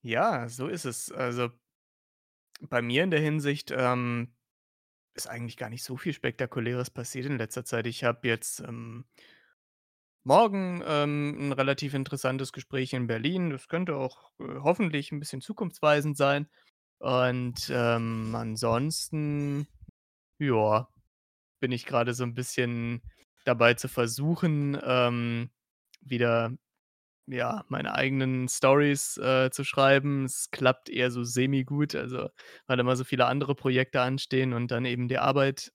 Ja, 0.01 0.47
so 0.49 0.67
ist 0.67 0.85
es. 0.85 1.11
Also 1.11 1.49
bei 2.69 2.81
mir 2.81 3.03
in 3.03 3.11
der 3.11 3.19
Hinsicht, 3.19 3.71
ähm, 3.75 4.33
ist 5.15 5.27
eigentlich 5.27 5.57
gar 5.57 5.69
nicht 5.69 5.83
so 5.83 5.97
viel 5.97 6.13
Spektakuläres 6.13 6.89
passiert 6.91 7.25
in 7.27 7.37
letzter 7.37 7.65
Zeit. 7.65 7.87
Ich 7.87 8.03
habe 8.03 8.27
jetzt, 8.27 8.59
ähm 8.61 9.05
morgen, 10.27 10.81
ähm, 10.87 11.35
'n 11.39 11.51
relativ 11.51 11.93
interessantes 11.93 12.51
Gespräch 12.51 12.93
in 12.93 13.05
Berlin. 13.05 13.51
Das 13.51 13.67
könnte 13.67 13.95
auch, 13.95 14.31
äh, 14.39 14.55
hoffentlich 14.63 15.11
'n 15.11 15.19
bisschen 15.19 15.39
zukunftsweisend 15.39 16.17
sein. 16.17 16.47
Und, 16.97 17.69
ähm, 17.71 18.33
ansonsten, 18.35 19.67
ja, 20.39 20.89
bin 21.61 21.71
ich 21.73 21.85
grade 21.87 22.13
so 22.15 22.23
'n 22.25 22.35
bisschen 22.35 23.01
dabei 23.45 23.75
zu 23.75 23.87
versuchen, 23.89 24.77
ähm, 24.83 25.51
wieder, 26.01 26.53
ja, 27.27 27.65
meine 27.69 27.95
eigenen 27.95 28.47
Storys, 28.47 29.17
äh, 29.17 29.49
zu 29.51 29.63
schreiben. 29.63 30.25
Es 30.25 30.49
klappt 30.51 30.89
eher 30.89 31.11
so 31.11 31.23
semi-gut, 31.23 31.95
also, 31.95 32.29
weil 32.67 32.79
immer 32.79 32.95
so 32.95 33.03
viele 33.03 33.25
andere 33.27 33.55
Projekte 33.55 34.01
anstehen 34.01 34.53
und 34.53 34.71
dann 34.71 34.85
eben 34.85 35.07
die 35.07 35.17
Arbeit, 35.19 35.71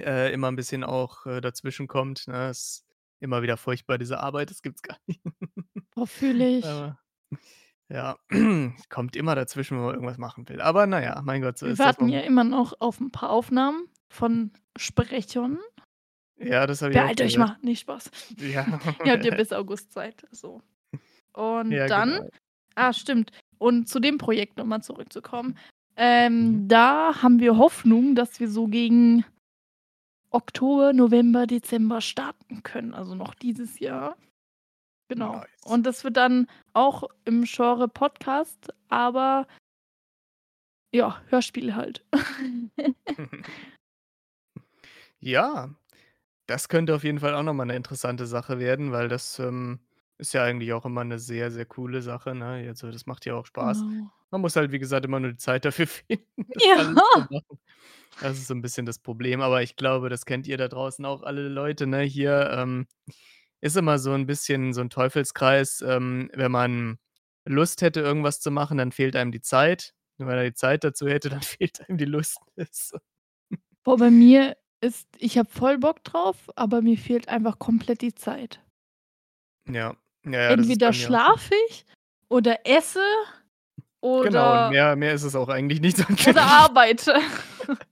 äh, 0.00 0.32
immer 0.32 0.48
'n 0.48 0.56
bisschen 0.56 0.84
auch, 0.84 1.26
äh, 1.26 1.40
dazwischenkommt, 1.42 2.28
ne? 2.28 2.50
Ist 2.50 2.84
immer 3.20 3.42
wieder 3.42 3.56
furchtbar, 3.58 3.98
diese 3.98 4.20
Arbeit, 4.20 4.50
das 4.50 4.62
gibt's 4.62 4.82
gar 4.84 4.98
nicht. 5.06 5.22
Boah, 5.94 6.06
fühle 6.06 6.48
ich. 6.58 6.84
Aber 6.84 7.00
ja, 7.90 8.18
kommt 8.90 9.16
immer 9.16 9.34
dazwischen, 9.36 9.78
wenn 9.78 9.84
man 9.86 9.94
irgendwas 9.96 10.18
machen 10.18 10.48
will. 10.48 10.60
Aber 10.62 10.86
na 10.86 11.02
ja, 11.02 11.22
mein 11.24 11.42
Gott, 11.42 11.58
so 11.58 11.66
Wir 11.66 11.78
ist 11.78 11.86
das 11.86 11.96
warten 11.96 12.08
ja 12.08 12.20
immer 12.20 12.44
noch 12.44 12.74
auf 12.80 13.00
'n 13.00 13.10
paar 13.10 13.30
Aufnahmen 13.30 13.88
von 14.08 14.52
Sprechern. 14.76 15.58
Ja, 16.38 16.66
das 16.66 16.82
habe 16.82 16.92
ich 16.92 16.98
Beeilt 16.98 17.20
euch 17.20 17.36
mal. 17.36 17.56
Ne, 17.62 17.74
Spaß. 17.76 18.10
Ja. 18.38 18.66
Ihr 19.04 19.12
habt 19.12 19.24
ja 19.24 19.34
bis 19.34 19.52
August 19.52 19.92
Zeit, 19.92 20.26
so. 20.30 20.62
Und 21.32 21.72
Ja, 21.72 21.86
dann 21.86 22.10
genau. 22.10 22.28
ah, 22.74 22.92
stimmt. 22.92 23.32
Und 23.58 23.88
zu 23.88 24.00
dem 24.00 24.18
Projekt 24.18 24.56
noch 24.56 24.64
mal 24.64 24.82
zurückzukommen. 24.82 25.50
Mhm. 25.50 25.56
Ähm, 25.96 26.68
da 26.68 27.22
haben 27.22 27.40
wir 27.40 27.56
Hoffnung, 27.58 28.14
dass 28.14 28.38
wir 28.38 28.48
so 28.48 28.68
gegen 28.68 29.24
Oktober, 30.30 30.92
November, 30.92 31.46
Dezember 31.46 32.00
starten 32.00 32.62
können, 32.62 32.94
also 32.94 33.14
noch 33.14 33.34
dieses 33.34 33.80
Jahr. 33.80 34.16
Genau. 35.08 35.36
Nice. 35.36 35.48
Und 35.64 35.84
das 35.86 36.04
wird 36.04 36.16
dann 36.16 36.46
auch 36.72 37.04
im 37.24 37.44
Genre 37.44 37.88
Podcast, 37.88 38.68
aber 38.88 39.46
ja, 40.94 41.20
Hörspiel 41.28 41.74
halt. 41.74 42.04
Ja, 45.20 45.74
das 46.48 46.68
könnte 46.70 46.94
auf 46.96 47.04
jeden 47.04 47.20
Fall 47.20 47.34
auch 47.36 47.44
noch 47.44 47.54
mal 47.54 47.66
'ne 47.66 47.76
interessante 47.76 48.26
Sache 48.26 48.58
werden, 48.60 48.92
weil 48.92 49.08
das, 49.08 49.38
ähm, 49.40 49.80
ist 50.18 50.34
ja 50.34 50.44
eigentlich 50.44 50.72
auch 50.74 50.86
immer 50.86 51.04
'ne 51.04 51.18
sehr, 51.20 51.52
sehr 51.52 51.66
coole 51.66 52.02
Sache, 52.02 52.34
ne? 52.34 52.66
Also, 52.68 52.90
das 52.92 53.06
macht 53.06 53.26
ja 53.26 53.34
auch 53.36 53.46
Spaß. 53.46 53.84
Genau. 53.84 54.10
Man 54.32 54.42
muss 54.42 54.56
halt, 54.56 54.72
wie 54.72 54.80
gesagt, 54.80 55.06
immer 55.06 55.20
nur 55.20 55.32
die 55.32 55.38
Zeit 55.38 55.64
dafür 55.66 55.86
finden, 55.88 56.46
das 56.54 56.64
Ja. 56.66 56.94
Das 58.20 58.38
ist 58.38 58.48
so 58.48 58.54
'n 58.54 58.62
bisschen 58.62 58.86
das 58.86 58.98
Problem, 58.98 59.40
aber 59.42 59.62
ich 59.62 59.76
glaube, 59.76 60.08
das 60.10 60.26
kennt 60.26 60.46
ihr 60.48 60.56
da 60.58 60.68
draußen 60.68 61.04
auch 61.04 61.22
alle 61.22 61.48
Leute, 61.48 61.86
ne? 61.86 62.02
Hier, 62.02 62.50
ähm, 62.52 62.86
ist 63.62 63.76
immer 63.76 63.98
so 63.98 64.12
'n 64.14 64.26
bisschen 64.26 64.72
so 64.74 64.80
'n 64.82 64.90
Teufelskreis, 64.90 65.82
ähm, 65.86 66.30
wenn 66.34 66.52
man 66.52 66.98
Lust 67.46 67.82
hätte, 67.82 68.00
irgendwas 68.00 68.40
zu 68.40 68.50
machen, 68.52 68.78
dann 68.78 68.92
fehlt 68.92 69.16
einem 69.16 69.32
die 69.32 69.40
Zeit. 69.42 69.94
Und 70.18 70.26
wenn 70.28 70.38
er 70.38 70.44
die 70.44 70.54
Zeit 70.54 70.84
dazu 70.84 71.08
hätte, 71.08 71.30
dann 71.40 71.42
fehlt 71.42 71.88
einem 71.88 71.98
die 71.98 72.04
Lust. 72.06 72.38
Boah, 73.86 73.96
bei 73.96 74.10
mir 74.10 74.56
ist 74.80 75.08
ich 75.18 75.38
habe 75.38 75.48
voll 75.50 75.78
Bock 75.78 76.04
drauf, 76.04 76.50
aber 76.56 76.82
mir 76.82 76.96
fehlt 76.98 77.28
einfach 77.28 77.58
komplett 77.58 78.00
die 78.02 78.14
Zeit. 78.14 78.60
Ja. 79.66 79.96
Ja, 80.24 80.40
ja, 80.42 80.50
Entweder 80.52 80.92
schlafe 80.92 81.54
ich 81.68 81.84
oder 82.28 82.66
esse 82.66 83.00
Genau, 84.22 84.54
und 84.54 84.68
oder 84.70 84.70
mehr 84.70 84.96
mehr 84.96 85.12
ist 85.14 85.22
es 85.22 85.34
auch 85.36 85.48
eigentlich 85.48 85.80
nicht. 85.80 85.98
oder 86.28 86.42
arbeite. 86.44 87.14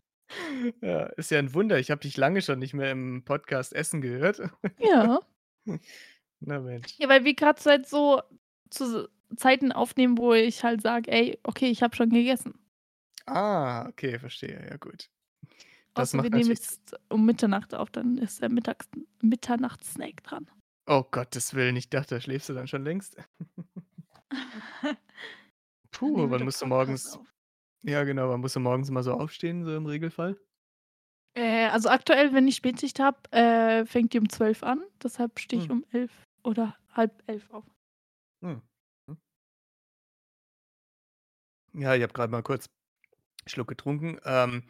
Ja, 0.83 1.05
ist 1.17 1.31
ja 1.31 1.39
'n 1.39 1.55
Wunder. 1.55 1.79
Ich 1.79 1.91
habe 1.91 2.01
dich 2.01 2.17
lange 2.17 2.43
schon 2.43 2.59
nicht 2.59 2.75
mehr 2.75 2.91
im 2.91 3.25
Podcast 3.25 3.73
essen 3.73 4.01
gehört. 4.01 4.41
Ja. 4.79 5.21
Na 6.41 6.61
Mensch. 6.61 6.95
Ja, 6.99 7.09
weil 7.09 7.25
wir 7.25 7.35
grad 7.35 7.61
seit 7.61 7.89
so 7.89 8.23
zu 8.71 9.09
Zeiten 9.37 9.73
aufnehmen, 9.73 10.19
wo 10.19 10.35
ich 10.35 10.65
halt 10.65 10.83
sage: 10.83 11.11
„Ey, 11.11 11.39
okay, 11.45 11.69
ich 11.69 11.83
habe 11.83 11.97
schon 11.97 12.11
gegessen.“ 12.11 12.55
Ah, 13.29 13.87
okay, 13.89 14.19
verstehe. 14.19 14.67
Ja 14.71 14.77
gut. 14.77 15.09
Das 15.97 16.13
Außer 16.13 16.19
wir 16.21 16.31
macht 16.31 16.31
nehmen 16.31 16.51
natürlich 16.51 16.61
jetzt 16.61 16.95
um 17.09 17.25
Mitternacht 17.25 17.75
auf, 17.75 17.91
dann 17.91 18.19
ist 18.19 18.43
der 18.43 18.51
Mittags 18.51 18.87
Mitternachts-Snack 19.23 20.23
dran. 20.25 20.47
Oh 20.89 21.03
Gottes 21.11 21.55
Willen, 21.55 21.77
ich 21.77 21.91
dachte, 21.91 22.15
da 22.17 22.21
schläfst 22.21 22.49
du 22.49 22.55
dann 22.55 22.69
schon 22.69 22.85
längst. 22.85 23.17
Puh, 25.93 26.15
nehmen 26.15 26.31
wir 26.31 26.39
wann 26.39 26.45
musst 26.45 26.63
du 26.63 26.67
morgens 26.67 27.19
ja 27.83 28.05
genau, 28.05 28.31
wann 28.31 28.41
musst 28.41 28.57
du 28.57 28.61
morgens 28.61 28.89
immer 28.89 29.03
so 29.03 29.15
aufstehen, 29.15 29.65
so 29.65 29.75
im 29.77 29.87
Regelfall? 29.87 30.39
Äh, 31.35 31.67
also 31.69 31.89
aktuell, 31.91 32.33
wenn 32.33 32.49
ich 32.49 32.57
Spätschicht 32.57 32.99
habe, 32.99 33.19
äh, 33.33 33.85
fängt 33.87 34.13
die 34.13 34.19
um 34.19 34.29
12 34.29 34.63
an, 34.63 34.83
deshalb 35.03 35.39
stehe 35.39 35.61
ich 35.61 35.69
Hm. 35.69 35.71
um 35.71 35.85
11 35.93 36.13
oder 36.43 36.77
10:30 36.95 37.51
auf. 37.51 37.65
Hm. 38.43 38.61
Hm. 39.09 39.17
Ja, 41.75 41.95
ich 41.95 42.03
habe 42.03 42.13
grad 42.13 42.31
mal 42.31 42.43
kurz 42.43 42.67
Schluck 43.47 43.69
getrunken. 43.69 44.19
Ähm, 44.25 44.65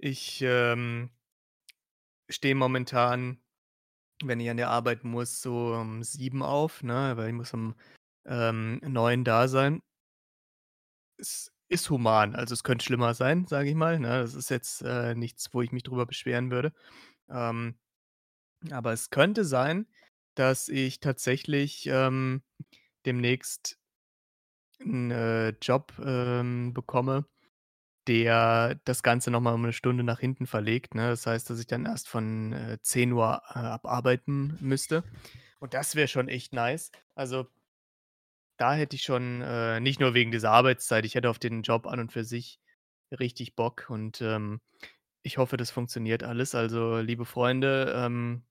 ich, 0.00 0.42
ähm 0.42 1.10
stehe 2.28 2.54
momentan, 2.54 3.38
wenn 4.24 4.40
ich 4.40 4.50
an 4.50 4.58
der 4.58 4.70
Arbeit 4.70 5.04
muss, 5.04 5.42
so 5.42 5.74
um 5.74 6.02
7 6.04 6.42
auf, 6.42 6.82
ne, 6.84 7.14
weil 7.16 7.28
ich 7.30 7.34
muss 7.34 7.54
um, 7.54 7.74
ähm, 8.26 8.80
9 8.86 9.24
da 9.24 9.48
sein. 9.48 9.82
Es 11.18 11.52
ist 11.68 11.90
human, 11.90 12.34
also 12.34 12.54
es 12.54 12.64
könnte 12.64 12.84
schlimmer 12.84 13.14
sein, 13.14 13.46
sage 13.46 13.68
ich 13.68 13.74
mal, 13.74 13.98
ne? 14.00 14.08
Das 14.22 14.34
ist 14.34 14.50
jetzt, 14.50 14.82
äh, 14.82 15.14
nichts, 15.14 15.52
wo 15.54 15.62
ich 15.62 15.72
mich 15.72 15.82
drüber 15.82 16.06
beschweren 16.06 16.50
würde. 16.50 16.72
Ähm, 17.30 17.76
aber 18.70 18.92
es 18.92 19.10
könnte 19.10 19.44
sein, 19.44 19.86
dass 20.36 20.68
ich 20.68 21.00
tatsächlich, 21.00 21.86
ähm, 21.88 22.42
demnächst 23.06 23.76
'n, 24.80 25.10
äh, 25.10 25.50
Job, 25.62 25.92
ähm, 26.04 26.72
bekomme, 26.74 27.26
der 28.08 28.80
das 28.84 29.02
Ganze 29.02 29.30
noch 29.30 29.40
mal 29.40 29.54
um 29.54 29.62
'ne 29.62 29.72
Stunde 29.72 30.04
nach 30.04 30.20
hinten 30.20 30.46
verlegt, 30.46 30.94
ne? 30.94 31.08
Das 31.10 31.26
heißt, 31.26 31.50
dass 31.50 31.60
ich 31.60 31.66
dann 31.66 31.86
erst 31.86 32.08
von, 32.08 32.52
äh, 32.52 32.78
10:00, 32.82 33.42
äh, 33.54 33.58
ab 33.60 33.86
arbeiten 33.86 34.56
müsste. 34.60 35.04
Und 35.60 35.74
das 35.74 35.94
wäre 35.96 36.08
schon 36.08 36.28
echt 36.28 36.52
nice. 36.54 36.90
Also 37.14 37.46
da 38.60 38.74
hätte 38.74 38.94
ich 38.94 39.02
schon, 39.04 39.40
äh 39.40 39.80
nicht 39.80 40.00
nur 40.00 40.12
wegen 40.12 40.30
dieser 40.32 40.50
Arbeitszeit, 40.50 41.06
ich 41.06 41.14
hätte 41.14 41.30
auf 41.30 41.38
den 41.38 41.62
Job 41.62 41.86
an 41.86 41.98
und 41.98 42.12
für 42.12 42.24
sich 42.24 42.60
richtig 43.10 43.56
Bock 43.56 43.86
und, 43.88 44.20
ähm, 44.20 44.60
ich 45.22 45.38
hoffe, 45.38 45.56
das 45.56 45.70
funktioniert 45.70 46.22
alles. 46.24 46.54
Also, 46.54 46.98
liebe 47.00 47.24
Freunde, 47.26 47.92
ähm, 47.96 48.44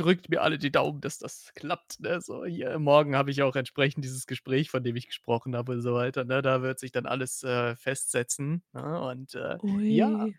drückt 0.00 0.28
mir 0.30 0.42
alle 0.42 0.58
die 0.58 0.72
Daumen, 0.72 1.00
dass 1.00 1.18
das 1.18 1.52
klappt, 1.54 2.00
ne? 2.00 2.20
So 2.20 2.44
hier 2.46 2.78
morgen 2.78 3.16
habe 3.16 3.30
ich 3.30 3.42
auch 3.42 3.56
entsprechend 3.56 4.04
dieses 4.04 4.26
Gespräch, 4.26 4.70
von 4.70 4.82
dem 4.84 4.96
ich 4.96 5.06
gesprochen 5.06 5.56
habe 5.56 5.72
und 5.72 5.82
so 5.82 5.94
weiter, 5.94 6.24
ne? 6.24 6.42
Da 6.42 6.62
wird 6.62 6.78
sich 6.80 6.92
dann 6.92 7.06
alles, 7.06 7.42
äh, 7.44 7.76
festsetzen, 7.76 8.62
ne? 8.72 9.00
Und, 9.02 9.34
äh, 9.34 9.58
ja, 9.86 10.30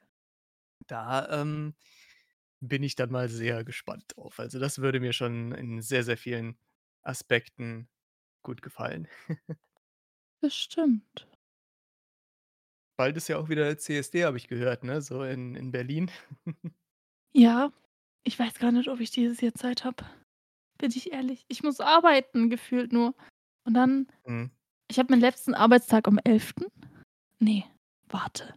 da, 0.88 1.42
ähm, 1.42 1.76
bin 2.62 2.84
ich 2.84 2.96
dann 2.96 3.12
mal 3.12 3.30
sehr 3.30 3.64
gespannt 3.66 4.06
drauf. 4.16 4.40
Also, 4.40 4.60
das 4.60 4.80
würde 4.80 5.00
mir 5.02 5.14
schon 5.14 5.52
in 5.54 5.82
sehr, 5.82 6.04
sehr 6.04 6.18
vielen 6.18 6.58
Aspekten 7.04 7.90
gut 8.44 8.62
gefallen. 8.64 9.08
Bestimmt. 10.40 11.26
Bald 12.98 13.18
ist 13.18 13.28
ja 13.28 13.38
auch 13.38 13.50
wieder 13.50 13.78
CSD, 13.78 14.24
habe 14.26 14.38
ich 14.38 14.48
gehört, 14.48 14.84
ne, 14.84 15.02
so 15.02 15.24
in 15.24 15.56
in 15.56 15.72
Berlin. 15.72 16.10
Ja, 17.34 17.72
ich 18.24 18.38
weiß 18.38 18.60
gar 18.60 18.72
nicht, 18.72 18.90
ob 18.90 19.00
ich 19.00 19.12
dieses 19.12 19.42
Jahr 19.42 19.54
Zeit 19.54 19.84
habe. 19.86 20.04
bin 20.78 20.92
ich 20.92 21.12
ehrlich. 21.14 21.46
Ich 21.48 21.62
muss 21.64 21.80
arbeiten 21.80 22.50
gefühlt 22.50 22.92
nur. 22.92 23.14
Und 23.66 23.76
dann 23.76 24.08
Mhm. 24.26 24.50
ich 24.88 24.98
habe 25.00 25.12
meinen 25.14 25.22
letzten 25.22 25.54
Arbeitstag 25.54 26.08
am 26.08 26.18
11. 26.24 26.72
Ne, 27.40 27.64
warte. 28.10 28.56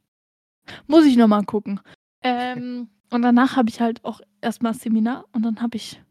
Muss 0.86 1.04
ich 1.04 1.16
noch 1.16 1.28
mal 1.28 1.44
gucken. 1.44 1.80
Ähm, 2.22 2.88
und 3.10 3.22
danach 3.22 3.56
habe 3.56 3.68
ich 3.68 3.80
halt 3.80 4.02
auch 4.04 4.20
erst 4.40 4.62
mal 4.62 4.72
Seminar 4.74 5.26
und 5.32 5.42
dann 5.42 5.60
habe 5.60 5.76
ich 5.76 6.02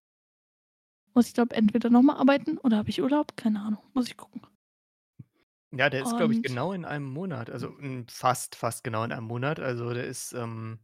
muss 1.15 1.27
ich 1.27 1.33
glaube 1.33 1.55
entweder 1.55 1.89
noch 1.89 2.01
mal 2.03 2.15
arbeiten 2.17 2.57
oder 2.59 2.77
habe 2.77 2.89
ich 2.89 3.01
Urlaub? 3.01 3.35
Keine 3.37 3.61
Ahnung, 3.61 3.81
muss 3.93 4.07
ich 4.07 4.17
gucken. 4.17 4.41
Ja, 5.71 5.89
der 5.89 6.03
ist, 6.03 6.15
glaube 6.17 6.33
ich, 6.33 6.43
genau 6.43 6.71
in 6.73 6.85
einem 6.85 7.05
Monat, 7.05 7.49
also, 7.49 7.75
fast 8.07 8.55
fast 8.55 8.83
genau 8.83 9.03
in 9.03 9.11
einem 9.11 9.25
Monat. 9.25 9.59
Also, 9.59 9.91
der 9.91 10.05
ist, 10.05 10.33
ähm, 10.33 10.79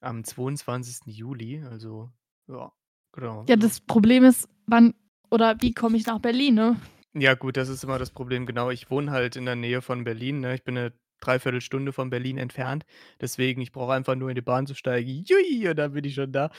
am 0.00 0.24
22. 0.24 1.10
Juli, 1.12 1.62
also 1.64 2.10
ja, 2.48 2.72
genau, 3.12 3.48
Ja, 3.48 3.54
also 3.54 3.66
das 3.66 3.80
Problem 3.80 4.24
ist, 4.24 4.48
wann 4.66 4.94
oder 5.30 5.56
wie 5.60 5.72
komme 5.72 5.96
ich 5.96 6.06
nach 6.06 6.18
Berlin, 6.18 6.54
ne? 6.54 6.76
Ja 7.14 7.34
gut, 7.34 7.56
das 7.56 7.68
ist 7.68 7.84
immer 7.84 7.98
das 7.98 8.10
Problem, 8.10 8.44
genau. 8.46 8.70
Ich 8.70 8.90
wohne 8.90 9.10
halt 9.10 9.36
in 9.36 9.46
der 9.46 9.56
Nähe 9.56 9.80
von 9.80 10.04
Berlin, 10.04 10.40
ne? 10.40 10.54
Ich 10.54 10.62
bin 10.64 10.74
'ne 10.74 10.92
3/4 11.20 11.60
Stunde 11.62 11.92
von 11.92 12.10
Berlin 12.10 12.36
entfernt. 12.38 12.84
Deswegen, 13.20 13.60
ich 13.62 13.72
brauche 13.72 13.92
einfach 13.94 14.14
nur 14.14 14.28
in 14.28 14.34
die 14.34 14.42
Bahn 14.42 14.66
zu 14.66 14.74
steigen. 14.74 15.24
Jui, 15.24 15.68
und 15.68 15.76
dann 15.76 15.92
bin 15.92 16.04
ich 16.04 16.14
schon 16.14 16.32
da. 16.32 16.50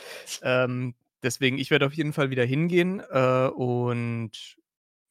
Ähm, 0.42 0.96
deswegen, 1.24 1.58
ich 1.60 1.70
werde 1.72 1.86
auf 1.86 1.94
jeden 1.94 2.14
Fall 2.14 2.30
wieder 2.32 2.44
hingehen, 2.46 3.00
äh, 3.12 3.48
und 3.48 4.58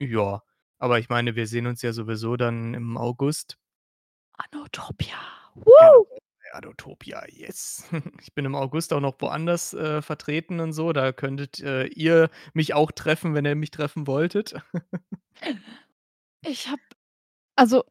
ja. 0.00 0.42
Aber 0.78 0.98
ich 0.98 1.08
meine, 1.08 1.36
wir 1.36 1.46
sehen 1.46 1.66
uns 1.66 1.82
ja 1.82 1.92
sowieso 1.92 2.36
dann 2.36 2.74
im 2.74 2.96
August. 2.98 3.56
Anotopia. 4.36 5.18
Genau, 5.78 6.04
Woo! 6.04 6.18
Bei 6.50 6.58
Anotopia, 6.58 7.24
yes. 7.30 7.88
Ich 8.22 8.32
bin 8.34 8.44
im 8.44 8.54
August 8.54 8.92
auch 8.92 9.00
noch 9.00 9.14
woanders, 9.20 9.74
äh, 9.74 10.02
vertreten 10.02 10.60
und 10.60 10.72
so. 10.72 10.92
Da 10.92 11.12
könntet, 11.12 11.60
äh, 11.60 11.86
ihr 11.86 12.30
mich 12.54 12.74
auch 12.74 12.92
treffen, 12.92 13.34
wenn 13.34 13.44
ihr 13.44 13.54
mich 13.54 13.70
treffen 13.70 14.06
wolltet. 14.06 14.54
Ich 16.46 16.68
habe 16.68 16.80
also, 17.56 17.84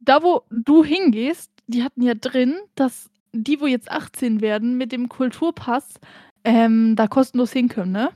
da, 0.00 0.22
wo 0.22 0.42
du 0.50 0.84
hingehst, 0.84 1.50
die 1.68 1.84
hatten 1.84 2.02
ja 2.02 2.14
drin, 2.14 2.58
dass 2.74 3.08
die, 3.32 3.60
wo 3.60 3.66
jetzt 3.66 3.90
18 3.90 4.40
werden 4.40 4.76
mit 4.76 4.90
dem 4.90 5.08
Kulturpass, 5.08 5.94
ähm, 6.44 6.96
da 6.96 7.06
kostenlos 7.06 7.52
hin 7.52 7.68
können, 7.68 7.92
ne? 7.92 8.10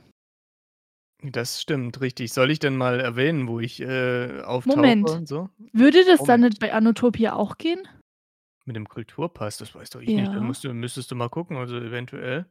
Das 1.23 1.61
stimmt, 1.61 1.99
richtig. 2.01 2.31
Soll 2.33 2.51
ich 2.51 2.59
denn 2.59 2.77
mal 2.77 2.99
erwähnen, 2.99 3.47
wo 3.47 3.59
ich, 3.59 3.81
äh, 3.81 4.41
auftauche 4.41 4.77
Moment. 4.77 5.09
und 5.09 5.27
so? 5.27 5.49
Würde 5.73 6.05
das 6.05 6.19
dann 6.19 6.41
Moment. 6.41 6.53
nicht 6.53 6.59
bei 6.59 6.73
Anotopia 6.73 7.33
auch 7.33 7.57
gehen? 7.57 7.87
Mit 8.69 8.75
dem 8.75 8.87
Kulturpass, 8.87 9.57
das 9.57 9.73
weiß 9.73 9.89
doch 9.89 9.99
ich 9.99 10.15
nicht. 10.15 10.31
Da 10.31 10.39
Ja. 10.41 10.41
musst 10.41 10.63
du 10.63 10.71
müsstest 10.75 11.09
du 11.09 11.15
mal 11.15 11.27
gucken, 11.27 11.57
also 11.57 11.75
eventuell 11.77 12.45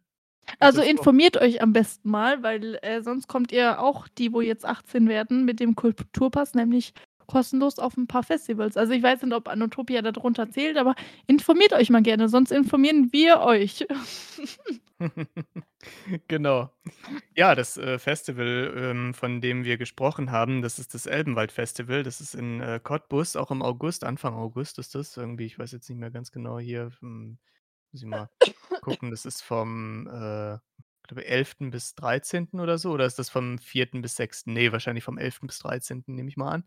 geht 0.49 0.57
Also, 0.61 0.79
das 0.79 0.87
doch. 0.87 0.91
informiert 0.91 1.37
euch 1.37 1.63
am 1.63 1.73
besten 1.73 2.11
mal, 2.11 2.43
weil, 2.43 2.77
äh, 2.83 3.03
sonst 3.03 3.29
kommt 3.29 3.53
ihr 3.53 3.81
auch 3.81 4.09
die, 4.09 4.33
wo 4.33 4.41
jetzt 4.41 4.65
18 4.65 5.09
werden, 5.09 5.45
mit 5.45 5.61
dem 5.61 5.77
Kulturpass 5.77 6.55
nämlich 6.55 6.93
kostenlos 7.29 7.79
auf 7.81 7.97
'n 7.99 8.09
paar 8.09 8.25
Festivals. 8.25 8.77
Also, 8.79 8.95
ich 8.95 9.03
weiß 9.05 9.23
nicht, 9.23 9.35
ob 9.35 9.49
Anotopia 9.49 10.03
da 10.03 10.13
drunter 10.13 10.51
zählt, 10.51 10.79
aber 10.79 10.97
informiert 11.29 11.75
euch 11.75 11.91
mal 11.91 12.03
gerne, 12.03 12.29
sonst 12.31 12.53
informieren 12.53 13.13
wir 13.13 13.41
euch. 13.43 13.87
Genau. 16.29 16.71
Ja, 17.37 17.55
das, 17.55 17.77
äh, 17.79 17.99
Festival, 17.99 18.75
ähm, 18.77 19.15
von 19.15 19.41
dem 19.41 19.65
wir 19.65 19.79
gesprochen 19.79 20.31
haben, 20.33 20.63
das 20.63 20.79
ist 20.79 20.95
das 20.95 21.07
Elbenwald-Festival. 21.07 22.03
Das 22.05 22.21
ist 22.21 22.35
in, 22.35 22.61
äh, 22.61 22.81
Cottbus, 22.83 23.37
auch 23.37 23.51
im 23.51 23.63
August, 23.63 24.05
Anfang 24.05 24.35
August 24.35 24.79
ist 24.79 24.95
das 24.95 25.17
irgendwie. 25.17 25.47
Ich 25.47 25.59
weiß 25.59 25.73
jetzt 25.73 25.89
nicht 25.91 25.99
mehr 25.99 26.11
ganz 26.11 26.33
genau 26.33 26.59
hier, 26.59 26.93
hm, 27.01 27.39
muss 27.93 28.03
ich 28.03 28.09
mal 28.09 28.31
gucken. 28.81 29.11
Das 29.13 29.27
ist 29.27 29.43
vom, 29.43 30.09
äh, 30.09 30.59
glaube 31.09 31.27
11. 31.27 31.71
bis 31.71 31.95
13. 31.97 32.61
oder 32.61 32.79
so 32.79 32.93
oder 32.93 33.07
ist 33.07 33.19
das 33.19 33.31
vom 33.31 33.59
4. 33.59 34.03
bis 34.03 34.17
6.? 34.17 34.53
Ne, 34.55 34.73
wahrscheinlich 34.73 35.05
vom 35.05 35.19
11. 35.19 35.49
bis 35.49 35.59
13. 35.61 36.15
nehme 36.15 36.29
ich 36.31 36.37
mal 36.39 36.51
an. 36.53 36.65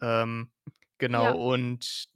Ähm, 0.00 0.50
genau 0.98 1.32
Ja. 1.32 1.36
und 1.36 2.06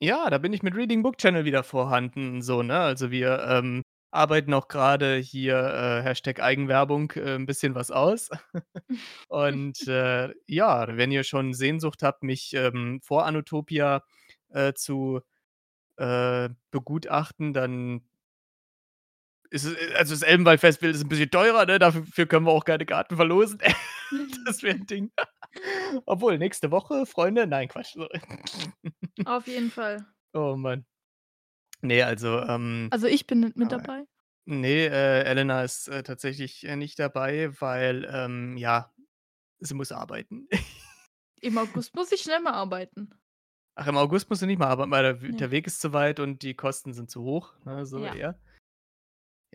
ja, 0.00 0.30
da 0.30 0.38
bin 0.38 0.52
ich 0.52 0.62
mit 0.62 0.74
Reading 0.76 1.02
Book 1.02 1.18
Channel 1.18 1.44
wieder 1.46 1.62
vorhanden 1.64 2.42
so, 2.42 2.62
ne? 2.62 2.78
Also, 2.80 3.10
wir, 3.10 3.40
ähm, 3.48 3.82
arbeiten 4.12 4.54
auch 4.54 4.68
grade 4.68 5.16
hier, 5.18 5.56
äh, 5.58 6.02
Hashtag 6.02 6.40
Eigenwerbung, 6.40 7.10
äh, 7.12 7.34
'n 7.36 7.46
bisschen 7.46 7.74
was 7.74 7.90
aus. 7.90 8.30
Und, 9.28 9.86
äh, 9.88 10.30
ja, 10.48 10.96
wenn 10.96 11.12
ihr 11.12 11.24
schon 11.24 11.54
Sehnsucht 11.54 12.02
habt, 12.04 12.22
mich, 12.24 12.54
ähm, 12.54 13.00
vor 13.02 13.26
Anotopia, 13.26 14.02
äh, 14.50 14.74
zu, 14.74 15.20
äh, 15.98 16.50
begutachten, 16.72 17.54
dann 17.54 18.02
ist 19.50 19.64
es 19.64 19.74
äh, 19.76 19.94
also, 19.94 20.14
das 20.14 20.22
Elbenwald-Festival 20.22 20.90
ist 20.90 21.02
'n 21.04 21.08
bisschen 21.08 21.30
teurer, 21.30 21.66
ne? 21.66 21.78
Dafür 21.78 22.26
können 22.26 22.46
wir 22.46 22.52
auch 22.52 22.64
keine 22.64 22.86
Karten 22.86 23.16
verlosen. 23.16 23.58
Das 24.46 24.62
wäre 24.62 24.76
'n 24.76 24.86
Ding. 24.86 25.10
Obwohl, 26.06 26.38
nächste 26.38 26.70
Woche, 26.70 27.06
Freunde 27.06 27.46
nein, 27.46 27.68
Quatsch. 27.68 27.96
Auf 29.24 29.46
jeden 29.46 29.70
Fall. 29.70 30.06
Oh 30.34 30.54
Mann. 30.56 30.84
Ne, 31.82 32.02
also, 32.02 32.40
ähm 32.40 32.90
Also, 32.92 33.06
ich 33.06 33.26
bin 33.26 33.40
nicht 33.40 33.56
mit 33.56 33.72
aber 33.72 33.82
dabei. 33.86 34.04
ne, 34.46 34.86
äh, 34.88 35.24
Elena 35.24 35.62
ist, 35.64 35.88
äh, 35.88 36.02
tatsächlich, 36.02 36.64
äh, 36.66 36.76
nicht 36.76 36.98
dabei, 36.98 37.50
weil, 37.60 38.08
ähm, 38.12 38.56
ja, 38.56 38.92
sie 39.60 39.74
muss 39.74 39.92
arbeiten. 39.92 40.48
Im 41.40 41.58
August 41.58 41.94
muss 41.94 42.12
ich 42.12 42.26
nicht 42.26 42.42
mehr 42.42 42.54
arbeiten. 42.54 43.10
Ach, 43.78 43.86
im 43.88 43.96
August 43.98 44.30
musst 44.30 44.40
du 44.42 44.46
nicht 44.46 44.58
mehr 44.58 44.68
arbeiten, 44.68 44.90
weil 44.90 45.02
der 45.02 45.20
W 45.22 45.32
Ne. 45.32 45.38
der 45.38 45.50
Weg 45.50 45.66
ist 45.66 45.80
zu 45.82 45.92
weit 45.92 46.18
und 46.18 46.42
die 46.42 46.54
Kosten 46.54 46.94
sind 46.94 47.10
zu 47.10 47.22
hoch, 47.22 47.54
ne, 47.64 47.84
so 47.84 47.98
Ja. 48.02 48.14
eher. 48.14 48.38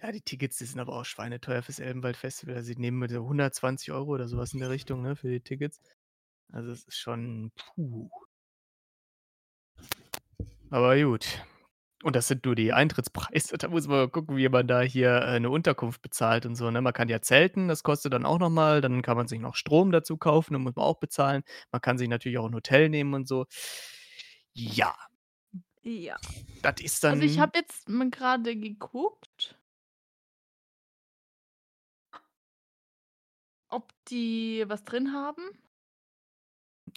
Ja, 0.02 0.12
die 0.12 0.22
Tickets, 0.22 0.58
die 0.58 0.66
sind 0.66 0.80
aber 0.80 0.94
auch 0.96 1.06
schweineteuer 1.06 1.62
fürs 1.62 1.80
Elbenwald-Festival. 1.80 2.56
Also, 2.56 2.74
die 2.74 2.80
nehmen 2.80 2.98
mit 2.98 3.12
so 3.12 3.28
120 3.28 3.92
€ 3.92 4.14
oder 4.14 4.28
so 4.28 4.38
was 4.38 4.54
in 4.54 4.60
der 4.60 4.70
Richtung, 4.72 5.02
ne, 5.04 5.16
für 5.16 5.30
die 5.30 5.42
Tickets. 5.42 5.80
Also, 6.52 6.72
es 6.72 6.84
ist 6.86 6.98
schon 7.00 7.52
puh. 7.76 8.10
Aber 10.72 10.98
gut. 11.02 11.46
Und 12.04 12.16
das 12.16 12.28
sind 12.30 12.46
nur 12.46 12.56
die 12.56 12.74
Eintrittspreise. 12.74 13.58
Da 13.60 13.70
muss 13.70 13.88
man 13.88 13.98
mal 14.00 14.10
gucken, 14.10 14.38
wie 14.38 14.50
man 14.50 14.68
da 14.68 14.82
hier, 14.82 15.18
äh, 15.24 15.40
'ne 15.40 15.50
Unterkunft 15.50 16.02
bezahlt 16.02 16.46
und 16.48 16.56
so, 16.56 16.72
ne? 16.72 16.82
Man 16.82 16.94
kann 16.94 17.10
ja 17.10 17.22
zelten, 17.22 17.68
das 17.70 17.84
kostet 17.84 18.14
dann 18.14 18.26
auch 18.26 18.40
noch 18.40 18.50
mal. 18.52 18.82
Dann 18.82 19.02
kann 19.04 19.18
man 19.18 19.28
sich 19.28 19.40
noch 19.42 19.56
Strom 19.56 19.92
dazu 19.92 20.18
kaufen, 20.18 20.54
den 20.54 20.64
muss 20.64 20.76
man 20.76 20.86
auch 20.86 21.00
bezahlen. 21.00 21.44
Man 21.72 21.82
kann 21.82 21.98
sich 22.00 22.10
natürlich 22.10 22.38
auch 22.40 22.48
'n 22.48 22.56
Hotel 22.56 22.90
nehmen 22.90 23.14
und 23.16 23.28
so. 23.28 23.46
Ja. 24.56 24.96
Ja. 25.84 26.20
Das 26.64 26.80
ist 26.82 27.04
Also, 27.08 27.24
ich 27.24 27.40
dann 27.40 27.40
habe 27.40 27.60
jetzt 27.60 27.90
mal 27.90 28.10
grade 28.10 28.56
geguckt 28.56 29.61
ob 33.72 33.92
die 34.06 34.64
was 34.68 34.84
drin 34.84 35.14
haben. 35.14 35.42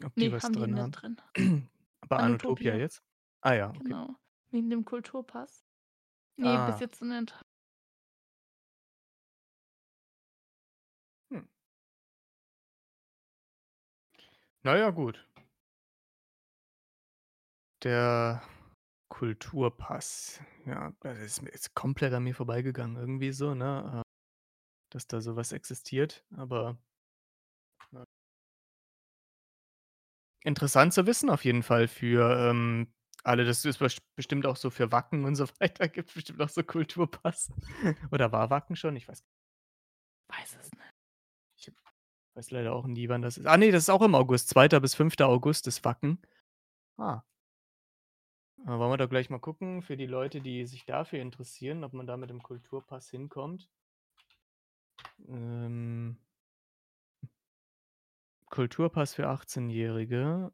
Ob 0.04 0.14
die 0.16 0.26
Ne, 0.28 0.32
was 0.32 0.42
haben 0.44 0.52
die 0.54 0.58
drin 0.60 0.70
nicht 0.72 0.82
haben? 0.82 0.92
drin. 0.92 1.20
Bei 2.08 2.16
Anotopia 2.16 2.72
Anotopia. 2.72 2.76
jetzt? 2.76 3.02
Ah 3.42 3.54
ja, 3.54 3.70
okay. 3.70 3.78
Genau, 3.84 4.16
wegen 4.50 4.70
dem 4.70 4.84
Kulturpass. 4.84 5.64
Ne, 6.36 6.64
bis 6.66 6.76
Ah. 6.76 6.80
jetzt 6.80 7.00
nicht. 7.02 7.44
Hm. 11.30 11.48
Na 14.64 14.76
ja, 14.76 14.90
gut. 14.90 15.26
Der 17.82 18.42
Kulturpass. 19.10 20.40
Ja, 20.66 20.92
das 21.00 21.18
ist 21.18 21.42
jetzt 21.42 21.74
komplett 21.74 22.12
an 22.14 22.24
mir 22.24 22.34
vorbeigegangen 22.34 22.96
irgendwie 22.96 23.32
so, 23.32 23.54
ne, 23.54 24.02
dass 24.94 25.06
da 25.08 25.20
so 25.20 25.36
was 25.36 25.52
existiert, 25.52 26.24
aber 26.36 26.78
ja. 27.92 28.04
Interessant 30.44 30.92
zu 30.94 31.06
wissen 31.06 31.30
auf 31.30 31.44
jeden 31.44 31.62
Fall 31.62 31.88
für, 31.88 32.50
ähm, 32.50 32.92
alle. 33.24 33.44
Das 33.44 33.64
ist 33.64 33.78
best 33.78 34.00
bestimmt 34.14 34.46
auch 34.46 34.56
so 34.56 34.70
für 34.70 34.92
Wacken 34.92 35.24
und 35.24 35.34
so 35.34 35.46
weiter 35.60 35.88
gibt's 35.88 36.14
bestimmt 36.14 36.40
auch 36.40 36.48
so 36.48 36.62
Kulturpass. 36.62 37.52
Oder 38.12 38.30
war 38.30 38.50
Wacken 38.50 38.76
schon? 38.76 38.96
Ich 38.96 39.08
weiß 39.08 39.24
Weiß 40.28 40.56
es 40.60 40.70
nicht. 40.72 40.92
Ich 41.56 41.72
weiß 42.34 42.50
leider 42.50 42.74
auch 42.74 42.86
nie, 42.86 43.08
wann 43.08 43.22
das 43.22 43.38
ist. 43.38 43.46
Ah 43.46 43.56
ne, 43.56 43.70
das 43.70 43.84
ist 43.84 43.90
auch 43.90 44.02
im 44.02 44.14
August. 44.14 44.48
2. 44.50 44.68
bis 44.80 44.94
5. 44.94 45.20
August 45.20 45.66
ist 45.66 45.84
Wacken. 45.84 46.20
Ah. 46.96 47.22
Äh, 48.62 48.68
wollen 48.68 48.92
wir 48.92 48.96
doch 48.96 49.10
gleich 49.10 49.30
mal 49.30 49.38
gucken 49.40 49.82
für 49.82 49.96
die 49.96 50.06
Leute, 50.06 50.40
die 50.40 50.66
sich 50.66 50.84
dafür 50.84 51.20
interessieren, 51.20 51.84
ob 51.84 51.92
man 51.92 52.06
da 52.06 52.16
mit 52.16 52.30
dem 52.30 52.42
Kulturpass 52.42 53.10
hinkommt. 53.10 53.68
Ähm 55.28 56.18
Kulturpass 58.50 59.14
für 59.14 59.28
Achtzehnjährige. 59.28 60.52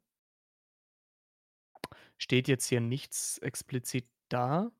Steht 2.17 2.47
jetzt 2.47 2.65
hier 2.67 2.81
nichts 2.81 3.37
explizit 3.39 4.07
da. 4.29 4.71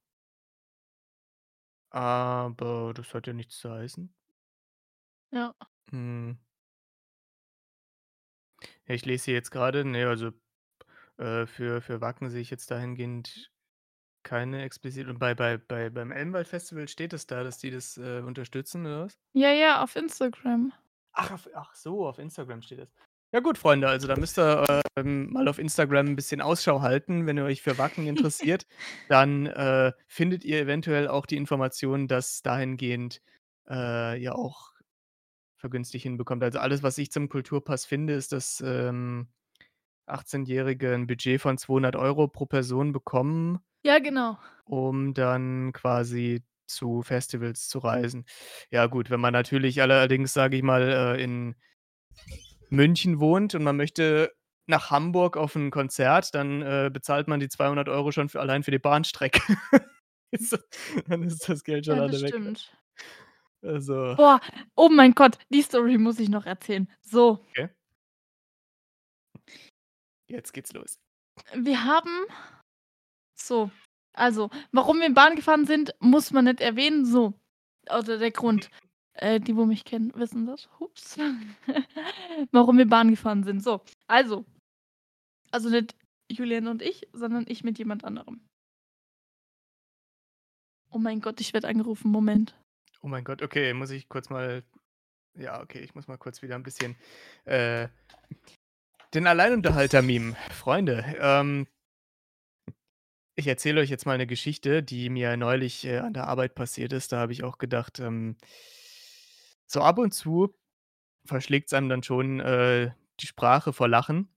Aber 1.91 2.93
das 2.95 3.13
hat 3.13 3.27
ja 3.27 3.33
nichts 3.33 3.57
zu 3.59 3.69
heißen. 3.69 4.13
Ja. 5.31 5.55
Hm. 5.91 6.37
Ja, 8.87 8.95
ich 8.95 9.05
lese 9.05 9.25
hier 9.25 9.33
jetzt 9.35 9.51
grade, 9.51 9.85
ne, 9.85 10.07
also, 10.07 10.31
äh, 11.17 11.45
für 11.47 11.81
für 11.81 12.01
Wacken 12.01 12.29
sehe 12.29 12.41
ich 12.41 12.49
jetzt 12.51 12.71
dahingehend 12.71 13.51
keine 14.23 14.63
explizit 14.63 15.07
und 15.07 15.19
bei 15.19 15.33
bei 15.35 15.57
bei 15.57 15.89
beim 15.89 16.11
Elbenwald-Festival 16.11 16.87
steht 16.87 17.13
es 17.13 17.27
da, 17.27 17.43
dass 17.43 17.57
die 17.59 17.71
das, 17.71 17.97
äh, 17.97 18.21
unterstützen 18.21 18.85
oder 18.85 19.05
was? 19.05 19.17
Ja, 19.33 19.51
ja, 19.51 19.81
auf 19.83 19.95
Instagram. 19.95 20.71
Ach, 21.13 21.31
auf 21.31 21.49
ach 21.53 21.73
so, 21.75 22.07
auf 22.07 22.19
Instagram 22.19 22.61
steht 22.61 22.79
das. 22.79 22.89
Ja 23.33 23.39
gut, 23.39 23.57
Freunde, 23.57 23.87
also 23.87 24.07
da 24.07 24.17
müsst 24.17 24.37
ihr, 24.37 24.81
ähm, 24.97 25.31
mal 25.31 25.47
auf 25.47 25.57
Instagram 25.57 26.07
'n 26.07 26.15
bisschen 26.17 26.41
Ausschau 26.41 26.81
halten, 26.81 27.25
wenn 27.27 27.37
ihr 27.37 27.45
euch 27.45 27.61
für 27.61 27.77
Wacken 27.77 28.05
interessiert. 28.07 28.65
Dann, 29.07 29.45
äh, 29.45 29.93
findet 30.07 30.43
ihr 30.43 30.59
eventuell 30.59 31.07
auch 31.07 31.25
die 31.25 31.37
Informationen, 31.37 32.07
dass 32.09 32.41
dahingehend, 32.41 33.21
äh, 33.69 34.21
ihr 34.21 34.35
auch 34.35 34.71
vergünstigt 35.57 36.03
hinbekommt. 36.03 36.43
Also 36.43 36.59
alles, 36.59 36.83
was 36.83 36.97
ich 36.97 37.11
zum 37.11 37.29
Kulturpass 37.29 37.85
finde, 37.85 38.13
ist, 38.15 38.31
dass, 38.33 38.61
ähm, 38.65 39.29
18-Jährige 40.11 40.93
'n 40.93 41.07
Budget 41.07 41.41
von 41.41 41.57
200 41.57 41.95
€ 41.95 42.27
pro 42.27 42.45
Person 42.45 42.91
bekommen 42.93 43.61
Ja, 43.85 43.99
genau. 43.99 44.37
um 44.67 45.13
dann 45.13 45.71
quasi 45.73 46.43
zu 46.67 47.01
Festivals 47.01 47.67
zu 47.67 47.79
reisen. 47.79 48.25
Ja 48.69 48.85
gut, 48.87 49.09
wenn 49.09 49.19
man 49.19 49.33
natürlich 49.33 49.81
allerdings, 49.81 50.33
sage 50.33 50.55
ich 50.57 50.63
mal, 50.63 50.81
äh, 51.17 51.23
in 51.23 51.55
München 52.71 53.19
wohnt 53.19 53.53
und 53.53 53.63
man 53.63 53.75
möchte 53.75 54.31
nach 54.65 54.91
Hamburg 54.91 55.35
auf 55.35 55.55
'n 55.57 55.71
Konzert, 55.71 56.33
dann, 56.33 56.61
äh, 56.61 56.89
bezahlt 56.93 57.27
man 57.27 57.41
die 57.41 57.49
200 57.49 57.89
€ 57.89 58.11
schon 58.13 58.29
für 58.29 58.39
allein 58.39 58.63
für 58.63 58.71
die 58.71 58.79
Bahnstrecke. 58.79 59.41
Dann 61.07 61.23
ist 61.23 61.49
das 61.49 61.63
Geld 61.63 61.85
schon 61.87 61.99
Ja, 61.99 62.01
alle 62.01 62.21
weg. 62.21 62.35
stimmt. 62.35 62.75
Also 63.63 64.17
Boah, 64.17 64.41
oh 64.75 64.89
mein 64.89 65.13
Gott, 65.15 65.37
die 65.49 65.61
Story 65.61 65.97
muss 65.97 66.19
ich 66.19 66.29
noch 66.29 66.45
erzählen. 66.45 66.87
So 67.01 67.39
Okay. 67.57 67.71
Jetzt 70.31 70.53
geht's 70.53 70.73
los. 70.73 70.99
Wir 71.53 71.83
haben 71.83 72.25
so, 73.35 73.71
also, 74.13 74.49
warum 74.71 74.99
wir 74.99 75.13
Bahn 75.13 75.35
gefahren 75.35 75.65
sind, 75.65 75.93
muss 75.99 76.31
man 76.31 76.45
nicht 76.45 76.61
erwähnen, 76.61 77.05
so. 77.05 77.33
Oder 77.89 78.17
der 78.17 78.31
Grund. 78.31 78.69
Äh, 79.13 79.39
die, 79.39 79.55
wo 79.55 79.65
mich 79.65 79.83
kennen, 79.83 80.11
wissen 80.15 80.45
das. 80.45 80.69
Ups. 80.79 81.17
Warum 82.51 82.77
wir 82.77 82.87
Bahn 82.87 83.09
gefahren 83.09 83.43
sind. 83.43 83.61
So, 83.61 83.81
also 84.07 84.45
also 85.51 85.69
nicht 85.69 85.95
Julian 86.31 86.67
und 86.67 86.81
ich, 86.81 87.07
sondern 87.11 87.45
ich 87.47 87.63
mit 87.63 87.77
jemand 87.77 88.05
anderem. 88.05 88.41
Oh 90.89 90.97
mein 90.97 91.21
Gott, 91.21 91.39
ich 91.41 91.53
werde 91.53 91.67
angerufen. 91.67 92.09
Moment. 92.09 92.55
Oh 93.01 93.07
mein 93.07 93.23
Gott, 93.23 93.41
okay, 93.41 93.73
muss 93.73 93.91
ich 93.91 94.07
kurz 94.09 94.29
mal 94.29 94.63
ja, 95.35 95.61
okay, 95.61 95.79
ich 95.79 95.95
muss 95.95 96.07
mal 96.07 96.17
kurz 96.17 96.41
wieder 96.41 96.55
'n 96.55 96.63
bisschen, 96.63 96.95
äh, 97.45 97.87
den 99.13 99.27
Alleinunterhalter 99.27 100.01
mimen. 100.01 100.35
Freunde, 100.51 101.03
ähm 101.19 101.67
ich 103.37 103.47
erzähle 103.47 103.81
euch 103.81 103.89
jetzt 103.89 104.05
mal 104.05 104.17
'ne 104.17 104.27
Geschichte, 104.27 104.83
die 104.83 105.09
mir 105.09 105.37
neulich, 105.37 105.85
äh, 105.85 105.99
an 105.99 106.13
der 106.13 106.27
Arbeit 106.27 106.55
passiert 106.55 106.93
ist. 106.93 107.11
Da 107.13 107.19
habe 107.19 107.31
ich 107.33 107.43
auch 107.43 107.57
gedacht, 107.59 107.99
ähm 107.99 108.35
so 109.69 109.79
ab 109.81 109.99
und 109.99 110.13
zu 110.13 110.53
verschlägt's 111.25 111.73
einem 111.73 111.89
dann 111.89 112.03
schon, 112.03 112.39
äh, 112.41 112.91
die 113.21 113.27
Sprache 113.27 113.73
vor 113.73 113.87
Lachen. 113.89 114.29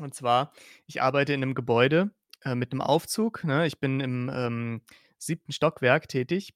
Und 0.00 0.14
zwar, 0.14 0.52
ich 0.86 1.02
arbeite 1.02 1.34
in 1.34 1.40
'nem 1.40 1.54
Gebäude, 1.54 2.12
äh, 2.44 2.54
mit 2.56 2.72
'nem 2.72 2.82
Aufzug, 2.82 3.44
ne? 3.44 3.66
Ich 3.66 3.80
bin 3.80 4.00
im, 4.00 4.30
ähm, 4.34 4.82
7. 5.18 5.52
Stockwerk 5.52 6.08
tätig 6.08 6.54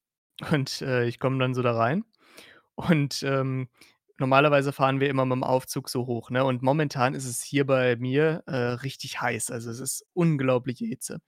und, 0.52 0.82
äh, 0.82 1.06
ich 1.06 1.20
komme 1.20 1.38
dann 1.38 1.54
so 1.54 1.62
da 1.62 1.72
rein 1.76 2.04
und, 2.76 3.22
ähm, 3.24 3.68
normalerweise 4.18 4.72
fahren 4.72 5.00
wir 5.00 5.08
immer 5.10 5.24
mit'm 5.24 5.42
Aufzug 5.42 5.88
so 5.88 6.06
hoch, 6.06 6.30
ne? 6.30 6.44
Und 6.44 6.62
momentan 6.62 7.14
ist 7.14 7.26
es 7.26 7.42
hier 7.42 7.66
bei 7.66 7.96
mir, 7.96 8.42
äh, 8.46 8.56
richtig 8.56 9.20
heiß. 9.20 9.50
Also, 9.50 9.70
es 9.70 9.80
ist 9.80 10.06
unglaubliche 10.14 10.86
Hitze. 10.86 11.20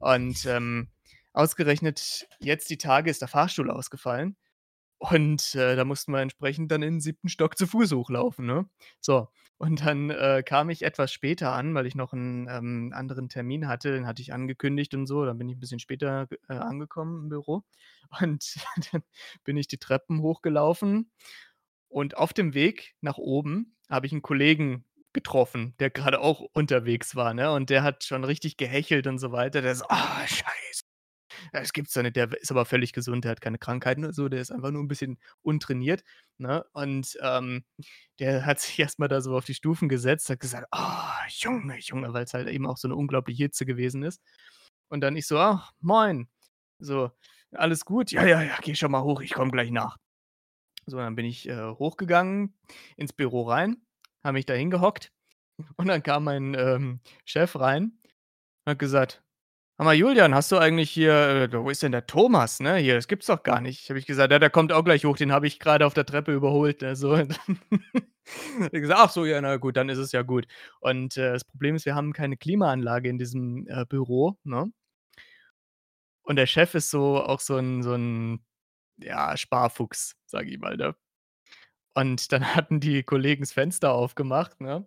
Und, 0.00 0.46
ähm, 0.46 0.90
ausgerechnet 1.34 2.26
jetzt 2.40 2.70
die 2.70 2.78
Tage 2.78 3.10
ist 3.10 3.20
der 3.22 3.28
Fahrstuhl 3.28 3.70
ausgefallen 3.70 4.36
und, 4.98 5.54
äh, 5.56 5.76
da 5.76 5.84
mussten 5.84 6.12
wir 6.12 6.20
entsprechend 6.20 6.70
dann 6.72 6.82
in 6.82 6.96
'n 6.96 7.00
7. 7.00 7.28
Stock 7.28 7.58
zu 7.58 7.66
Fuß 7.66 7.92
hochlaufen, 7.92 8.46
ne? 8.46 8.68
So, 9.00 9.28
und 9.58 9.84
dann, 9.86 10.10
äh, 10.10 10.42
kam 10.46 10.70
ich 10.70 10.82
etwas 10.82 11.12
später 11.12 11.52
an, 11.52 11.74
weil 11.74 11.86
ich 11.86 11.94
noch 11.96 12.12
'n, 12.14 12.48
ähm, 12.50 12.92
anderen 12.94 13.28
Termin 13.28 13.68
hatte, 13.68 13.92
den 13.92 14.06
hatte 14.06 14.22
ich 14.22 14.32
angekündigt 14.32 14.94
und 14.94 15.06
so. 15.06 15.24
Dann 15.26 15.38
bin 15.38 15.48
ich 15.50 15.56
'n 15.56 15.60
bisschen 15.60 15.80
später 15.80 16.28
äh, 16.48 16.54
angekommen 16.54 17.24
im 17.24 17.28
Büro 17.30 17.64
und 18.22 18.54
dann 18.92 19.02
bin 19.44 19.56
ich 19.58 19.68
die 19.68 19.78
Treppen 19.78 20.22
hochgelaufen 20.22 21.10
und 21.94 22.16
auf 22.18 22.32
dem 22.34 22.54
Weg 22.54 22.94
nach 23.02 23.18
oben 23.18 23.76
habe 23.90 24.06
ich 24.06 24.12
'n 24.14 24.22
Kollegen 24.22 24.84
getroffen, 25.14 25.74
der 25.80 25.90
grade 25.90 26.20
auch 26.20 26.40
unterwegs 26.54 27.16
war, 27.16 27.34
ne? 27.34 27.52
Und 27.52 27.70
der 27.70 27.82
hat 27.84 28.04
schon 28.04 28.24
richtig 28.24 28.56
gehechelt 28.58 29.06
und 29.06 29.18
so 29.18 29.32
weiter. 29.32 29.62
Der 29.62 29.74
so: 29.76 29.84
„Ah, 29.88 30.26
Scheiße. 30.26 30.82
Das 31.52 31.72
gibt's 31.72 31.94
doch 31.94 32.02
nicht.“ 32.02 32.16
Der 32.16 32.32
ist 32.40 32.50
aber 32.52 32.64
völlig 32.66 32.92
gesund, 32.92 33.24
der 33.24 33.32
hat 33.32 33.40
keine 33.42 33.58
Krankheiten 33.58 34.04
oder 34.04 34.12
so, 34.14 34.28
der 34.28 34.40
ist 34.40 34.52
einfach 34.52 34.70
nur 34.72 34.82
'n 34.82 34.88
bisschen 34.88 35.18
untrainiert, 35.42 36.04
ne? 36.38 36.64
Und, 36.72 37.18
ähm, 37.22 37.64
der 38.20 38.46
hat 38.46 38.60
sich 38.60 38.78
erst 38.80 38.98
mal 39.00 39.08
da 39.08 39.20
so 39.22 39.36
auf 39.36 39.44
die 39.46 39.54
Stufen 39.54 39.88
gesetzt, 39.88 40.30
hat 40.30 40.40
gesagt: 40.40 40.68
„Ah, 40.72 41.20
Junge, 41.30 41.78
Junge“, 41.80 42.12
weil's 42.14 42.34
halt 42.34 42.48
eben 42.48 42.66
auch 42.66 42.78
so 42.78 42.88
'ne 42.88 42.96
unglaubliche 42.96 43.44
Hitze 43.44 43.66
gewesen 43.66 44.02
ist. 44.04 44.20
Und 44.90 45.00
dann 45.02 45.16
ich 45.16 45.26
so: 45.28 45.38
„Ach, 45.38 45.72
moin.“ 45.80 46.28
So: 46.80 47.10
„Alles 47.52 47.84
gut?“ 47.86 48.12
„Ja, 48.12 48.26
ja, 48.26 48.42
ja, 48.42 48.58
geh 48.62 48.74
schon 48.76 48.92
mal 48.92 49.02
hoch, 49.04 49.20
ich 49.22 49.32
komme 49.34 49.50
gleich 49.52 49.70
nach.“ 49.72 49.98
So, 50.86 50.98
dann 50.98 51.16
bin 51.16 51.24
ich, 51.26 51.48
äh, 51.48 51.56
hochgegangen 51.78 52.54
ins 52.96 53.12
Büro 53.12 53.42
rein, 53.42 53.78
habe 54.22 54.34
mich 54.34 54.46
da 54.46 54.54
hingehockt 54.54 55.12
und 55.76 55.88
dann 55.88 56.02
kam 56.02 56.24
mein, 56.24 56.54
ähm, 56.54 57.00
Chef 57.24 57.58
rein 57.58 57.92
und 58.66 58.72
hat 58.72 58.78
gesagt: 58.80 59.22
„Sag 59.78 59.86
mal, 59.86 59.94
Julian, 59.94 60.34
hast 60.34 60.52
du 60.52 60.58
eigentlich 60.58 60.90
hier 60.90 61.14
äh, 61.52 61.54
wo 61.54 61.70
ist 61.70 61.82
denn 61.84 61.92
der 61.92 62.06
Thomas, 62.06 62.60
ne, 62.60 62.76
hier? 62.78 62.94
Das 62.96 63.08
gibt's 63.08 63.26
doch 63.28 63.42
gar 63.44 63.60
nicht.“ 63.62 63.88
Habe 63.90 63.98
ich 64.00 64.06
gesagt: 64.06 64.32
„Ja, 64.32 64.38
der 64.40 64.50
kommt 64.50 64.72
auch 64.72 64.84
gleich 64.84 65.04
hoch, 65.06 65.16
den 65.18 65.32
habe 65.32 65.46
ich 65.48 65.60
grade 65.60 65.86
auf 65.86 65.94
der 65.94 66.06
Treppe 66.06 66.34
überholt“, 66.34 66.82
ne, 66.82 66.96
so. 66.96 67.16
Hat 68.60 68.72
er 68.74 68.80
gesagt: 68.80 69.00
„Ach 69.02 69.10
so, 69.10 69.24
ja, 69.26 69.40
na 69.40 69.56
gut, 69.58 69.76
dann 69.76 69.88
ist 69.88 69.98
es 69.98 70.12
ja 70.12 70.22
gut.“ 70.22 70.46
Und, 70.80 71.16
äh, 71.16 71.32
das 71.32 71.44
Problem 71.44 71.76
ist, 71.76 71.86
wir 71.86 71.94
haben 71.94 72.12
keine 72.12 72.36
Klimaanlage 72.36 73.08
in 73.08 73.18
diesem, 73.18 73.66
äh, 73.68 73.84
Büro, 73.86 74.38
ne? 74.44 74.72
Und 76.22 76.36
der 76.36 76.46
Chef 76.46 76.74
ist 76.74 76.90
so 76.90 77.22
auch 77.22 77.40
so 77.40 77.56
'n 77.58 77.82
so 77.82 77.94
'n, 77.94 78.40
ja, 78.98 79.36
Sparfuchs, 79.36 80.16
sage 80.26 80.50
ich 80.50 80.58
mal, 80.58 80.76
ne? 80.76 80.94
Und 81.94 82.32
dann 82.32 82.42
hatten 82.54 82.80
die 82.80 83.02
Kollegen 83.02 83.42
das 83.42 83.52
Fenster 83.52 83.92
aufgemacht, 83.92 84.60
ne? 84.60 84.86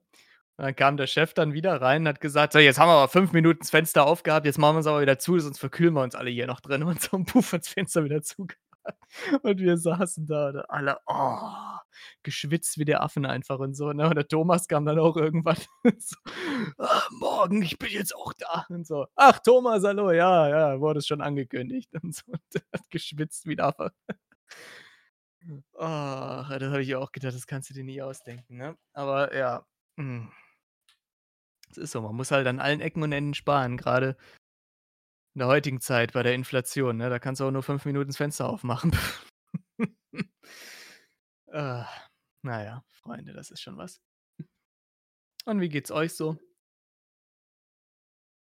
Und 0.58 0.66
dann 0.66 0.76
kam 0.76 0.98
der 0.98 1.08
Chef 1.08 1.34
dann 1.34 1.54
wieder 1.54 1.82
rein 1.82 2.04
und 2.04 2.08
hat 2.10 2.22
gesagt: 2.22 2.54
„So, 2.54 2.60
jetzt 2.60 2.80
haben 2.80 2.90
wir 2.90 2.94
aber 2.96 3.10
5 3.10 3.32
Minuten 3.34 3.60
das 3.62 3.70
Fenster 3.72 4.06
aufgehabt, 4.08 4.46
jetzt 4.46 4.58
machen 4.60 4.78
wir's 4.78 4.88
aber 4.88 5.02
wieder 5.02 5.20
zu, 5.20 5.40
sonst 5.40 5.60
verkühlen 5.60 5.94
wir 5.94 6.04
uns 6.04 6.16
alle 6.16 6.32
hier 6.32 6.48
noch 6.48 6.62
drin“ 6.62 6.84
und 6.86 7.02
so 7.02 7.18
und 7.18 7.26
puff 7.28 7.52
das 7.52 7.70
Fenster 7.70 8.04
wieder 8.06 8.22
zugemacht. 8.24 8.58
Und 9.44 9.60
wir 9.60 9.78
saßen 9.78 10.26
da, 10.28 10.52
ne, 10.52 10.70
alle, 10.70 10.98
oh, 11.08 11.42
geschwitzt 12.24 12.78
wie 12.78 12.86
die 12.86 12.96
Affen 12.96 13.26
einfach 13.26 13.60
und 13.60 13.74
so, 13.76 13.92
ne? 13.94 14.08
Und 14.10 14.16
der 14.16 14.28
Thomas 14.28 14.68
kam 14.68 14.86
dann 14.86 15.00
auch 15.00 15.16
irgendwann 15.18 15.58
so: 16.00 16.16
„Ah, 16.78 17.02
morgen, 17.20 17.62
ich 17.64 17.78
bin 17.80 17.90
jetzt 17.92 18.16
auch 18.16 18.34
da“ 18.34 18.66
und 18.70 18.86
so. 18.88 19.08
„Ach, 19.16 19.40
Thomas, 19.40 19.84
hallo, 19.84 20.12
ja, 20.12 20.50
ja, 20.50 20.80
wurdest 20.80 21.08
schon 21.08 21.22
angekündigt“ 21.22 21.90
und 22.04 22.16
so. 22.16 22.24
Und 22.32 22.42
der 22.54 22.62
hat 22.74 22.90
geschwitzt 22.90 23.46
wie 23.48 23.54
'n 23.56 23.62
Affe. 23.62 23.92
Ach, 25.78 26.50
da 26.60 26.72
habe 26.72 26.82
ich 26.82 26.96
auch 26.96 27.12
gedacht, 27.12 27.36
das 27.36 27.48
kannst 27.48 27.70
du 27.70 27.74
dir 27.74 27.84
nie 27.84 28.02
ausdenken, 28.02 28.58
ne? 28.58 28.78
Aber 28.94 29.36
ja, 29.36 29.66
hm. 29.98 30.32
Es 31.72 31.78
ist 31.78 31.92
so, 31.92 32.02
man 32.02 32.16
muss 32.16 32.32
halt 32.32 32.48
an 32.48 32.60
allen 32.60 32.82
Ecken 32.82 33.04
und 33.04 33.12
Enden 33.12 33.34
sparen, 33.34 33.78
grade 33.78 34.16
in 35.38 35.42
der 35.42 35.50
heutigen 35.50 35.80
Zeit 35.82 36.14
bei 36.14 36.24
der 36.24 36.34
Inflation, 36.34 36.98
ne? 36.98 37.12
Da 37.12 37.20
kannst 37.20 37.40
du 37.42 37.46
auch 37.46 37.52
nur 37.52 37.62
5 37.62 37.86
Minuten 37.86 38.08
das 38.08 38.18
Fenster 38.18 38.50
aufmachen. 38.50 38.92
Ah, 41.52 41.88
na 42.44 42.64
ja, 42.64 42.84
Freunde, 42.90 43.34
das 43.34 43.52
ist 43.52 43.62
schon 43.62 43.78
was. 43.78 44.00
Und 45.46 45.62
wie 45.62 45.70
geht's 45.70 45.92
euch 45.92 46.14
so? 46.14 46.38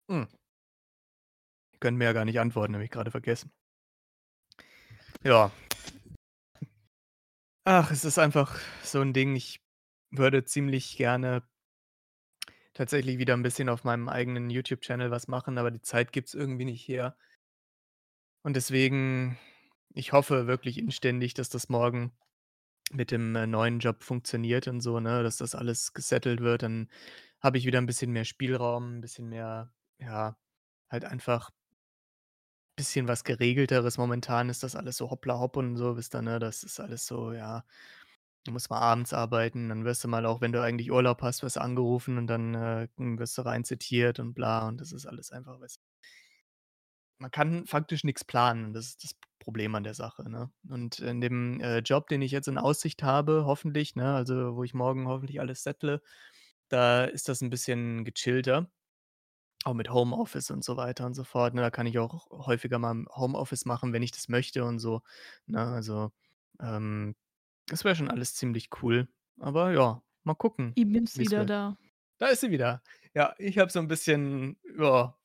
Hm. 0.09 0.23
Ihr 1.73 1.79
könnt 1.79 1.97
mir 1.97 2.05
ja 2.05 2.13
gar 2.13 2.25
nicht 2.25 2.39
antworten, 2.41 2.73
habe 2.73 2.83
ich 2.83 2.91
grade 2.91 3.09
vergessen. 3.11 3.51
Ja. 5.23 5.51
Ach, 7.65 7.91
es 7.91 8.05
ist 8.05 8.17
einfach 8.19 8.57
so 8.83 9.01
'n 9.01 9.13
Ding, 9.13 9.35
ich 9.35 9.61
würde 10.11 10.45
ziemlich 10.45 10.97
gerne 10.97 11.43
tatsächlich 12.79 13.17
wieder 13.17 13.33
'n 13.33 13.43
bisschen 13.43 13.67
auf 13.67 13.83
meinem 13.83 14.07
eigenen 14.07 14.49
YouTube-Channel 14.49 15.11
was 15.11 15.27
machen, 15.27 15.57
aber 15.57 15.69
die 15.69 15.81
Zeit 15.81 16.13
gibt's 16.13 16.33
irgendwie 16.33 16.63
nicht 16.63 16.87
her. 16.87 17.15
Und 18.45 18.55
deswegen 18.55 19.37
ich 19.93 20.13
hoffe 20.13 20.47
wirklich 20.47 20.77
inständig, 20.77 21.33
dass 21.33 21.49
das 21.49 21.67
morgen 21.69 22.11
mit 22.91 23.11
dem, 23.11 23.35
äh, 23.35 23.47
neuen 23.47 23.79
Job 23.79 24.03
funktioniert 24.03 24.67
und 24.67 24.81
so, 24.81 24.99
ne, 24.99 25.23
dass 25.23 25.37
das 25.37 25.55
alles 25.55 25.93
gesettelt 25.93 26.41
wird. 26.41 26.63
Dann 26.63 26.89
habe 27.41 27.57
ich 27.57 27.65
wieder 27.65 27.79
'n 27.79 27.87
bisschen 27.87 28.11
mehr 28.11 28.25
Spielraum, 28.25 28.97
'n 28.97 29.01
bisschen 29.01 29.29
mehr 29.29 29.73
ja, 29.99 30.37
halt 30.89 31.05
einfach 31.05 31.51
bisschen 32.77 33.07
was 33.09 33.23
Geregelteres. 33.25 33.97
Momentan 33.97 34.47
ist 34.49 34.63
das 34.63 34.75
alles 34.75 34.95
so 34.97 35.09
hoppla 35.11 35.37
hopp 35.39 35.57
und 35.57 35.75
so, 35.75 35.97
wisst 35.97 36.15
ihr, 36.15 36.21
ne? 36.21 36.39
Das 36.39 36.63
ist 36.63 36.79
alles 36.79 37.05
so, 37.05 37.33
ja 37.33 37.63
du 38.45 38.51
musst 38.51 38.69
mal 38.69 38.79
abends 38.79 39.13
arbeiten, 39.13 39.69
dann 39.69 39.85
wirst 39.85 40.03
du 40.03 40.07
mal 40.07 40.25
auch 40.25 40.41
wenn 40.41 40.51
du 40.51 40.61
eigentlich 40.61 40.91
Urlaub 40.91 41.21
hast, 41.21 41.43
wirst 41.43 41.57
du 41.57 41.61
angerufen 41.61 42.17
und 42.17 42.27
dann, 42.27 42.55
äh, 42.55 42.87
hm, 42.97 43.19
wirst 43.19 43.37
du 43.37 43.43
rein 43.43 43.63
zitiert 43.65 44.19
und 44.19 44.33
bla 44.33 44.67
und 44.67 44.79
das 44.81 44.91
ist 44.93 45.05
alles 45.05 45.31
einfach 45.31 45.59
was 45.61 45.77
man 47.19 47.31
kann 47.31 47.65
faktisch 47.65 48.03
nix 48.03 48.23
planen. 48.23 48.73
Das 48.73 48.85
ist 48.87 49.03
das 49.03 49.11
Problem 49.39 49.75
an 49.75 49.83
der 49.83 49.93
Sache, 49.93 50.29
ne? 50.29 50.51
Und 50.69 50.99
in 50.99 51.21
dem, 51.21 51.59
äh, 51.61 51.79
Job, 51.79 52.07
den 52.07 52.21
ich 52.21 52.31
jetzt 52.31 52.47
in 52.47 52.57
Aussicht 52.57 53.03
habe, 53.03 53.43
hoffentlich, 53.45 53.95
ne, 53.95 54.13
also 54.15 54.55
wo 54.55 54.63
ich 54.63 54.73
morgen 54.73 55.07
hoffentlich 55.07 55.39
alles 55.39 55.63
settle, 55.63 56.01
da 56.69 57.05
ist 57.05 57.29
das 57.29 57.41
'n 57.41 57.49
bisschen 57.49 58.05
gechillter. 58.05 58.69
Auch 59.65 59.73
mit 59.75 59.91
Homeoffice 59.91 60.51
und 60.51 60.63
so 60.65 60.77
weiter 60.77 61.05
und 61.05 61.15
so 61.15 61.23
fort, 61.25 61.53
ne? 61.55 61.61
Da 61.61 61.71
kann 61.71 61.87
ich 61.87 61.99
auch 61.99 62.29
häufiger 62.31 62.79
mal 62.79 63.05
Homeoffice 63.15 63.65
machen, 63.65 63.93
wenn 63.93 64.03
ich 64.03 64.11
das 64.11 64.29
möchte 64.29 64.63
und 64.65 64.79
so, 64.79 65.01
ne? 65.47 65.61
Also, 65.67 66.11
ähm, 66.61 67.15
das 67.69 67.83
wäre 67.83 67.95
schon 67.95 68.09
alles 68.09 68.35
ziemlich 68.35 68.69
cool. 68.81 69.07
Aber 69.39 69.71
ja, 69.71 70.01
mal 70.23 70.35
gucken, 70.35 70.73
BIM's 70.73 71.17
wie's 71.17 71.27
wieder 71.27 71.39
wird. 71.39 71.49
da. 71.49 71.77
Da 72.17 72.27
ist 72.27 72.41
sie 72.41 72.51
wieder. 72.51 72.83
Ja, 73.13 73.33
ich 73.37 73.57
habe 73.57 73.71
so 73.71 73.79
'n 73.79 73.87
bisschen, 73.87 74.57
ja, 74.77 75.15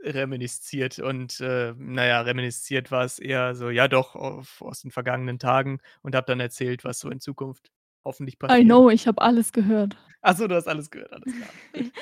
reminisziert 0.00 0.98
und, 0.98 1.40
äh, 1.40 1.74
na 1.78 2.06
ja, 2.06 2.20
reminisziert 2.20 2.90
war's 2.90 3.18
eher 3.18 3.54
so, 3.54 3.70
ja 3.70 3.88
doch, 3.88 4.14
auf 4.14 4.60
aus 4.60 4.82
den 4.82 4.90
vergangenen 4.90 5.38
Tagen 5.38 5.80
und 6.02 6.14
habe 6.14 6.26
dann 6.26 6.40
erzählt, 6.40 6.84
was 6.84 7.00
so 7.00 7.08
in 7.10 7.20
Zukunft 7.20 7.70
hoffentlich 8.04 8.34
I 8.34 8.38
passiert. 8.38 8.64
know, 8.66 8.90
ich 8.90 9.06
habe 9.06 9.20
alles 9.22 9.52
gehört. 9.52 9.96
Ach 10.20 10.36
so, 10.36 10.46
du 10.46 10.54
hast 10.54 10.68
alles 10.68 10.90
gehört, 10.90 11.12
alles 11.12 11.34
klar. 11.34 11.50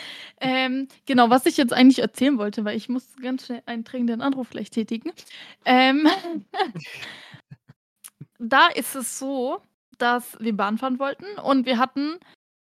Ähm, 0.40 0.88
genau, 1.06 1.30
was 1.30 1.46
ich 1.46 1.56
jetzt 1.56 1.72
eigentlich 1.72 2.00
erzählen 2.00 2.36
wollte, 2.38 2.64
weil 2.64 2.76
ich 2.76 2.88
muss 2.88 3.14
ganz 3.22 3.46
schnell 3.46 3.62
einen 3.66 3.84
dringenden 3.84 4.20
Anruf 4.20 4.50
gleich 4.50 4.70
tätigen. 4.70 5.12
Ähm, 5.64 6.08
da 8.40 8.66
ist 8.68 8.96
es 8.96 9.18
so, 9.20 9.62
dass 10.02 10.36
wir 10.40 10.56
Bahn 10.56 10.78
fahren 10.78 10.98
wollten 10.98 11.38
und 11.42 11.66
wir 11.66 11.78
hatten, 11.78 12.18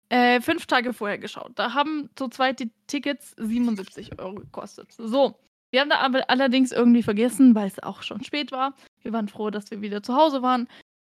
äh, 0.09 0.39
5 0.41 0.67
Tage 0.67 0.93
vorher 0.93 1.17
geschaut. 1.17 1.53
Da 1.55 1.73
haben 1.73 2.09
zu 2.15 2.27
zweit 2.29 2.59
die 2.59 2.71
Tickets 2.87 3.33
77 3.37 4.19
€ 4.19 4.35
gekostet. 4.35 4.91
So, 4.93 5.39
wir 5.71 5.81
haben 5.81 5.89
da 5.89 5.99
aber 5.99 6.29
allerdings 6.29 6.71
irgendwie 6.71 7.03
vergessen, 7.03 7.55
weil's 7.55 7.79
auch 7.79 8.03
schon 8.03 8.23
spät 8.23 8.51
war. 8.51 8.75
Wir 9.01 9.11
waren 9.11 9.27
froh, 9.27 9.49
dass 9.49 9.71
wir 9.71 9.81
wieder 9.81 10.03
zu 10.03 10.15
Hause 10.15 10.41
waren. 10.43 10.67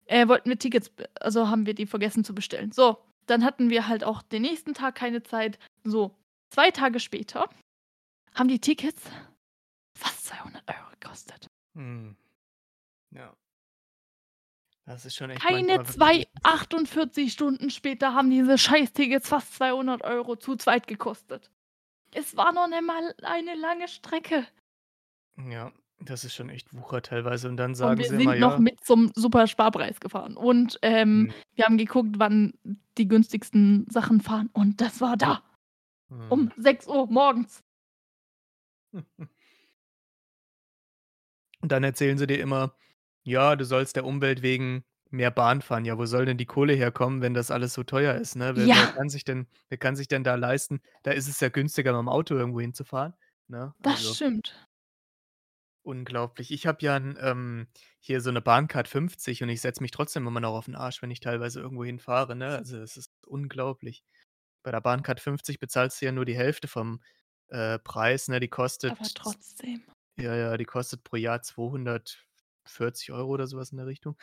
Äh, 0.05 0.27
wollten 0.27 0.49
wir 0.49 0.59
Tickets 0.59 0.91
also 1.21 1.47
haben 1.49 1.65
wir 1.65 1.73
die 1.73 1.85
vergessen 1.85 2.23
zu 2.23 2.35
bestellen. 2.35 2.71
So, 2.73 2.97
dann 3.27 3.45
hatten 3.45 3.69
wir 3.69 3.87
halt 3.87 4.03
auch 4.03 4.21
den 4.21 4.41
nächsten 4.41 4.73
Tag 4.73 4.95
keine 4.95 5.23
Zeit. 5.23 5.59
So, 5.85 6.15
2 6.49 6.71
Tage 6.71 6.99
später 6.99 7.47
haben 8.35 8.49
die 8.49 8.59
Tickets 8.59 9.01
fast 9.97 10.25
200 10.25 10.63
€ 10.67 10.91
gekostet. 10.99 11.47
Mhm. 11.73 12.17
Ja. 13.11 13.33
Das 14.89 15.05
ist 15.05 15.15
schon 15.15 15.29
echt 15.29 15.47
Keine 15.47 15.83
zwei 15.83 16.25
wirklich 16.25 16.27
48 16.43 17.31
Stunden 17.31 17.69
später 17.69 18.13
haben 18.13 18.29
diese 18.29 18.57
Scheiß-Tickets 18.57 19.29
fast 19.29 19.53
200 19.55 20.03
€ 20.03 20.35
zu 20.37 20.55
zweit 20.55 20.87
gekostet. 20.87 21.49
Es 22.13 22.37
war 22.37 22.53
noch 22.53 22.67
nicht 22.69 22.83
mal 22.83 23.15
eine 23.23 23.55
lange 23.55 23.87
Strecke. 23.87 24.47
Ja, 25.37 25.71
das 25.99 26.23
ist 26.23 26.33
schon 26.35 26.49
echt 26.49 26.73
Wucher 26.73 27.01
teilweise 27.01 27.47
und 27.49 27.57
dann 27.57 27.75
Und 27.81 27.97
sagen 27.97 28.03
wir 28.03 28.09
sie 28.09 28.15
immer, 28.17 28.35
sind 28.35 28.37
noch 28.37 28.57
ja 28.57 28.57
mit 28.57 28.83
zum 28.83 29.11
Super-Sparpreis 29.15 29.99
gefahren 30.01 30.35
und, 30.35 30.77
ähm, 30.81 31.27
Mhm. 31.27 31.33
wir 31.55 31.65
haben 31.65 31.77
geguckt, 31.77 32.15
wann 32.17 32.53
die 32.97 33.07
günstigsten 33.07 33.85
Sachen 33.89 34.19
fahren 34.21 34.49
und 34.53 34.81
das 34.81 34.99
war 34.99 35.15
da. 35.15 35.43
Mhm. 36.09 36.29
Um 36.29 36.51
6:00 36.57 37.07
morgens. 37.07 37.63
Und 41.61 41.71
dann 41.71 41.83
erzählen 41.83 42.17
sie 42.17 42.27
dir 42.27 42.39
immer: 42.39 42.73
„Ja, 43.29 43.55
du 43.55 43.65
sollst 43.65 43.95
der 43.95 44.05
Umwelt 44.05 44.41
wegen 44.41 44.85
mehr 45.11 45.31
Bahn 45.31 45.61
fahren.“ 45.61 45.85
Ja, 45.85 45.97
wo 45.97 46.05
soll 46.05 46.25
denn 46.25 46.37
die 46.37 46.45
Kohle 46.47 46.73
herkommen, 46.73 47.21
wenn 47.21 47.33
das 47.35 47.51
alles 47.51 47.73
so 47.73 47.83
teuer 47.83 48.15
ist, 48.15 48.35
ne? 48.35 48.55
Wer 48.55 48.73
wer 48.73 48.87
Ja. 48.87 48.89
kann 48.89 49.09
sich 49.09 49.23
denn 49.25 49.47
wer 49.69 49.77
kann 49.77 49.95
sich 49.95 50.07
denn 50.07 50.23
da 50.23 50.35
leisten 50.35 50.81
da 51.03 51.11
ist 51.11 51.27
es 51.29 51.39
ja 51.39 51.49
günstiger, 51.49 51.91
mit'm 51.93 52.09
Auto 52.09 52.35
irgendwo 52.35 52.61
hinzufahren, 52.61 53.13
ne? 53.47 53.73
Das 53.81 54.01
Also 54.01 54.15
stimmt. 54.15 54.67
unglaublich. 55.85 56.51
Ich 56.51 56.67
habe 56.67 56.79
ja 56.81 56.95
'n 56.97 57.17
ähm, 57.21 57.67
hier 57.99 58.21
so 58.21 58.31
'ne 58.31 58.41
Bahncard 58.41 58.87
50 58.87 59.41
und 59.43 59.49
ich 59.49 59.61
setze 59.61 59.81
mich 59.81 59.91
trotzdem 59.91 60.27
immer 60.27 60.39
noch 60.41 60.53
auf 60.53 60.67
'n 60.67 60.75
Arsch, 60.75 61.01
wenn 61.01 61.11
ich 61.11 61.21
teilweise 61.21 61.61
irgendwo 61.61 61.83
hinfahre, 61.85 62.35
ne? 62.35 62.57
Also, 62.57 62.77
es 62.79 62.97
ist 62.97 63.11
unglaublich. 63.25 64.03
Bei 64.63 64.71
der 64.71 64.81
Bahncard 64.81 65.19
50 65.21 65.59
bezahlst 65.59 66.01
du 66.01 66.05
ja 66.05 66.11
nur 66.11 66.25
die 66.25 66.35
Hälfte 66.37 66.67
vom, 66.67 67.01
äh, 67.49 67.79
Preis, 67.79 68.27
ne? 68.27 68.39
Die 68.41 68.49
kostet 68.49 68.97
Aber 68.97 69.07
trotzdem. 69.13 69.83
ja, 70.17 70.35
ja, 70.35 70.57
die 70.57 70.65
kostet 70.65 71.03
pro 71.03 71.17
Jahr 71.17 71.41
240 72.69 73.29
€ 73.29 73.33
oder 73.33 73.47
so 73.47 73.57
was 73.57 73.71
in 73.71 73.77
der 73.77 73.87
Richtung. 73.87 74.17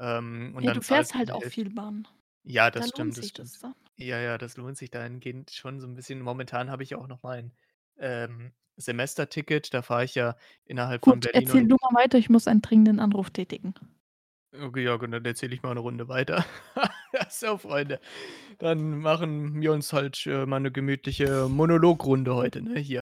Ähm, 0.00 0.54
und 0.56 0.64
Hey, 0.64 0.70
dann 0.70 0.80
du 0.80 0.80
fährst 0.82 1.14
halt 1.14 1.30
auch 1.30 1.44
viel 1.44 1.70
Bahn. 1.70 2.08
Ja, 2.44 2.70
Da 2.76 2.86
das 2.86 2.90
lohnt 2.96 3.14
stimmt, 3.14 3.18
das 3.18 3.26
sich 3.26 3.32
das 3.34 3.52
stimmt. 3.52 3.60
dann. 3.60 3.74
Ja, 3.96 4.18
ja, 4.20 4.38
das 4.38 4.56
lohnt 4.56 4.76
sich 4.78 4.90
dahingehend 4.90 5.50
schon 5.50 5.80
so 5.80 5.86
'n 5.88 5.94
bisschen. 5.94 6.20
Momentan 6.22 6.70
habe 6.70 6.82
ich 6.84 6.94
auch 6.94 7.06
noch 7.08 7.22
mein, 7.22 7.54
ähm, 7.98 8.54
Semesterticket. 8.76 9.74
Da 9.74 9.82
fahre 9.82 10.04
ich 10.04 10.14
ja 10.14 10.36
innerhalb 10.64 11.04
von 11.06 11.20
Gut, 11.20 11.24
Berlin 11.24 11.48
erzähl 11.48 11.68
du 11.68 11.76
mal 11.82 12.02
weiter, 12.02 12.16
ich 12.18 12.30
muss 12.30 12.48
einen 12.48 12.62
dringenden 12.62 13.00
Anruf 13.00 13.30
tätigen. 13.30 13.74
Okay, 14.54 14.84
ja, 14.84 14.96
gut, 14.96 15.12
dann 15.12 15.24
erzähle 15.24 15.54
ich 15.54 15.62
mal 15.62 15.74
'ne 15.74 15.80
Runde 15.80 16.08
weiter. 16.08 16.44
So 17.30 17.56
Freunde, 17.58 18.00
dann 18.58 18.98
machen 18.98 19.60
wir 19.60 19.72
uns 19.72 19.92
halt, 19.92 20.26
äh, 20.26 20.46
mal 20.46 20.60
'ne 20.60 20.70
gemütliche 20.70 21.48
Monologrunde 21.48 22.34
heute, 22.34 22.62
ne, 22.62 22.78
hier. 22.78 23.00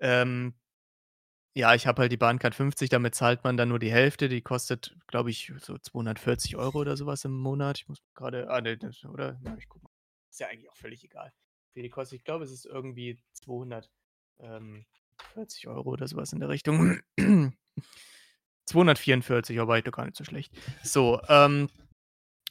Ähm, 0.00 0.54
ja, 1.56 1.74
ich 1.74 1.86
habe 1.86 2.02
halt 2.02 2.12
die 2.12 2.18
Bahncard 2.18 2.54
50, 2.54 2.90
damit 2.90 3.14
zahlt 3.14 3.42
man 3.42 3.56
dann 3.56 3.70
nur 3.70 3.78
die 3.78 3.90
Hälfte. 3.90 4.28
Die 4.28 4.42
kostet, 4.42 4.94
glaube 5.06 5.30
ich, 5.30 5.50
so 5.58 5.78
240 5.78 6.58
€ 6.58 6.74
oder 6.74 6.98
so 6.98 7.06
was 7.06 7.24
im 7.24 7.32
Monat. 7.32 7.78
Ich 7.78 7.88
muss 7.88 8.02
grade 8.14 8.50
ah, 8.50 8.60
ne, 8.60 8.76
das 8.76 9.02
oder? 9.06 9.40
Ja, 9.42 9.56
ich 9.56 9.66
gucke 9.66 9.84
mal. 9.84 9.90
Ist 10.30 10.40
ja 10.40 10.48
eigentlich 10.48 10.68
auch 10.68 10.76
völlig 10.76 11.02
egal, 11.02 11.32
wie 11.72 11.80
die 11.80 11.88
kostet. 11.88 12.18
Ich 12.18 12.24
glaube, 12.24 12.44
es 12.44 12.50
ist 12.50 12.66
irgendwie 12.66 13.18
200 13.32 13.90
ähm, 14.40 14.84
40 15.32 15.68
€ 15.68 15.86
oder 15.86 16.06
so 16.06 16.16
was 16.16 16.34
in 16.34 16.40
der 16.40 16.50
Richtung. 16.50 17.00
244, 18.66 19.58
aber 19.58 19.72
eigentlich 19.72 19.84
doch 19.84 19.92
gar 19.92 20.04
nicht 20.04 20.16
so 20.18 20.24
schlecht. 20.24 20.52
So, 20.82 21.22
ähm, 21.30 21.70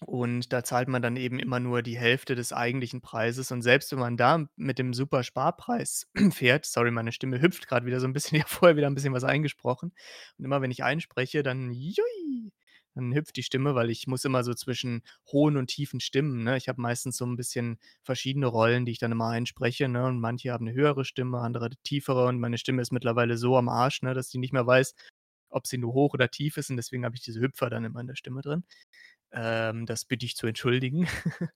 und 0.06 0.52
da 0.54 0.64
zahlt 0.64 0.88
man 0.90 1.02
dann 1.02 1.16
eben 1.18 1.40
immer 1.40 1.60
nur 1.60 1.82
die 1.82 1.98
Hälfte 1.98 2.36
des 2.36 2.54
eigentlichen 2.54 3.02
Preises 3.02 3.52
und 3.52 3.62
selbst 3.62 3.92
wenn 3.92 4.00
man 4.00 4.18
da 4.18 4.48
mit 4.56 4.80
dem 4.80 4.94
Super-Sparpreis 4.94 6.08
fährt 6.32 6.66
sorry, 6.66 6.92
meine 6.92 7.12
Stimme 7.14 7.42
hüpft 7.42 7.68
grad 7.68 7.86
wieder 7.86 8.00
so 8.00 8.08
'n 8.08 8.14
bisschen. 8.14 8.38
Ich 8.40 8.44
habe 8.44 8.50
vorher 8.54 8.78
wieder 8.78 8.88
'n 8.88 8.96
bisschen 8.96 9.14
was 9.14 9.24
eingesprochen. 9.24 9.94
Und 10.38 10.46
immer 10.46 10.62
wenn 10.62 10.72
ich 10.72 10.84
einspreche, 10.84 11.44
dann 11.44 11.72
jui, 11.72 12.52
dann 12.96 13.14
hüpft 13.14 13.36
die 13.38 13.44
Stimme, 13.44 13.76
weil 13.76 13.90
ich 13.90 14.08
muss 14.08 14.26
immer 14.26 14.44
so 14.44 14.54
zwischen 14.54 15.02
hohen 15.32 15.58
und 15.58 15.68
tiefen 15.68 16.00
Stimmen, 16.02 16.44
ne? 16.44 16.58
Ich 16.58 16.68
habe 16.70 16.82
meistens 16.82 17.18
so 17.18 17.26
'n 17.26 17.36
bisschen 17.38 17.80
verschiedene 18.04 18.48
Rollen, 18.48 18.86
die 18.86 18.94
ich 18.94 19.00
dann 19.00 19.12
immer 19.14 19.30
einspreche, 19.30 19.88
ne? 19.90 20.06
Und 20.06 20.20
manche 20.20 20.52
haben 20.52 20.66
'ne 20.66 20.74
höhere 20.74 21.06
Stimme, 21.06 21.40
andere 21.40 21.70
'ne 21.70 21.76
tiefere 21.84 22.26
und 22.28 22.40
meine 22.40 22.58
Stimme 22.58 22.82
ist 22.82 22.92
mittlerweile 22.94 23.38
so 23.38 23.58
am 23.58 23.70
Arsch, 23.70 24.02
ne, 24.02 24.14
dass 24.14 24.30
sie 24.30 24.40
nicht 24.40 24.54
mehr 24.54 24.68
weiß, 24.68 24.96
ob 25.50 25.68
sie 25.68 25.78
nur 25.78 25.94
hoch 25.94 26.14
oder 26.16 26.30
tief 26.30 26.58
ist 26.58 26.70
und 26.72 26.78
deswegen 26.78 27.06
habe 27.06 27.16
ich 27.16 27.22
diese 27.24 27.40
Hüpfer 27.42 27.70
dann 27.70 27.86
immer 27.86 28.02
in 28.02 28.08
der 28.08 28.16
Stimme 28.16 28.42
drin. 28.42 28.64
Ähm, 29.36 29.86
das 29.88 30.06
bitte 30.06 30.26
ich 30.28 30.38
zu 30.38 30.48
entschuldigen. 30.48 31.08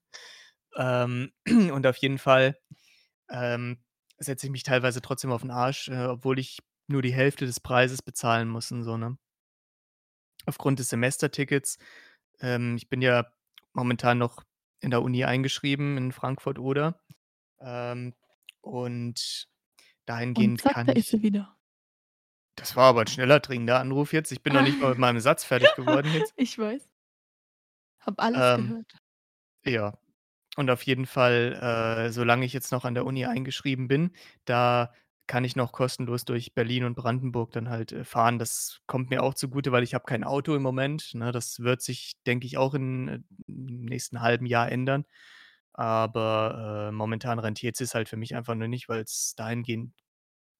Ähm, 0.76 1.32
und 1.72 1.86
auf 1.86 1.96
jeden 1.98 2.18
Fall, 2.18 2.56
ähm, 3.30 3.82
setze 4.18 4.46
ich 4.46 4.52
mich 4.52 4.64
teilweise 4.64 5.02
trotzdem 5.02 5.32
auf 5.32 5.42
'n 5.44 5.50
Arsch, 5.50 5.88
äh, 5.88 6.06
obwohl 6.06 6.38
ich 6.38 6.60
nur 6.88 7.02
die 7.02 7.12
Hälfte 7.14 7.46
des 7.46 7.60
Preises 7.60 8.02
bezahlen 8.02 8.48
muss 8.48 8.72
und 8.72 8.84
so, 8.84 8.96
ne? 8.96 9.18
Aufgrund 10.46 10.78
des 10.78 10.88
Semestertickets 10.88 11.78
ähm, 12.40 12.76
ich 12.76 12.88
bin 12.88 13.02
ja 13.02 13.26
momentan 13.74 14.18
noch 14.18 14.42
in 14.80 14.90
der 14.90 15.02
Uni 15.02 15.24
eingeschrieben 15.24 15.96
in 15.98 16.12
Frankfurt-Oder. 16.12 17.00
Ähm, 17.60 18.14
und 18.62 19.48
Und 20.34 20.48
dahingehend 20.48 20.58
zack, 20.58 20.74
kann 20.74 20.88
da 20.88 20.92
ist 20.92 21.06
ich 21.06 21.06
sie 21.10 21.22
wieder. 21.22 21.56
Das 22.56 22.76
war 22.76 22.84
aber 22.90 23.00
'n 23.02 23.06
schneller 23.08 23.40
dringender 23.40 23.80
Anruf 23.80 24.12
jetzt. 24.12 24.30
Ich 24.32 24.42
bin 24.42 24.52
noch 24.52 24.62
nicht 24.62 24.78
mal 24.80 24.90
mit 24.90 24.98
meinem 24.98 25.18
Satz 25.20 25.42
fertig 25.44 25.74
geworden 25.74 26.12
jetzt. 26.12 26.34
Ich 26.36 26.58
weiß. 26.58 26.89
Habe 28.00 28.22
alles 28.22 28.52
Ähm, 28.52 28.52
gehört. 28.52 28.98
ja. 29.64 29.98
Und 30.56 30.70
auf 30.70 30.82
jeden 30.84 31.06
Fall, 31.06 32.06
äh, 32.08 32.12
solange 32.12 32.46
ich 32.46 32.52
jetzt 32.54 32.72
noch 32.72 32.84
an 32.84 32.94
der 32.94 33.06
Uni 33.06 33.26
eingeschrieben 33.26 33.88
bin, 33.88 34.12
da 34.46 34.92
kann 35.28 35.44
ich 35.44 35.56
noch 35.56 35.72
kostenlos 35.72 36.24
durch 36.26 36.54
Berlin 36.54 36.84
und 36.84 36.94
Brandenburg 36.96 37.52
dann 37.52 37.70
halt, 37.70 37.92
äh, 37.92 38.04
fahren. 38.04 38.38
Das 38.38 38.80
kommt 38.86 39.10
mir 39.10 39.22
auch 39.22 39.34
zugute, 39.34 39.72
weil 39.72 39.84
ich 39.84 39.94
habe 39.94 40.04
kein 40.06 40.24
Auto 40.24 40.54
im 40.56 40.62
Moment, 40.62 41.14
ne? 41.14 41.32
Das 41.32 41.60
wird 41.60 41.82
sich, 41.82 42.14
denke 42.26 42.46
ich, 42.46 42.58
auch 42.58 42.74
in, 42.74 43.08
äh, 43.08 43.20
im 43.48 43.84
nächsten 43.86 44.22
halben 44.22 44.46
Jahr 44.46 44.70
ändern. 44.72 45.06
Aber, 45.74 46.88
äh, 46.90 46.92
momentan 46.92 47.38
rentiert 47.40 47.76
sich's 47.76 47.94
halt 47.94 48.08
für 48.10 48.16
mich 48.18 48.34
einfach 48.36 48.54
nur 48.56 48.68
nicht, 48.68 48.88
weil's 48.88 49.34
dahingehend 49.36 49.94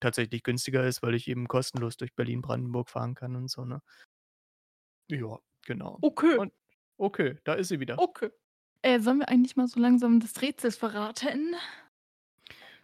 tatsächlich 0.01 0.43
günstiger 0.45 0.87
ist, 0.87 1.03
weil 1.03 1.15
ich 1.17 1.29
eben 1.29 1.49
kostenlos 1.49 1.97
durch 1.99 2.15
Berlin, 2.17 2.43
Brandenburg 2.43 2.91
fahren 2.91 3.15
kann 3.17 3.37
und 3.37 3.51
so, 3.51 3.65
ne? 3.67 3.83
Ja, 5.09 5.39
genau. 5.63 6.03
Okay. 6.03 6.37
Und 6.37 6.53
okay, 7.01 7.37
da 7.45 7.55
ist 7.55 7.69
sie 7.69 7.81
wieder. 7.81 7.99
Okay. 7.99 8.31
Äh, 8.83 9.01
sollen 9.01 9.19
wir 9.19 9.29
eigentlich 9.29 9.57
mal 9.57 9.67
so 9.69 9.79
langsam 9.81 10.21
des 10.21 10.41
Rätsels 10.41 10.77
verraten? 10.77 11.55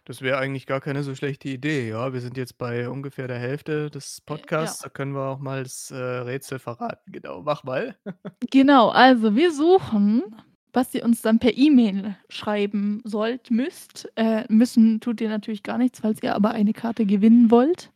Das 0.05 0.21
wäre 0.21 0.37
eigentlich 0.37 0.67
gar 0.67 0.79
keine 0.79 1.03
so 1.03 1.13
schlechte 1.15 1.49
Idee, 1.49 1.89
ja. 1.89 2.13
Wir 2.13 2.21
sind 2.21 2.37
jetzt 2.37 2.57
bei 2.57 2.87
ungefähr 2.87 3.27
der 3.27 3.39
Hälfte 3.39 3.89
des 3.89 4.19
Äh, 4.19 4.21
Podcasts. 4.25 4.81
ja. 4.81 4.87
Da 4.87 4.89
können 4.93 5.13
wir 5.13 5.27
auch 5.27 5.39
mal 5.39 5.63
das, 5.63 5.91
äh, 5.91 5.95
Rätsel 5.97 6.59
verraten. 6.59 7.11
Genau, 7.11 7.41
mach 7.41 7.63
mal. 7.63 7.97
Genau, 8.51 8.89
also 8.89 9.35
wir 9.35 9.51
suchen, 9.51 10.23
was 10.71 10.93
ihr 10.93 11.03
uns 11.03 11.21
dann 11.23 11.39
per 11.39 11.57
E-Mail 11.57 12.15
schreiben 12.29 13.01
sollt 13.03 13.51
müsst. 13.51 14.07
Äh, 14.15 14.45
müssen 14.47 15.01
tut 15.01 15.19
ihr 15.19 15.27
natürlich 15.29 15.63
gar 15.63 15.77
nichts, 15.77 15.99
falls 15.99 16.21
ihr 16.23 16.35
aber 16.35 16.51
eine 16.51 16.71
Karte 16.73 17.05
gewinnen 17.05 17.49
wollt. 17.51 17.91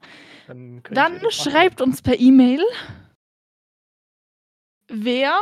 Dann 0.47 0.81
Dann 0.91 1.19
das 1.21 1.35
schreibt 1.35 1.79
uns 1.81 2.01
per 2.01 2.19
E-Mail 2.19 2.61
wer 4.89 5.39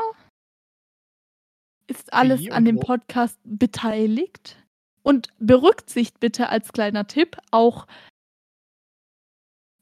ist 1.90 2.14
alles 2.14 2.50
an 2.52 2.66
dem? 2.66 2.80
Podcast 2.80 3.40
beteiligt? 3.44 4.58
Und 5.02 5.30
berücksichtigt 5.40 6.20
bitte 6.20 6.50
als 6.50 6.72
kleiner 6.74 7.08
Tipp 7.08 7.38
auch 7.52 7.88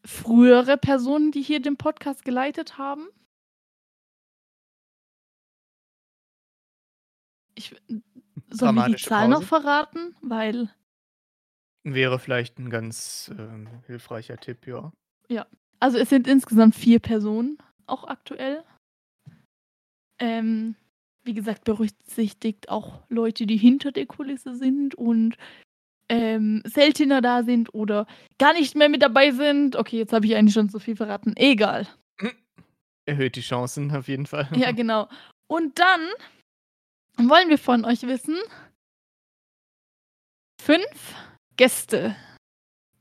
frühere 0.05 0.77
Personen, 0.77 1.31
die 1.31 1.41
hier 1.41 1.61
den 1.61 1.75
Podcast 1.77 2.23
geleitet 2.23 2.77
haben. 2.77 3.07
Ich 7.57 7.71
w 7.71 7.77
sollen 8.51 8.75
wir 8.75 8.85
die 8.85 8.95
Zahl 8.97 9.27
noch 9.27 9.37
Pause. 9.39 9.47
verraten? 9.47 10.15
Weil 10.21 10.69
Wäre 11.85 12.19
vielleicht 12.19 12.59
'n 12.59 12.69
ganz, 12.69 13.31
ähm, 13.37 13.81
hilfreicher 13.85 14.37
Tipp, 14.37 14.67
ja. 14.67 14.91
Ja, 15.29 15.45
also 15.79 15.97
es 15.97 16.09
sind 16.09 16.27
insgesamt 16.27 16.75
4 16.75 16.99
Personen, 16.99 17.57
auch 17.85 18.03
aktuell. 18.05 18.63
Ähm, 20.19 20.75
wie 21.27 21.33
gesagt, 21.33 21.65
berücksichtigt 21.65 22.69
auch 22.69 23.03
Leute, 23.09 23.45
die 23.45 23.57
hinter 23.57 23.91
der 23.91 24.05
Kulisse 24.05 24.55
sind 24.55 24.95
und, 24.95 25.35
ähm, 26.09 26.63
seltener 26.65 27.21
da 27.21 27.43
sind 27.43 27.73
oder 27.73 28.07
gar 28.39 28.53
nicht 28.53 28.75
mehr 28.75 28.89
mit 28.89 29.01
dabei 29.03 29.31
sind. 29.31 29.75
Okay, 29.75 29.97
jetzt 29.97 30.13
habe 30.13 30.25
ich 30.25 30.35
eigentlich 30.35 30.53
schon 30.53 30.69
zu 30.69 30.79
viel 30.79 30.95
verraten. 30.95 31.33
Egal. 31.35 31.87
Erhöht 33.05 33.35
die 33.35 33.41
Chancen 33.41 33.93
auf 33.95 34.07
jeden 34.07 34.25
Fall. 34.25 34.49
Ja, 34.55 34.71
genau. 34.73 35.07
Und 35.47 35.77
dann 35.79 36.01
wollen 37.29 37.49
wir 37.49 37.57
von 37.57 37.85
euch 37.85 38.03
wissen 38.03 38.37
5 40.61 40.83
Gäste, 41.57 42.15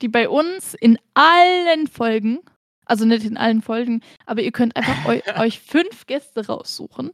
die 0.02 0.08
bei 0.08 0.28
uns 0.28 0.74
in 0.74 0.98
allen 1.14 1.86
Folgen 1.86 2.40
also 2.86 3.04
nicht 3.04 3.24
in 3.24 3.36
allen 3.36 3.62
Folgen, 3.62 4.00
aber 4.24 4.42
ihr 4.42 4.52
könnt 4.52 4.76
einfach 4.76 5.06
eu 5.06 5.20
euch 5.40 5.60
5 5.60 6.06
Gäste 6.06 6.46
raussuchen 6.46 7.10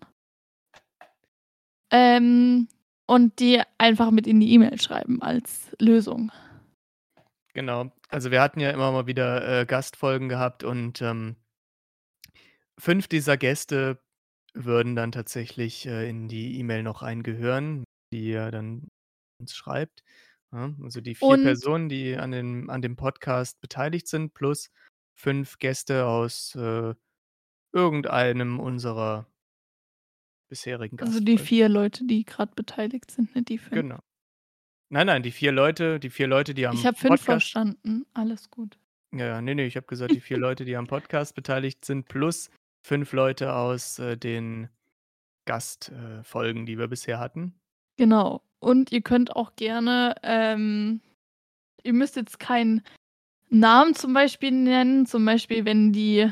ähm, 1.92 2.68
und 3.06 3.38
die 3.40 3.62
einfach 3.78 4.10
mit 4.10 4.26
in 4.26 4.40
die 4.40 4.52
E-Mail 4.54 4.80
schreiben 4.80 5.22
als 5.22 5.76
Lösung. 5.80 6.32
Genau. 7.54 7.92
Also, 8.08 8.30
wir 8.30 8.40
hatten 8.40 8.60
ja 8.60 8.70
immer 8.70 8.92
mal 8.92 9.06
wieder, 9.06 9.60
äh, 9.62 9.66
Gastfolgen 9.66 10.28
gehabt 10.28 10.64
und, 10.64 11.00
ähm 11.02 11.36
5 12.78 13.08
dieser 13.08 13.36
Gäste 13.36 14.00
würden 14.54 14.96
dann 14.96 15.12
tatsächlich, 15.12 15.86
äh, 15.86 16.08
in 16.08 16.28
die 16.28 16.58
E-Mail 16.58 16.82
noch 16.82 17.02
reingehören, 17.02 17.84
die 18.12 18.28
ihr 18.30 18.50
dann 18.50 18.88
uns 19.40 19.54
schreibt, 19.54 20.02
ne? 20.52 20.76
Also, 20.82 21.00
die 21.00 21.14
4 21.14 21.26
Und 21.28 21.42
Personen, 21.42 21.88
die 21.88 22.16
an 22.16 22.32
dem 22.32 22.70
an 22.70 22.82
dem 22.82 22.96
Podcast 22.96 23.60
beteiligt 23.60 24.08
sind, 24.08 24.34
plus 24.34 24.70
5 25.16 25.58
Gäste 25.58 26.06
aus, 26.06 26.54
äh, 26.56 26.94
irgendeinem 27.72 28.60
unserer 28.60 29.26
bisherigen 30.52 31.00
Also 31.00 31.18
die 31.18 31.36
Gastfolgen. 31.36 31.46
4 31.46 31.68
Leute, 31.70 32.04
die 32.04 32.24
grad 32.26 32.54
beteiligt 32.56 33.10
sind, 33.10 33.34
nicht 33.34 33.48
die 33.48 33.56
5. 33.56 33.70
Genau. 33.70 34.00
Nein, 34.90 35.06
nein, 35.06 35.22
die 35.22 35.30
4 35.30 35.50
Leute 35.50 35.98
die 35.98 36.10
4 36.10 36.26
Leute, 36.26 36.52
die 36.52 36.62
Ich 36.62 36.68
am 36.68 36.76
habe 36.84 36.96
5 36.98 37.08
Podcast 37.08 37.24
verstanden. 37.24 38.04
Alles 38.12 38.50
gut. 38.50 38.78
Ja, 39.14 39.26
ja, 39.26 39.40
ne, 39.40 39.54
ne, 39.54 39.64
ich 39.64 39.76
habe 39.76 39.86
gesagt, 39.86 40.12
die 40.12 40.20
4 40.20 40.36
Leute, 40.46 40.66
die 40.66 40.76
am 40.76 40.86
Podcast 40.86 41.34
beteiligt 41.34 41.86
sind, 41.86 42.06
plus 42.06 42.50
5 42.86 43.14
Leute 43.14 43.54
aus, 43.54 43.98
äh, 43.98 44.18
den 44.18 44.68
Gast 45.46 45.90
äh, 45.90 46.22
die 46.66 46.78
wir 46.78 46.88
bisher 46.88 47.18
hatten. 47.18 47.54
Genau. 47.96 48.42
Und 48.60 48.92
ihr 48.92 49.00
könnt 49.00 49.34
auch 49.34 49.56
gerne, 49.56 50.16
ähm 50.22 51.00
ihr 51.82 51.94
müsst 51.94 52.16
jetzt 52.16 52.38
keinen 52.38 52.82
Namen 53.48 53.94
zum 53.94 54.12
Beispiel 54.12 54.52
nennen, 54.52 55.06
zum 55.06 55.24
Beispiel, 55.24 55.64
wenn 55.64 55.92
die 55.92 56.30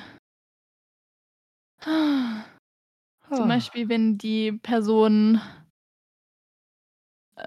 zum 3.36 3.48
Beispiel, 3.48 3.88
wenn 3.88 4.18
die 4.18 4.52
Person 4.52 5.40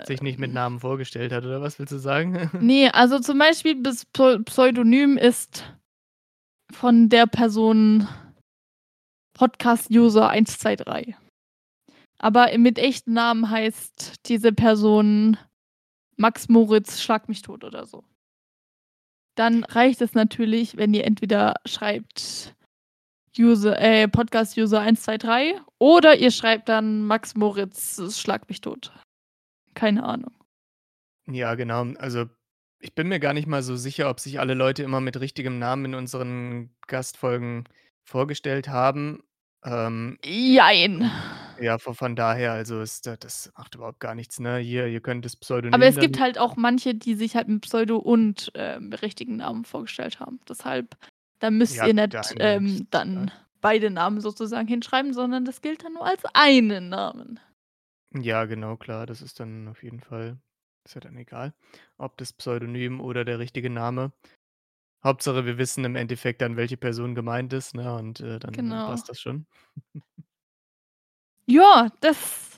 Sich 0.05 0.21
nicht 0.21 0.39
mit 0.39 0.49
ähm 0.49 0.55
Namen 0.55 0.79
vorgestellt 0.79 1.31
hat, 1.31 1.45
oder 1.45 1.61
was 1.61 1.79
willst 1.79 1.93
du 1.93 1.97
sagen? 1.97 2.49
Ne, 2.61 2.89
also 2.93 3.19
zum 3.19 3.37
Beispiel 3.37 3.81
das 3.83 4.05
Pseu 4.05 4.39
Pseudonym 4.39 5.17
ist 5.17 5.63
von 6.71 7.09
der 7.09 7.27
Person 7.27 8.07
Podcast-User 9.33 10.29
123. 10.29 11.15
Aber 12.17 12.57
mit 12.57 12.79
echten 12.79 13.13
Namen 13.13 13.49
heißt 13.49 14.27
diese 14.27 14.53
Person 14.53 15.37
Max 16.15 16.47
Moritz 16.47 17.01
schlag 17.01 17.27
mich 17.27 17.41
tot 17.41 17.63
oder 17.63 17.85
so. 17.85 18.03
Dann 19.35 19.63
reicht 19.63 20.01
es 20.01 20.13
natürlich, 20.13 20.77
wenn 20.77 20.93
ihr 20.93 21.05
entweder 21.05 21.55
schreibt 21.65 22.55
User 23.37 23.79
äh, 23.79 24.07
Podcast-User 24.07 24.79
123 24.81 25.61
oder 25.79 26.15
ihr 26.17 26.31
schreibt 26.31 26.69
dann 26.69 27.05
Max 27.05 27.35
Moritz 27.35 28.01
schlag 28.19 28.47
mich 28.49 28.61
tot. 28.61 28.91
Keine 29.73 30.03
Ahnung. 30.03 30.33
Ja, 31.27 31.55
genau. 31.55 31.85
Also, 31.97 32.25
ich 32.79 32.93
bin 32.93 33.07
mir 33.07 33.19
gar 33.19 33.33
nicht 33.33 33.47
mal 33.47 33.63
so 33.63 33.75
sicher, 33.75 34.09
ob 34.09 34.19
sich 34.19 34.39
alle 34.39 34.53
Leute 34.53 34.83
immer 34.83 34.99
mit 34.99 35.19
richtigem 35.19 35.57
Namen 35.57 35.85
in 35.85 35.95
unseren 35.95 36.75
Gastfolgen 36.87 37.63
vorgestellt 38.03 38.67
haben. 38.67 39.23
Ähm 39.63 40.17
Jein. 40.23 41.09
Ja, 41.61 41.77
vo 41.77 41.93
von 41.93 42.15
daher, 42.15 42.51
also 42.51 42.81
ist 42.81 43.07
da 43.07 43.15
das 43.15 43.51
macht 43.57 43.75
überhaupt 43.75 43.99
gar 43.99 44.15
nichts, 44.15 44.39
ne? 44.39 44.57
Hier, 44.57 44.87
ihr 44.87 44.99
könnt 44.99 45.23
das 45.23 45.35
Aber 45.35 45.41
Pseudonym 45.41 45.81
es 45.81 45.97
gibt 45.97 46.19
halt 46.19 46.37
auch 46.37 46.57
manche, 46.57 46.93
die 46.95 47.15
sich 47.15 47.35
halt 47.35 47.47
mit 47.47 47.61
Pseudo 47.61 47.97
und, 47.97 48.51
ähm, 48.55 48.91
richtigen 48.91 49.37
Namen 49.37 49.63
vorgestellt 49.63 50.19
haben. 50.19 50.39
Deshalb, 50.49 50.97
da 51.39 51.51
müsst 51.51 51.75
Ja, 51.75 51.83
ihr 51.83 51.93
nicht, 51.93 52.35
ähm, 52.39 52.87
dann 52.91 53.31
beide 53.61 53.89
Namen 53.89 54.21
sozusagen 54.21 54.67
hinschreiben, 54.67 55.13
sondern 55.13 55.45
das 55.45 55.61
gilt 55.61 55.83
dann 55.83 55.93
nur 55.93 56.05
als 56.05 56.23
einen 56.33 56.89
Namen. 56.89 57.39
Ja, 58.11 58.45
genau, 58.45 58.77
klar, 58.77 59.05
das 59.07 59.21
ist 59.21 59.39
dann 59.39 59.67
auf 59.67 59.81
jeden 59.83 59.99
Fall 59.99 60.37
ist 60.85 60.95
ja 60.95 61.01
dann 61.01 61.15
egal, 61.17 61.53
ob 61.97 62.17
das 62.17 62.33
Pseudonym 62.33 62.99
oder 63.01 63.23
der 63.25 63.39
richtige 63.39 63.69
Name. 63.69 64.11
Hauptsache, 65.03 65.45
wir 65.45 65.57
wissen 65.59 65.85
im 65.85 65.95
Endeffekt 65.97 66.41
dann, 66.41 66.57
welche 66.57 66.77
Person 66.77 67.15
gemeint 67.15 67.53
ist, 67.53 67.75
ne, 67.75 67.95
und, 67.95 68.19
äh, 68.21 68.39
dann, 68.39 68.81
Genau. 68.81 68.83
passt 68.83 69.09
das 69.09 69.19
schon. 69.21 69.47
Ja, 71.47 71.89
das 71.99 72.52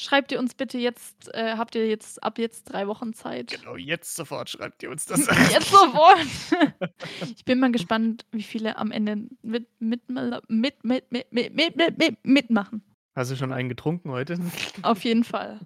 schreibt 0.00 0.32
ihr 0.32 0.38
uns 0.38 0.54
bitte 0.54 0.78
jetzt 0.78 1.32
äh, 1.34 1.56
habt 1.56 1.74
ihr 1.74 1.86
jetzt 1.86 2.22
ab 2.22 2.38
jetzt 2.38 2.64
3 2.64 2.86
Wochen 2.86 3.12
Zeit. 3.12 3.50
Genau, 3.50 3.76
jetzt 3.76 4.14
sofort 4.14 4.48
schreibt 4.50 4.82
ihr 4.82 4.90
uns 4.90 5.06
das. 5.06 5.26
Jetzt 5.52 5.70
sofort. 5.70 6.18
Ich 7.22 7.44
bin 7.44 7.58
mal 7.60 7.72
gespannt, 7.72 8.26
wie 8.32 8.42
viele 8.42 8.76
am 8.76 8.90
Ende 8.90 9.28
mit 9.42 9.68
mit 9.80 10.08
mit 10.08 10.48
mit 10.48 10.84
mit 10.84 11.04
mit 11.12 11.52
mit 11.52 11.98
mit 11.98 12.24
mitmachen. 12.24 12.82
Hast 13.14 13.30
du 13.30 13.36
schon 13.36 13.52
einen 13.52 13.68
getrunken 13.68 14.10
heute? 14.10 14.38
Auf 14.82 15.04
jeden 15.04 15.24
Fall. 15.24 15.60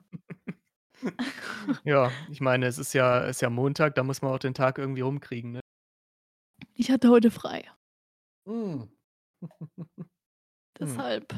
Ja, 1.84 2.10
ich 2.30 2.40
meine, 2.40 2.66
es 2.66 2.78
ist 2.78 2.94
ja 2.94 3.24
ist 3.26 3.42
ja 3.42 3.50
Montag, 3.50 3.94
da 3.94 4.02
muss 4.02 4.22
man 4.22 4.32
auch 4.32 4.38
den 4.38 4.54
Tag 4.54 4.78
irgendwie 4.78 5.02
rumkriegen, 5.02 5.52
ne? 5.52 5.60
Ich 6.74 6.90
hatte 6.90 7.10
heute 7.10 7.30
frei. 7.30 7.70
Hm. 8.48 8.88
Hm. 9.42 10.06
Deshalb. 10.78 11.34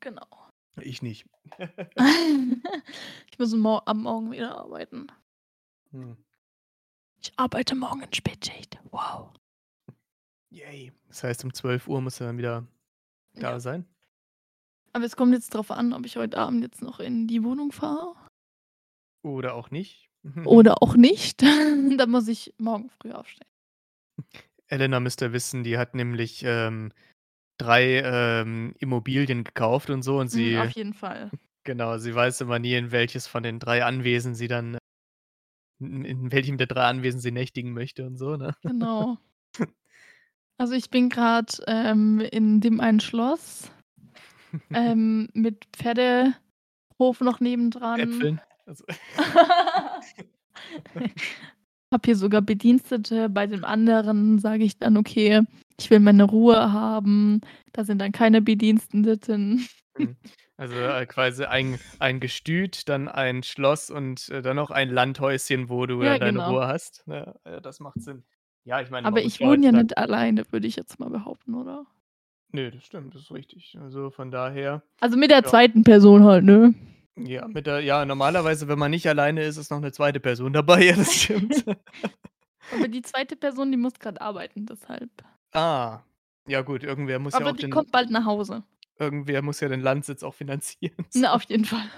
Genau. 0.00 0.39
Ich 0.82 1.02
nicht. 1.02 1.26
Ich 3.32 3.38
muss 3.38 3.54
mo 3.54 3.78
ab 3.78 3.96
morgen 3.96 4.30
wieder 4.32 4.56
arbeiten. 4.58 5.06
Hm. 5.92 6.16
Ich 7.22 7.32
arbeite 7.36 7.74
morgen 7.74 8.02
in 8.02 8.12
Spätschicht. 8.12 8.78
Wow. 8.90 9.32
Yay. 10.50 10.92
Das 11.08 11.22
heißt, 11.24 11.44
um 11.44 11.50
12:00 11.50 12.00
musst 12.00 12.20
du 12.20 12.24
dann 12.24 12.38
wieder 12.38 12.66
da 13.34 13.52
Ja. 13.52 13.60
sein? 13.60 13.86
Aber 14.92 15.04
es 15.04 15.16
kommt 15.16 15.32
jetzt 15.32 15.54
drauf 15.54 15.70
an, 15.70 15.92
ob 15.92 16.04
ich 16.04 16.16
heute 16.16 16.36
Abend 16.38 16.62
jetzt 16.62 16.82
noch 16.82 16.98
in 17.00 17.26
die 17.28 17.42
Wohnung 17.44 17.72
fahre 17.72 18.14
Oder 19.22 19.54
auch 19.54 19.70
nicht. 19.70 20.10
oder 20.44 20.82
auch 20.82 20.96
nicht. 20.96 21.40
Dann 21.98 22.10
muss 22.10 22.28
ich 22.28 22.52
morgen 22.58 22.90
früh 22.90 23.12
aufstehen. 23.12 23.46
Elena 24.66 25.00
müsste 25.00 25.32
wissen, 25.32 25.62
die 25.64 25.78
hat 25.78 25.94
nämlich, 25.94 26.42
ähm, 26.44 26.92
3, 27.60 28.02
ähm, 28.04 28.74
Immobilien 28.78 29.44
gekauft 29.44 29.90
und 29.90 30.02
so 30.02 30.18
und 30.18 30.26
Mhm, 30.26 30.30
sie 30.32 30.58
auf 30.58 30.70
jeden 30.72 30.94
Fall. 30.94 31.30
genau, 31.64 31.98
sie 31.98 32.14
weiß 32.14 32.40
immer 32.42 32.58
nie, 32.58 32.74
in 32.74 32.92
welches 32.92 33.26
von 33.26 33.42
den 33.42 33.58
3 33.58 33.84
Anwesen 33.84 34.34
sie 34.34 34.48
dann 34.48 34.78
in 35.80 36.04
in 36.04 36.32
welchem 36.32 36.58
der 36.58 36.66
3 36.66 36.82
Anwesen 36.84 37.20
sie 37.20 37.32
nächtigen 37.32 37.72
möchte 37.72 38.06
und 38.06 38.16
so, 38.16 38.36
ne? 38.36 38.54
Genau. 38.62 39.18
Also, 40.58 40.74
ich 40.74 40.90
bin 40.90 41.08
grad, 41.08 41.58
ähm, 41.68 42.20
in 42.20 42.60
dem 42.60 42.80
einen 42.80 43.00
Schloss, 43.00 43.70
ähm, 44.74 45.28
mit 45.32 45.66
Pferdehof 45.72 47.20
noch 47.20 47.40
nebendran. 47.40 48.00
Äpfeln. 48.00 48.40
Also 48.66 48.84
Habe 51.92 52.02
hier 52.06 52.16
sogar 52.16 52.42
Bedienstete. 52.42 53.28
Bei 53.28 53.46
dem 53.46 53.64
anderen 53.64 54.38
sage 54.38 54.64
ich 54.64 54.78
dann: 54.78 54.96
„Okay, 54.96 55.40
ich 55.80 55.90
will 55.90 56.00
meine 56.00 56.24
Ruhe 56.24 56.72
haben.“ 56.72 57.40
Da 57.72 57.84
sind 57.84 57.98
dann 58.00 58.12
keine 58.12 58.42
Bediensteten. 58.42 59.66
Mhm. 59.98 60.16
Also, 60.56 60.76
äh, 60.78 61.06
quasi 61.06 61.44
ein 61.44 61.78
ein 61.98 62.20
Gestüt, 62.20 62.88
dann 62.88 63.08
ein 63.08 63.42
Schloss 63.42 63.90
und, 63.90 64.28
äh, 64.28 64.42
dann 64.42 64.56
noch 64.56 64.70
ein 64.70 64.90
Landhäuschen, 64.90 65.68
wo 65.70 65.86
du 65.86 66.02
Ja, 66.02 66.10
dann 66.10 66.20
deine 66.20 66.38
genau. 66.38 66.50
Ruhe 66.50 66.66
hast. 66.68 67.02
Ja, 67.06 67.34
ja, 67.46 67.60
das 67.60 67.80
macht 67.80 68.02
Sinn. 68.02 68.24
Ja, 68.64 68.80
ich 68.82 68.90
meine, 68.90 69.06
Aber 69.06 69.22
ich 69.22 69.40
ja 69.40 69.48
wohne 69.48 69.64
ja 69.66 69.72
nicht 69.72 69.96
alleine, 69.96 70.44
würde 70.52 70.66
ich 70.66 70.76
jetzt 70.76 71.00
mal 71.00 71.08
behaupten, 71.10 71.54
oder? 71.54 71.86
Ne, 72.54 72.70
das 72.70 72.84
stimmt, 72.84 73.14
das 73.14 73.22
ist 73.22 73.30
richtig. 73.32 73.76
Also, 73.80 74.10
von 74.10 74.30
daher 74.30 74.82
Also, 75.00 75.16
mit 75.16 75.30
der 75.30 75.38
ja. 75.38 75.48
2. 75.48 75.82
Person 75.82 76.24
halt, 76.24 76.44
ne? 76.44 76.74
Ja, 77.16 77.48
mit 77.48 77.66
der 77.66 77.80
ja, 77.80 78.04
normalerweise, 78.06 78.68
wenn 78.68 78.78
man 78.78 78.90
nicht 78.90 79.06
alleine 79.08 79.42
ist, 79.44 79.56
ist 79.56 79.70
noch 79.70 79.80
'ne 79.80 79.92
2. 79.92 80.20
Person 80.20 80.52
dabei, 80.52 80.82
ja, 80.86 80.96
das 80.96 81.14
stimmt. 81.14 81.64
Aber 82.70 82.88
die 82.88 83.02
2. 83.02 83.36
Person, 83.36 83.70
die 83.72 83.76
muss 83.78 83.98
grad 83.98 84.20
arbeiten, 84.20 84.66
deshalb. 84.66 85.10
Ah, 85.52 86.00
ja 86.46 86.62
gut, 86.62 86.82
irgendwer 86.84 87.18
muss 87.18 87.32
ja 87.34 87.40
Aber 87.40 87.50
auch 87.50 87.56
die 87.56 87.62
den 87.62 87.70
kommt 87.70 87.90
bald 87.92 88.10
nach 88.10 88.24
Hause. 88.24 88.62
irgendwer 88.98 89.42
muss 89.42 89.60
ja 89.60 89.68
den 89.68 89.80
Landsitz 89.80 90.22
auch 90.22 90.34
finanzieren, 90.34 91.04
Na, 91.14 91.32
auf 91.34 91.42
jeden 91.44 91.64
Fall. 91.64 91.88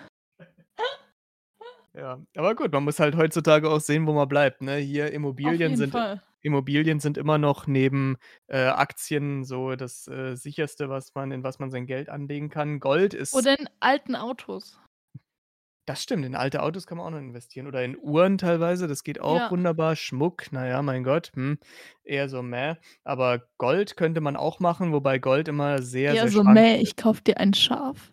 Ja, 1.94 2.18
aber 2.36 2.54
gut, 2.54 2.72
man 2.72 2.84
muss 2.84 2.98
halt 3.00 3.16
heutzutage 3.16 3.68
auch 3.68 3.80
sehen, 3.80 4.06
wo 4.06 4.12
man 4.14 4.26
bleibt, 4.26 4.62
ne? 4.62 4.76
Hier 4.76 5.12
Immobilien 5.12 5.76
sind 5.76 5.90
Fall. 5.90 6.22
Immobilien 6.40 7.00
sind 7.00 7.18
immer 7.18 7.36
noch 7.38 7.66
neben, 7.66 8.16
äh, 8.48 8.64
Aktien 8.64 9.44
so 9.44 9.76
das, 9.76 10.08
äh, 10.08 10.34
Sicherste, 10.34 10.88
was 10.88 11.14
man 11.14 11.30
in 11.32 11.44
was 11.44 11.58
man 11.58 11.70
sein 11.70 11.86
Geld 11.86 12.08
anlegen 12.08 12.48
kann. 12.48 12.80
Gold 12.80 13.14
ist 13.14 13.34
Oder 13.34 13.58
in 13.58 13.68
alten 13.80 14.16
Autos. 14.16 14.78
Das 15.88 16.00
stimmt, 16.02 16.24
in 16.24 16.36
alte 16.36 16.62
Autos 16.62 16.86
kann 16.86 16.98
man 16.98 17.06
auch 17.08 17.10
noch 17.10 17.18
investieren 17.18 17.66
oder 17.66 17.84
in 17.84 17.96
Uhren 17.98 18.38
teilweise, 18.38 18.86
das 18.86 19.02
geht 19.02 19.20
auch 19.20 19.40
Ja. 19.40 19.50
wunderbar. 19.50 19.96
Schmuck, 19.96 20.44
na 20.52 20.64
ja, 20.68 20.80
mein 20.80 21.02
Gott, 21.02 21.32
hm, 21.34 21.58
eher 22.04 22.28
so 22.28 22.40
mäh. 22.40 22.76
Aber 23.02 23.48
Gold 23.58 23.96
könnte 23.96 24.20
man 24.20 24.36
auch 24.36 24.60
machen, 24.60 24.92
wobei 24.92 25.18
Gold 25.18 25.48
immer 25.48 25.82
sehr, 25.82 26.16
Eher 26.16 26.28
sehr 26.28 26.30
so: 26.30 26.42
schwankend 26.44 26.44
„Mäh, 26.44 26.80
ist. 26.80 26.82
ich 26.82 26.96
kaufe 26.96 27.22
dir 27.22 27.38
ein 27.38 27.54
Schaf.“ 27.54 28.12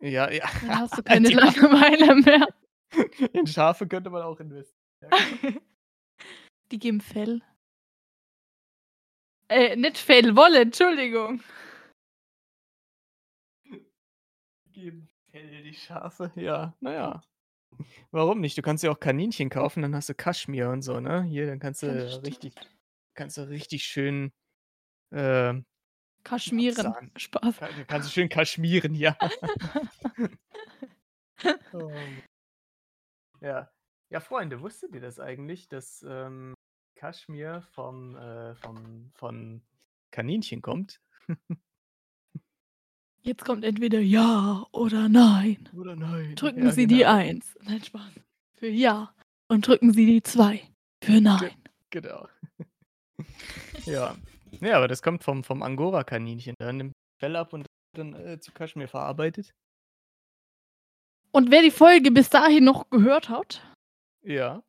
Ja, 0.00 0.30
ja. 0.30 0.44
Dann 0.62 0.76
hast 0.76 0.98
du 0.98 1.02
keine 1.04 1.28
Ja. 1.28 1.30
Langeweile 1.30 2.14
mehr. 2.16 2.48
In 3.34 3.46
Schafe 3.46 3.86
könnte 3.86 4.10
man 4.10 4.22
auch 4.22 4.40
investieren, 4.40 4.74
ja, 5.02 5.12
genau. 5.14 5.38
Die 6.72 6.78
geben 6.78 7.00
Fell. 7.00 7.40
Äh, 9.50 9.76
nicht 9.76 9.96
Fell, 9.98 10.36
Wolle, 10.36 10.60
Entschuldigung. 10.60 11.40
Geben 14.72 15.08
Fell, 15.38 15.62
die 15.62 15.74
Schafe, 15.74 16.32
ja, 16.36 16.74
na 16.80 16.92
ja. 16.92 17.22
Warum 18.10 18.40
nicht? 18.40 18.56
Du 18.58 18.62
kannst 18.62 18.82
dir 18.82 18.90
auch 18.90 18.98
Kaninchen 18.98 19.50
kaufen, 19.50 19.82
dann 19.82 19.94
hast 19.94 20.08
du 20.08 20.14
Kaschmir 20.14 20.70
und 20.70 20.82
so, 20.82 20.98
ne? 21.00 21.22
Hier, 21.24 21.46
dann 21.46 21.58
kannst 21.60 21.82
Ja, 21.82 21.92
du 21.92 22.08
stimmt. 22.08 22.24
richtig 22.24 22.54
kannst 23.14 23.36
du 23.36 23.48
richtig 23.48 23.84
schön, 23.84 24.32
ähm 25.12 25.64
Kaschmieren. 26.24 26.94
Spaß. 27.16 27.58
Ka 27.58 27.68
kannst 27.86 28.08
du 28.08 28.12
schön 28.12 28.28
kaschmieren, 28.28 28.94
ja. 28.94 29.16
Oh. 31.72 32.08
Ja. 33.40 33.70
Ja, 34.10 34.20
Freunde, 34.20 34.60
wusstet 34.60 34.94
ihr 34.94 35.00
das 35.00 35.20
eigentlich, 35.20 35.68
dass, 35.68 36.04
ähm, 36.08 36.54
Kaschmir 36.96 37.62
vom 37.62 38.16
äh, 38.16 38.54
vom 38.56 39.12
von 39.14 39.62
Kaninchen 40.10 40.62
kommt? 40.62 41.00
Jetzt 43.28 43.44
kommt 43.44 43.62
entweder 43.62 44.00
ja 44.00 44.66
oder 44.72 45.06
nein. 45.10 45.68
Oder 45.76 45.94
nein. 45.96 46.34
Drücken 46.34 46.64
Ja, 46.64 46.72
Sie 46.72 46.86
die 46.86 46.98
genau. 46.98 47.14
1. 47.14 47.58
Nein, 47.62 47.82
Spaß. 47.84 48.10
Für 48.56 48.68
ja 48.68 49.12
und 49.48 49.66
drücken 49.66 49.92
Sie 49.92 50.06
die 50.06 50.22
2 50.22 50.62
für 51.04 51.12
Ge 51.12 51.20
nein. 51.20 51.50
genau. 51.90 52.26
Ja. 53.84 54.16
Ja, 54.60 54.76
aber 54.78 54.88
das 54.88 55.02
kommt 55.02 55.24
vom 55.24 55.44
vom 55.44 55.62
Angorakaninchen. 55.62 56.54
Da 56.58 56.72
nimmt 56.72 56.94
Fell 57.20 57.36
ab 57.36 57.52
und 57.52 57.66
dann, 57.94 58.14
äh, 58.14 58.40
zu 58.40 58.50
Kaschmir 58.52 58.88
verarbeitet. 58.88 59.50
Und 61.32 61.50
wer 61.50 61.60
die 61.62 61.70
Folge 61.70 62.10
bis 62.10 62.30
dahin 62.30 62.64
noch 62.64 62.88
gehört 62.88 63.28
hat 63.28 63.62
Ja. 64.22 64.62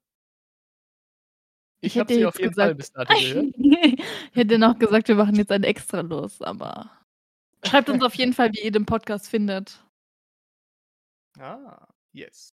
Ich 1.81 1.95
Ich 1.95 1.99
habe 1.99 2.13
hätte 2.13 2.19
sie 2.19 2.25
auf 2.25 2.37
jeden 2.39 2.53
Fall 2.53 2.75
gesagt 2.75 2.77
bis 2.77 2.91
dato 2.91 3.13
gehört. 3.13 3.45
ich 3.57 4.35
hätte 4.35 4.59
noch 4.59 4.77
gesagt, 4.77 5.07
wir 5.07 5.15
machen 5.15 5.35
jetzt 5.35 5.51
ein 5.51 5.63
Extra 5.63 6.01
los, 6.01 6.41
aber 6.41 6.91
schreibt 7.65 7.89
uns 7.89 8.03
auf 8.03 8.15
jeden 8.15 8.33
Fall, 8.33 8.51
wie 8.53 8.61
ihr 8.61 8.71
den 8.71 8.85
Podcast 8.85 9.27
findet. 9.29 9.83
Ah, 11.39 11.87
yes. 12.11 12.53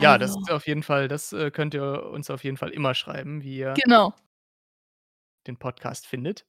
Ja, 0.00 0.16
das 0.18 0.30
Also 0.30 0.40
ist 0.42 0.50
auf 0.50 0.66
jeden 0.66 0.82
Fall 0.82 1.08
das, 1.08 1.32
äh, 1.32 1.50
könnt 1.50 1.74
ihr 1.74 2.04
uns 2.10 2.30
auf 2.30 2.42
jeden 2.42 2.56
Fall 2.56 2.70
immer 2.70 2.94
schreiben, 2.94 3.42
wie 3.42 3.58
ihr 3.58 3.74
Genau. 3.74 4.14
den 5.46 5.58
Podcast 5.58 6.06
findet. 6.06 6.46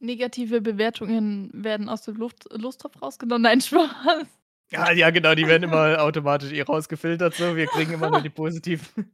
Negative 0.00 0.60
Bewertungen 0.60 1.50
werden 1.52 1.88
aus 1.88 2.02
dem 2.02 2.16
Luft 2.16 2.46
Lostopf 2.52 3.00
rausgenommen. 3.02 3.42
Nein, 3.42 3.60
Spaß. 3.60 4.26
Ja, 4.70 4.92
ja, 4.92 5.10
genau, 5.10 5.34
die 5.34 5.46
werden 5.46 5.62
immer 5.62 6.02
automatisch 6.02 6.52
eh 6.52 6.60
rausgefiltert 6.60 7.34
so. 7.34 7.56
Wir 7.56 7.66
kriegen 7.66 7.94
immer 7.94 8.10
nur 8.10 8.20
die 8.20 8.28
positiven. 8.28 9.10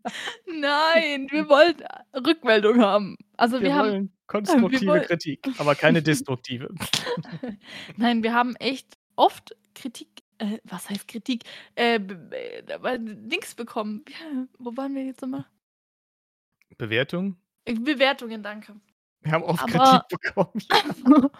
Nein, 0.46 1.28
wir 1.30 1.48
wollen 1.48 1.76
Rückmeldung 2.26 2.80
haben. 2.80 3.16
Also, 3.36 3.58
Wir 3.60 3.66
wir 3.66 3.74
haben 3.74 3.90
wollen 3.90 4.02
wir 4.12 4.26
konstruktive 4.26 4.86
woll 4.86 5.00
Kritik, 5.02 5.46
aber 5.58 5.74
keine 5.74 6.02
destruktive. 6.02 6.74
Nein, 7.96 8.22
wir 8.22 8.34
haben 8.34 8.56
echt 8.56 8.98
oft 9.16 9.56
Kritik 9.74 10.08
äh, 10.38 10.58
was 10.64 10.90
heißt 10.90 11.08
Kritik? 11.08 11.44
Äh, 11.74 12.00
Dings 12.00 13.54
bekommen. 13.54 14.04
Wo 14.58 14.76
waren 14.76 14.94
wir 14.94 15.04
jetzt 15.04 15.22
noch 15.22 15.28
mal? 15.28 15.46
Bewertung? 16.76 17.36
Äh, 17.64 17.74
Bewertungen, 17.74 18.42
danke. 18.42 18.74
Wir 19.24 19.32
haben 19.32 19.42
oft 19.44 19.62
Aber 19.62 19.72
Kritik 19.72 20.08
bekommen, 20.08 20.62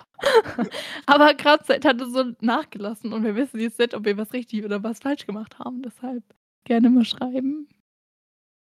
aber 1.07 1.35
grad 1.35 1.67
Zeit 1.67 1.85
hat 1.85 2.01
es 2.01 2.13
so 2.13 2.33
nachgelassen 2.41 3.13
und 3.13 3.25
wir 3.25 3.37
wissen 3.37 3.61
jetzt 3.61 3.79
nicht, 3.79 3.95
ob 3.95 4.05
wir 4.05 4.17
was 4.17 4.33
richtig 4.33 4.65
oder 4.65 4.83
was 4.83 5.01
falsch 5.01 5.27
gemacht 5.27 5.59
haben, 5.59 5.83
deshalb 5.83 6.25
gerne 6.65 6.89
mal 6.91 7.05
schreiben. 7.05 7.69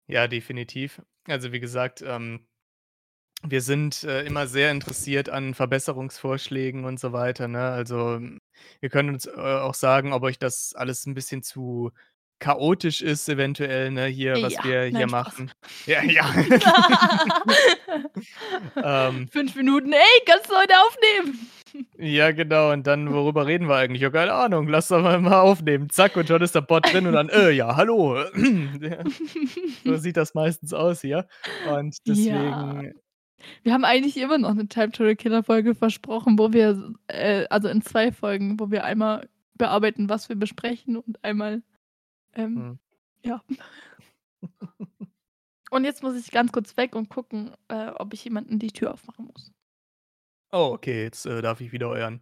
Ja, 0.09 0.27
definitiv. 0.29 1.01
Also, 1.29 1.53
wie 1.53 1.61
gesagt, 1.61 2.03
ähm, 2.07 2.47
wir 3.43 3.61
sind, 3.63 4.05
äh, 4.05 4.25
immer 4.25 4.47
sehr 4.47 4.71
interessiert 4.71 5.29
an 5.29 5.55
Verbesserungsvorschlägen 5.55 6.85
und 6.85 6.99
so 7.01 7.13
weiter, 7.13 7.49
ne? 7.49 7.61
Also, 7.71 8.21
ihr 8.81 8.91
könnt 8.91 9.11
uns, 9.11 9.27
äh, 9.27 9.33
auch 9.33 9.75
sagen, 9.75 10.13
ob 10.15 10.23
euch 10.23 10.39
das 10.39 10.75
alles 10.75 11.07
'n 11.07 11.15
bisschen 11.15 11.43
zu 11.43 11.93
chaotisch 12.45 13.01
ist 13.03 13.29
eventuell, 13.29 13.91
ne, 13.91 14.07
hier, 14.07 14.43
was 14.43 14.53
Ja, 14.53 14.63
wir 14.63 14.85
hier 14.85 15.07
nein, 15.07 15.09
Spaß. 15.09 15.35
machen. 15.39 15.53
Ja, 15.87 16.03
ja. 16.05 16.25
Ähm 18.83 19.31
5 19.31 19.55
Minuten: 19.55 19.93
„Ey, 19.93 20.23
kannst 20.27 20.51
du 20.51 20.55
heute 20.55 20.75
aufnehmen?“ 20.87 21.51
Ja, 21.97 22.33
genau. 22.33 22.73
Und 22.73 22.87
dann, 22.89 23.13
worüber 23.13 23.47
reden 23.47 23.69
wir 23.69 23.77
eigentlich? 23.77 24.03
Ja, 24.03 24.11
keine 24.11 24.33
Ahnung, 24.33 24.67
lass 24.69 24.89
doch 24.89 25.01
mal 25.03 25.21
mal 25.21 25.41
aufnehmen. 25.41 25.91
Zack, 25.91 26.17
und 26.17 26.29
schon 26.29 26.43
ist 26.43 26.55
der 26.57 26.61
Bot 26.63 26.91
drin 26.93 27.07
und 27.07 27.13
dann: 27.13 27.29
„Äh, 27.29 27.51
ja, 27.53 27.77
hallo.“ 27.77 28.19
Ja, 28.81 29.05
so 29.85 29.97
sieht 29.99 30.17
das 30.17 30.35
meistens 30.35 30.73
aus 30.75 31.01
hier. 31.03 31.27
Und 31.63 31.97
Ja. 32.05 32.09
deswegen 32.09 32.95
Wir 33.65 33.73
haben 33.75 33.85
eigentlich 33.85 34.17
immer 34.19 34.39
noch 34.39 34.55
'ne 34.55 34.69
Time 34.69 34.93
Travel 34.93 35.17
Killer 35.17 35.43
Folge 35.45 35.75
versprochen, 35.75 36.39
wo 36.39 36.53
wir 36.53 36.95
äh, 37.09 37.47
also, 37.51 37.69
in 37.69 37.83
2 37.83 38.13
Folgen, 38.13 38.61
wo 38.61 38.71
wir 38.71 38.85
einmal 38.85 39.29
bearbeiten, 39.57 40.09
was 40.09 40.29
wir 40.29 40.37
besprechen 40.37 40.97
und 40.97 41.23
einmal, 41.25 41.63
ähm, 42.35 42.55
Mhm. 42.55 42.79
ja. 43.25 43.43
Und 45.71 45.85
jetzt 45.85 46.03
muss 46.03 46.15
ich 46.17 46.31
ganz 46.31 46.53
kurz 46.53 46.77
weg 46.77 46.95
und 46.95 47.09
gucken, 47.09 47.53
äh, 47.69 47.89
ob 47.89 48.15
ich 48.15 48.23
jemanden 48.25 48.61
die 48.61 48.71
Tür 48.71 48.93
aufmachen 48.93 49.25
muss. 49.27 49.53
Oh, 50.53 50.71
okay, 50.73 51.03
jetzt, 51.03 51.27
äh, 51.27 51.43
darf 51.43 51.61
ich 51.61 51.73
wieder 51.73 51.89
euren 51.89 52.21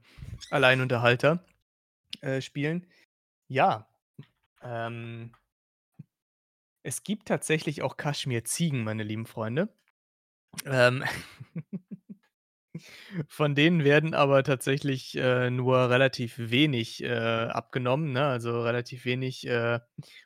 Alleinunterhalter, 0.51 1.45
äh, 2.23 2.41
spielen. 2.41 2.87
Ja, 3.49 3.89
ähm 4.63 5.33
es 6.85 7.05
gibt 7.05 7.29
tatsächlich 7.29 7.83
auch 7.83 7.97
Kaschmir-Ziegen, 7.97 8.85
meine 8.85 9.03
lieben 9.05 9.27
Freunde. 9.27 9.69
Ähm, 10.65 11.05
von 13.29 13.55
denen 13.55 13.85
werden 13.85 14.15
aber 14.15 14.43
tatsächlich, 14.45 15.17
äh, 15.17 15.51
nur 15.51 15.91
relativ 15.91 16.37
wenig, 16.39 17.03
äh, 17.03 17.09
abgenommen, 17.11 18.13
ne, 18.13 18.25
also, 18.27 18.63
relativ 18.63 19.05
wenig, 19.05 19.47
äh, 19.47 19.81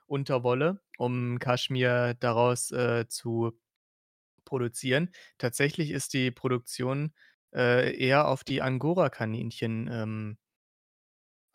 Unterwolle, 0.07 0.81
um 0.99 1.39
Kaschmir 1.39 2.15
daraus, 2.21 2.71
äh, 2.73 3.07
zu 3.09 3.59
produzieren. 4.45 5.11
Tatsächlich 5.39 5.91
ist 5.93 6.15
die 6.15 6.31
Produktion, 6.33 7.15
äh, 7.55 7.97
eher 7.97 8.29
auf 8.29 8.45
die 8.45 8.63
Angorakaninchen, 8.63 9.89
ähm 9.93 10.39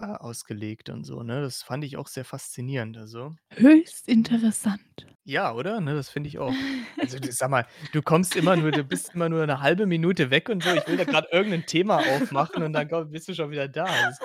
äh, 0.01 0.05
ausgelegt 0.05 0.89
und 0.89 1.03
so, 1.05 1.23
ne? 1.23 1.41
Das 1.41 1.63
fand 1.63 1.83
ich 1.83 1.97
auch 1.97 2.07
sehr 2.07 2.25
faszinierend, 2.25 2.97
also 2.97 3.35
Höchst 3.53 4.07
interessant. 4.07 5.07
Ja, 5.27 5.53
oder? 5.53 5.81
Ne, 5.81 5.93
das 5.93 6.09
finde 6.09 6.29
ich 6.29 6.39
auch. 6.39 6.59
Also, 6.99 7.19
du 7.19 7.31
sag 7.31 7.49
mal, 7.51 7.67
du 7.91 8.01
kommst 8.01 8.35
immer 8.35 8.57
nur 8.57 8.71
du 8.71 8.83
bist 8.83 9.13
immer 9.13 9.29
nur 9.29 9.45
'ne 9.45 9.59
1/2 9.59 9.85
Minute 9.85 10.31
weg 10.31 10.49
und 10.49 10.61
so. 10.61 10.71
Ich 10.73 10.87
will 10.87 10.97
da 10.97 11.05
grad 11.05 11.25
irgend 11.31 11.49
'nen 11.51 11.65
Thema 11.67 11.99
aufmachen 12.03 12.63
und 12.63 12.73
dann 12.73 12.87
komm 12.89 13.11
bist 13.11 13.27
du 13.27 13.35
schon 13.35 13.51
wieder 13.51 13.67
da. 13.67 14.01
Das. 14.01 14.19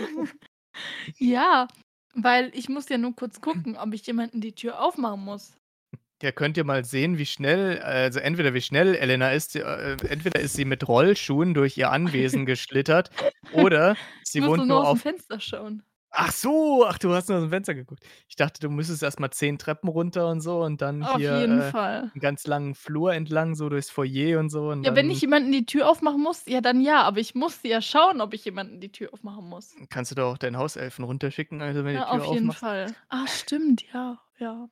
Ja, 1.19 1.69
weil 2.15 2.51
ich 2.55 2.69
muss 2.69 2.89
ja 2.89 2.99
nur 2.99 3.15
kurz 3.17 3.41
gucken, 3.41 3.77
ob 3.77 3.95
ich 3.95 4.07
jemanden 4.07 4.41
die 4.41 4.55
Tür 4.55 4.81
aufmachen 4.83 5.25
muss. 5.25 5.55
Ja, 6.23 6.33
könnt 6.33 6.57
ihr 6.57 6.65
mal 6.65 6.83
sehen, 6.87 7.19
wie 7.19 7.27
schnell 7.27 7.79
also, 7.83 8.21
entweder 8.21 8.55
wie 8.55 8.63
schnell 8.63 8.95
Elena 8.95 9.33
ist, 9.33 9.55
äh, 9.55 9.99
entweder 10.09 10.41
ist 10.41 10.55
sie 10.55 10.65
mit 10.65 10.89
Rollschuhen 10.89 11.53
durch 11.53 11.77
ihr 11.77 11.91
Anwesen 11.91 12.47
geschlittert 12.47 13.11
oder 13.51 13.99
sie 14.23 14.43
wohnt 14.47 14.67
nur 14.67 14.83
nur 14.87 14.87
auf 14.87 15.01
Fenster 15.01 15.41
schauen. 15.41 15.83
Ach 16.13 16.33
so, 16.33 16.85
ach, 16.87 16.99
du 16.99 17.13
hast 17.15 17.29
nur 17.29 17.39
aus'm 17.39 17.51
Fenster 17.51 17.75
geguckt. 17.75 18.05
Ich 18.29 18.37
dachte, 18.37 18.61
du 18.61 18.71
müsstest 18.71 19.03
erst 19.03 19.21
mal 19.21 19.31
10 19.31 19.59
Treppen 19.59 19.89
runter 19.89 20.29
und 20.31 20.41
so 20.41 20.63
und 20.63 20.81
dann 20.81 21.03
Auf 21.03 21.29
hier, 21.29 21.31
jeden 21.31 21.63
äh, 21.73 21.73
Fall. 21.73 22.13
'n 22.15 22.21
ganz 22.21 22.47
langen 22.47 22.75
Flur 22.75 23.13
entlang, 23.13 23.55
so 23.55 23.69
durchs 23.69 23.91
Foyer 23.91 24.39
und 24.39 24.49
so 24.51 24.71
und 24.71 24.85
Ja, 24.85 24.95
wenn 24.95 25.11
ich 25.11 25.21
jemanden 25.23 25.53
die 25.53 25.65
Tür 25.67 25.89
aufmachen 25.89 26.23
muss, 26.23 26.45
ja, 26.47 26.61
dann 26.61 26.81
ja, 26.81 27.03
aber 27.03 27.19
ich 27.21 27.35
musste 27.35 27.69
ja 27.69 27.81
schauen, 27.81 28.21
ob 28.21 28.35
ich 28.35 28.45
jemanden 28.45 28.81
die 28.81 28.93
Tür 28.93 29.13
aufmachen 29.13 29.49
muss. 29.49 29.79
kannst 29.91 30.11
du 30.11 30.15
doch 30.15 30.33
auch 30.33 30.39
deinen 30.39 30.57
Hauselfen 30.59 31.05
runterschicken, 31.05 31.61
also, 31.63 31.85
wenn 31.85 31.95
Ja, 31.95 32.05
die 32.05 32.05
Tür 32.05 32.25
auf 32.25 32.27
jeden 32.27 32.51
aufmachst. 32.51 32.53
Fall. 32.53 32.97
Ah, 33.09 33.27
stimmt, 33.27 33.83
ja, 33.93 34.21
ja. 34.39 34.69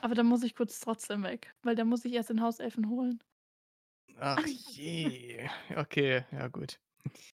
Aber 0.00 0.14
dann 0.14 0.26
muss 0.26 0.42
ich 0.42 0.54
kurz 0.54 0.80
trotzdem 0.80 1.22
weg, 1.22 1.54
weil 1.62 1.74
dann 1.74 1.88
muss 1.88 2.04
ich 2.04 2.12
erst 2.12 2.30
den 2.30 2.42
Hauselfen 2.42 2.88
holen. 2.88 3.20
Ach 4.18 4.46
je. 4.46 5.48
Okay, 5.76 6.24
ja 6.32 6.48
gut. 6.48 6.78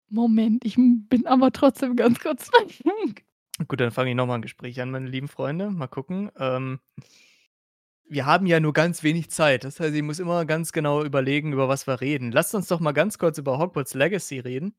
Moment, 0.08 0.64
ich 0.64 0.76
bin 0.76 1.26
aber 1.26 1.52
trotzdem 1.52 1.96
ganz 1.96 2.20
kurz 2.20 2.48
weg. 2.52 2.82
Gut, 3.68 3.80
dann 3.80 3.90
fange 3.90 4.10
ich 4.10 4.16
noch 4.16 4.26
mal 4.26 4.36
'n 4.36 4.42
Gespräch 4.42 4.80
an, 4.80 4.90
meine 4.90 5.06
lieben 5.08 5.28
Freunde. 5.28 5.70
Mal 5.70 5.86
gucken. 5.86 6.30
Ähm 6.38 6.80
wir 8.08 8.26
haben 8.26 8.46
ja 8.46 8.60
nur 8.60 8.72
ganz 8.72 9.02
wenig 9.02 9.30
Zeit. 9.30 9.64
Das 9.64 9.80
heißt, 9.80 9.94
ich 9.94 10.02
muss 10.02 10.18
immer 10.18 10.44
ganz 10.44 10.72
genau 10.72 11.02
überlegen, 11.04 11.52
über 11.52 11.68
was 11.68 11.86
wir 11.86 12.00
reden. 12.00 12.32
Lasst 12.32 12.54
uns 12.54 12.68
doch 12.68 12.80
mal 12.80 12.92
ganz 12.92 13.18
kurz 13.18 13.38
über 13.38 13.58
Hogwarts 13.58 13.94
Legacy 13.94 14.38
reden. 14.40 14.76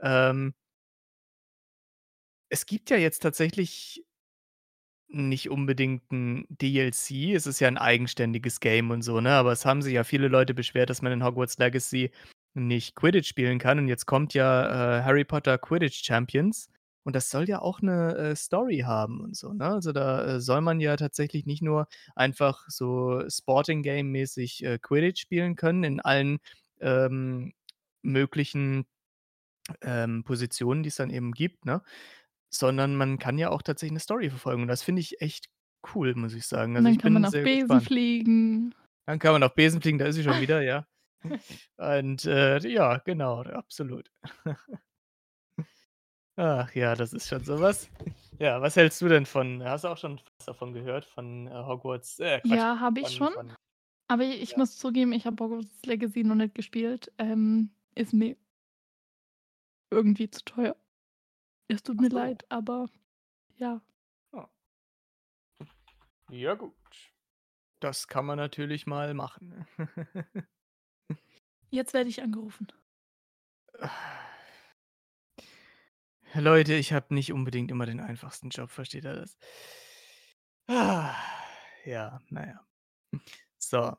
Ähm 0.00 0.54
es 2.48 2.66
gibt 2.66 2.90
ja 2.90 2.96
jetzt 2.96 3.20
tatsächlich 3.20 4.04
nicht 5.12 5.50
unbedingt 5.50 6.02
'n 6.12 6.46
DLC. 6.50 7.34
Es 7.34 7.46
ist 7.46 7.60
ja 7.60 7.68
'n 7.68 7.78
eigenständiges 7.78 8.60
Game 8.60 8.90
und 8.90 9.02
so, 9.02 9.20
ne? 9.20 9.30
Aber 9.32 9.52
es 9.52 9.66
haben 9.66 9.82
sich 9.82 9.94
ja 9.94 10.04
viele 10.04 10.28
Leute 10.28 10.54
beschwert, 10.54 10.90
dass 10.90 11.02
man 11.02 11.12
in 11.12 11.24
Hogwarts 11.24 11.58
Legacy 11.58 12.10
nicht 12.54 12.96
Quidditch 12.96 13.28
spielen 13.28 13.58
kann. 13.58 13.78
Und 13.78 13.88
jetzt 13.88 14.06
kommt 14.06 14.34
ja, 14.34 14.98
äh, 15.00 15.02
Harry 15.04 15.24
Potter 15.24 15.58
Quidditch 15.58 16.04
Champions 16.04 16.68
und 17.04 17.16
das 17.16 17.30
soll 17.30 17.48
ja 17.48 17.60
auch 17.62 17.80
'ne, 17.82 18.14
äh, 18.16 18.36
Story 18.36 18.80
haben 18.86 19.20
und 19.20 19.36
so, 19.36 19.52
ne? 19.52 19.66
Also, 19.66 19.92
da, 19.92 20.24
äh, 20.36 20.40
soll 20.40 20.60
man 20.60 20.80
ja 20.80 20.96
tatsächlich 20.96 21.46
nicht 21.46 21.62
nur 21.62 21.88
einfach 22.16 22.64
so 22.68 23.22
Sporting 23.28 23.82
Game 23.82 24.10
mäßig, 24.12 24.64
äh, 24.64 24.78
Quidditch 24.80 25.20
spielen 25.22 25.56
können 25.56 25.84
in 25.84 26.00
allen, 26.00 26.38
ähm, 26.80 27.52
möglichen, 28.02 28.86
ähm, 29.82 30.24
Positionen, 30.24 30.82
die's 30.84 30.96
dann 30.96 31.10
eben 31.10 31.32
gibt, 31.32 31.66
ne? 31.66 31.82
Sondern 32.50 32.96
man 32.96 33.18
kann 33.18 33.38
ja 33.38 33.50
auch 33.50 33.62
tatsächlich 33.62 33.94
'ne 33.94 34.00
Story 34.00 34.30
verfolgen 34.30 34.62
und 34.62 34.68
das 34.68 34.82
finde 34.82 35.00
ich 35.00 35.20
echt 35.22 35.46
cool, 35.94 36.14
muss 36.14 36.34
ich 36.34 36.46
sagen. 36.46 36.74
Also, 36.76 36.88
dann 36.88 36.96
ich 36.96 36.98
kann 36.98 37.12
man 37.12 37.24
auf 37.24 37.40
Besen 37.42 37.80
gespannt. 37.80 37.80
fliegen. 37.80 38.74
Dann 39.06 39.18
kann 39.18 39.32
man 39.32 39.42
auf 39.42 39.54
Besen 39.54 39.80
fliegen, 39.82 39.98
da 39.98 40.06
ist 40.06 40.14
sie 40.16 40.22
schon 40.22 40.38
wieder, 40.40 40.62
ja. 40.62 40.86
Und, 41.78 42.24
äh, 42.26 42.58
ja, 42.68 42.98
genau, 42.98 43.42
absolut. 43.42 44.10
Ach 46.36 46.74
ja, 46.74 46.94
das 46.94 47.12
ist 47.12 47.28
schon 47.28 47.44
so 47.44 47.60
was. 47.60 47.90
Ja, 48.38 48.60
was 48.62 48.76
hältst 48.76 49.00
du 49.02 49.08
denn 49.08 49.26
von 49.26 49.62
hast 49.64 49.84
du 49.84 49.88
auch 49.88 49.98
schon 49.98 50.20
was 50.38 50.46
davon 50.46 50.72
gehört 50.72 51.04
von, 51.04 51.46
äh, 51.46 51.50
Hogwarts 51.52 52.18
äh, 52.20 52.40
Quatsch, 52.40 52.64
Ja, 52.64 52.80
habe 52.80 53.00
ich 53.00 53.12
schon, 53.12 53.32
von 53.32 53.54
aber 54.08 54.24
ich 54.24 54.56
ja. 54.56 54.58
muss 54.58 54.78
zugeben, 54.78 55.12
ich 55.12 55.26
habe 55.26 55.42
Hogwarts 55.44 55.84
Legacy 55.86 56.24
noch 56.24 56.36
nicht 56.36 56.54
gespielt. 56.54 57.12
Ähm, 57.18 57.70
ist 57.94 58.14
mir 58.14 58.36
irgendwie 59.92 60.28
zu 60.30 60.44
teuer. 60.44 60.76
Es 61.70 61.84
tut 61.84 61.96
Ach 61.98 62.02
mir 62.02 62.10
so. 62.10 62.16
leid, 62.16 62.44
aber 62.48 62.88
ja. 63.56 63.80
Ah. 64.32 64.48
Ja 66.28 66.54
gut. 66.54 66.74
Das 67.78 68.08
kann 68.08 68.26
man 68.26 68.38
natürlich 68.38 68.88
mal 68.88 69.14
machen. 69.14 69.66
Jetzt 71.70 71.94
werde 71.94 72.10
ich 72.10 72.22
angerufen. 72.22 72.66
Leute, 76.34 76.74
ich 76.74 76.92
habe 76.92 77.14
nicht 77.14 77.32
unbedingt 77.32 77.70
immer 77.70 77.86
den 77.86 78.00
einfachsten 78.00 78.50
Job, 78.50 78.70
versteht 78.70 79.04
ihr 79.04 79.14
das? 79.14 79.38
Ja, 81.86 82.20
na 82.28 82.46
ja. 82.46 82.60
So. 83.56 83.96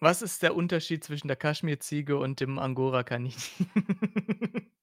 Was 0.00 0.20
ist 0.20 0.42
der 0.42 0.54
Unterschied 0.54 1.02
zwischen 1.02 1.28
der 1.28 1.36
Kaschmirziege 1.36 2.18
und 2.18 2.40
dem 2.40 2.58
Angorakaninchen? 2.58 3.70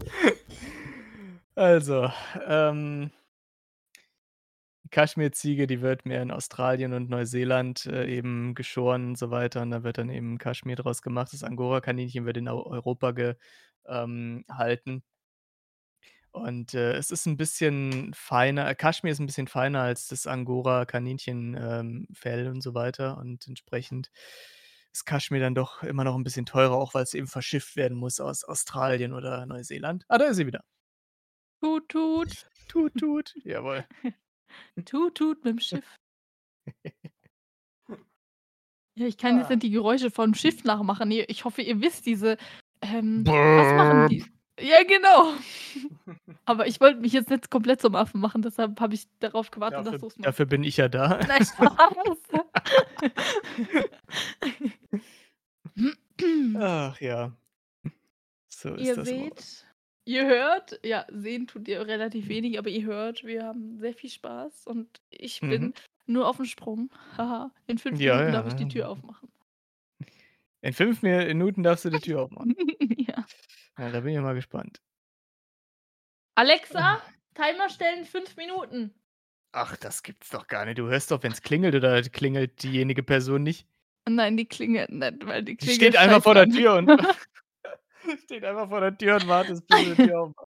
Also, 1.56 2.10
ähm 2.46 3.10
Kaschmirziege, 4.92 5.66
die 5.66 5.82
wird 5.82 6.06
mehr 6.06 6.22
in 6.22 6.30
Australien 6.30 6.92
und 6.94 7.10
Neuseeland, 7.10 7.84
äh, 7.86 8.06
eben 8.06 8.54
geschoren 8.54 9.08
und 9.10 9.18
so 9.18 9.30
weiter 9.30 9.60
und 9.62 9.70
da 9.70 9.82
wird 9.82 9.98
dann 9.98 10.08
eben 10.10 10.38
Kaschmir 10.38 10.76
draus 10.76 11.02
gemacht. 11.02 11.32
Das 11.32 11.42
Angorakaninchen 11.44 12.24
wird 12.24 12.36
in 12.38 12.48
Eu 12.48 12.62
Europa 12.64 13.10
ge 13.12 13.34
ähm. 13.86 14.44
Und, 16.34 16.74
äh, 16.74 16.92
es 16.94 17.10
ist 17.10 17.26
'n 17.26 17.36
bisschen 17.36 18.12
feiner 18.14 18.74
Kaschmir 18.74 19.12
ist 19.12 19.20
'n 19.20 19.26
bisschen 19.26 19.48
feiner 19.48 19.80
als 19.82 20.08
das 20.08 20.26
Angorakaninchen, 20.26 21.56
ähm, 21.58 22.06
und 22.50 22.60
so 22.60 22.74
weiter 22.74 23.16
und 23.18 23.46
entsprechend 23.48 24.10
ist 24.98 25.04
Kaschmir 25.04 25.40
dann 25.40 25.54
doch 25.54 25.82
immer 25.82 26.04
noch 26.04 26.14
'n 26.16 26.24
bisschen 26.24 26.46
teurer, 26.46 26.74
auch 26.76 26.94
weil's 26.94 27.14
eben 27.14 27.26
verschifft 27.28 27.76
werden 27.76 27.96
muss 27.96 28.20
aus 28.20 28.44
Australien 28.44 29.12
oder 29.12 29.46
Neuseeland. 29.46 30.04
Ah, 30.08 30.18
da 30.18 30.26
ist 30.26 30.36
sie 30.38 30.46
wieder. 30.46 30.64
Tut, 31.62 31.88
tut. 31.88 32.46
Tut, 32.68 32.92
tut, 32.98 33.34
jawohl. 33.44 33.86
Tut, 34.84 35.14
tut 35.14 35.44
mit'm 35.44 35.60
Schiff. 35.60 35.84
Ja, 38.96 39.06
ich 39.06 39.16
kann 39.16 39.36
jetzt 39.38 39.46
Ah. 39.46 39.50
nicht 39.50 39.62
die 39.62 39.70
Geräusche 39.70 40.10
vom 40.10 40.34
Schiff 40.34 40.64
nachmachen. 40.64 41.12
Ich 41.12 41.44
hoffe, 41.44 41.62
ihr 41.62 41.80
wisst 41.80 42.04
diese 42.04 42.36
ähm, 42.82 43.24
was 43.24 43.72
machen 43.74 44.08
die? 44.08 44.24
Ja, 44.60 44.82
genau. 44.82 45.34
Aber 46.46 46.66
ich 46.66 46.80
wollte 46.80 46.98
mich 46.98 47.12
jetzt 47.12 47.30
nicht 47.30 47.48
komplett 47.48 47.80
zum 47.80 47.94
Affen 47.94 48.20
machen, 48.20 48.42
deshalb 48.42 48.80
habe 48.80 48.94
ich 48.94 49.06
darauf 49.20 49.52
gewartet, 49.52 49.78
dass 49.78 49.84
Dafür 49.84 49.98
du's 50.00 50.16
machst. 50.16 50.26
dafür 50.26 50.46
bin 50.46 50.64
ich 50.64 50.78
ja 50.78 50.88
da. 50.88 51.20
Nein, 51.28 51.44
Spaß. 51.44 51.76
Ach 56.54 57.00
ja. 57.00 57.36
So 58.50 58.74
ist 58.74 58.80
Ihr 58.80 58.94
das 58.96 59.08
seht 59.08 59.66
ihr 60.06 60.26
hört 60.26 60.80
ja, 60.84 61.06
sehen 61.10 61.46
tut 61.46 61.68
ihr 61.68 61.86
relativ 61.86 62.28
wenig, 62.28 62.58
aber 62.58 62.70
ihr 62.70 62.84
hört, 62.86 63.24
wir 63.24 63.44
haben 63.44 63.78
sehr 63.78 63.92
viel 63.94 64.08
Spaß 64.10 64.66
und 64.66 65.00
ich 65.10 65.42
Mhm. 65.42 65.48
bin 65.50 65.74
nur 66.06 66.26
auf'm 66.28 66.46
Sprung. 66.46 66.90
Haha. 67.16 67.52
In 67.66 67.78
5 67.78 68.00
Ja, 68.00 68.14
Minuten 68.14 68.32
ja, 68.32 68.32
darf 68.32 68.46
ich 68.46 68.54
die 68.54 68.68
Tür 68.68 68.88
aufmachen. 68.88 69.28
In 70.62 70.72
5 70.72 71.02
Minuten 71.02 71.62
darfst 71.62 71.84
du 71.84 71.90
die 71.90 72.00
Tür 72.00 72.22
aufmachen. 72.22 72.56
Ja. 73.08 73.24
Ja, 73.78 73.90
da 73.90 74.00
bin 74.00 74.12
ich 74.14 74.20
mal 74.20 74.34
gespannt. 74.34 74.80
Alexa, 76.36 77.02
Timer 77.34 77.68
stellen 77.68 78.04
5 78.04 78.36
Minuten. 78.36 78.94
Ach, 79.54 79.76
das 79.76 80.02
gibt's 80.02 80.28
doch 80.30 80.46
gar 80.46 80.64
nicht. 80.66 80.78
Du 80.78 80.88
hörst 80.88 81.10
doch, 81.10 81.22
wenn's 81.22 81.40
klingelt 81.42 81.74
oder 81.74 82.02
klingelt 82.02 82.62
diejenige 82.62 83.02
Person 83.02 83.42
nicht? 83.42 83.66
Nein, 84.14 84.36
die 84.36 84.46
klingelt 84.46 84.90
nicht, 84.90 85.26
weil 85.26 85.42
die 85.42 85.52
Die 85.52 85.56
Klingel 85.56 85.74
steht 85.76 85.96
einfach 85.96 86.22
vor 86.22 86.34
der. 86.34 86.48
Tür 86.48 86.74
und 86.76 86.88
steht 88.24 88.44
einfach 88.44 88.68
vor 88.68 88.80
der 88.80 88.96
Tür 88.96 89.16
und 89.16 89.28
wartet, 89.28 89.66
bis 89.66 89.96
die 89.96 90.04
Tür 90.04 90.20
aufmachst. 90.22 90.48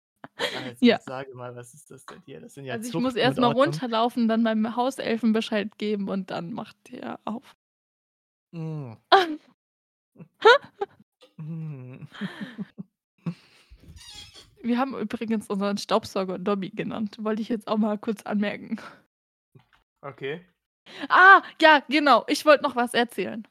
Also, 0.57 0.77
Ja. 0.87 1.01
sage 1.01 1.35
mal, 1.35 1.55
was 1.57 1.75
ist 1.75 1.91
das 1.91 2.07
denn 2.07 2.23
hier? 2.25 2.41
Das 2.41 2.55
sind 2.55 2.65
ja 2.65 2.75
Also, 2.75 2.89
ich 2.89 2.95
muss 2.95 3.15
Zuchten 3.15 3.19
erst 3.19 3.39
und 3.39 3.43
mal 3.43 3.49
Ordnung. 3.49 3.65
runterlaufen, 3.67 4.29
dann 4.29 4.43
meinem 4.43 4.77
Hauselfen 4.77 5.33
Bescheid 5.33 5.77
geben 5.79 6.09
und 6.09 6.31
dann 6.31 6.53
macht 6.53 6.77
der 6.93 7.19
auf. 7.25 7.57
Hm. 8.55 8.97
Wir 14.63 14.79
haben 14.79 14.97
übrigens 14.99 15.49
unseren 15.49 15.79
Staubsauger 15.79 16.39
Dobby 16.39 16.71
genannt. 16.71 17.17
Wollte 17.21 17.43
ich 17.43 17.49
jetzt 17.49 17.69
auch 17.69 17.79
mal 17.79 17.99
kurz 17.99 18.23
anmerken. 18.23 18.81
Okay. 20.03 20.45
Ah, 21.09 21.43
ja, 21.61 21.83
genau. 21.89 22.25
Ich 22.29 22.45
wollte 22.45 22.63
noch 22.63 22.77
was 22.77 22.95
erzählen. 22.95 23.47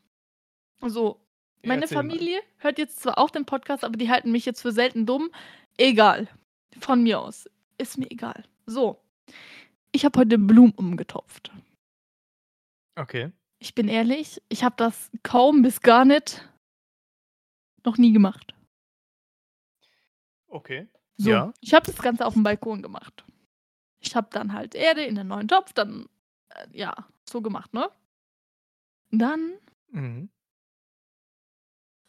So, 0.85 1.19
meine 1.63 1.83
erzähl 1.83 1.97
mal. 1.97 2.03
Familie 2.03 2.41
hört 2.57 2.77
jetzt 2.77 2.99
zwar 3.01 3.17
auch 3.17 3.29
den 3.29 3.45
Podcast, 3.45 3.83
aber 3.83 3.97
die 3.97 4.09
halten 4.09 4.31
mich 4.31 4.45
jetzt 4.45 4.61
für 4.61 4.71
selten 4.71 5.05
dumm. 5.05 5.31
Egal. 5.77 6.27
Von 6.79 7.03
mir 7.03 7.19
aus. 7.19 7.49
Ist 7.77 7.97
mir 7.97 8.09
egal. 8.11 8.43
So. 8.65 8.99
Ich 9.91 10.05
habe 10.05 10.19
heute 10.19 10.37
Blumen 10.37 10.73
umgetopft. 10.73 11.51
Okay. 12.95 13.31
Ich 13.59 13.73
bin 13.73 13.87
ehrlich, 13.87 14.41
ich 14.49 14.63
habe 14.63 14.75
das 14.77 15.09
kaum 15.23 15.61
bis 15.63 15.81
gar 15.81 16.05
nicht 16.05 16.47
noch 17.83 17.97
nie 17.97 18.11
gemacht. 18.11 18.53
Okay. 20.49 20.87
So, 21.17 21.29
Ja. 21.29 21.53
ich 21.61 21.73
habe 21.73 21.85
das 21.85 21.97
Ganze 21.97 22.25
auf'm 22.25 22.43
Balkon 22.43 22.81
gemacht. 22.81 23.23
Ich 23.99 24.15
habe 24.15 24.27
dann 24.31 24.53
halt 24.53 24.75
Erde 24.75 25.03
in 25.03 25.15
den 25.15 25.27
neuen 25.27 25.47
Topf, 25.47 25.73
dann, 25.73 26.07
äh, 26.49 26.67
ja, 26.71 26.93
so 27.29 27.41
gemacht, 27.41 27.73
ne? 27.73 27.89
Dann 29.11 29.53
Mhm. 29.93 30.29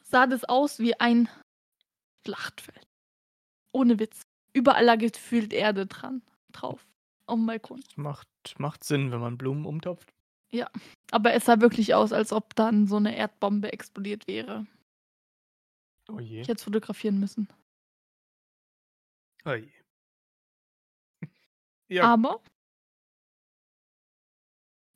sah 0.04 0.26
das 0.26 0.44
aus 0.44 0.78
wie 0.78 0.98
ein 0.98 1.28
Schlachtfeld. 2.26 2.86
Ohne 3.72 3.98
Witz. 3.98 4.22
Überall 4.54 4.84
lag 4.86 4.98
gefühlt 4.98 5.52
Erde 5.52 5.86
dran 5.86 6.22
drauf 6.52 6.86
auf'm 7.26 7.46
Balkon. 7.46 7.82
Das 7.86 7.96
macht 7.96 8.28
macht 8.58 8.84
Sinn, 8.84 9.10
wenn 9.12 9.20
man 9.20 9.38
Blumen 9.38 9.64
umtopft. 9.66 10.12
Ja, 10.50 10.70
aber 11.10 11.34
es 11.34 11.44
sah 11.44 11.60
wirklich 11.60 11.94
aus, 11.94 12.12
als 12.12 12.32
ob 12.32 12.54
dann 12.54 12.86
so 12.86 12.98
'ne 12.98 13.14
Erdbombe 13.16 13.70
explodiert 13.72 14.26
wäre. 14.26 14.66
Oh 16.10 16.20
je. 16.20 16.40
Ich 16.42 16.48
hätte 16.48 16.58
es 16.58 16.64
fotografieren 16.64 17.18
müssen. 17.20 17.48
Oh 19.46 19.54
je. 19.54 19.68
Ja. 21.88 22.12
Aber 22.14 22.40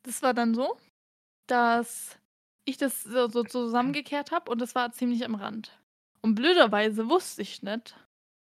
das 0.03 0.21
war 0.21 0.33
dann 0.33 0.53
so, 0.53 0.77
dass 1.47 2.19
ich 2.65 2.77
das 2.77 3.03
so 3.03 3.29
so 3.29 3.43
zusammengekehrt 3.43 4.31
habe 4.31 4.51
und 4.51 4.59
das 4.61 4.75
war 4.75 4.91
ziemlich 4.93 5.25
am 5.25 5.35
Rand. 5.35 5.79
Und 6.21 6.35
blöderweise 6.35 7.09
wusste 7.09 7.41
ich 7.41 7.63
nicht, 7.63 7.95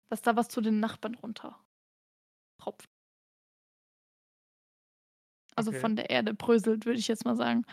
dass 0.10 0.22
da 0.22 0.36
was 0.36 0.50
zu 0.50 0.62
den 0.62 0.80
Nachbarn 0.80 1.16
runter 1.16 1.60
tropft. 2.60 2.90
Also, 5.56 5.72
Okay. 5.72 5.80
von 5.80 5.96
der 5.96 6.10
Erde 6.10 6.34
bröselt, 6.34 6.86
würde 6.86 7.00
ich 7.00 7.08
jetzt 7.08 7.26
mal 7.26 7.36
sagen. 7.36 7.66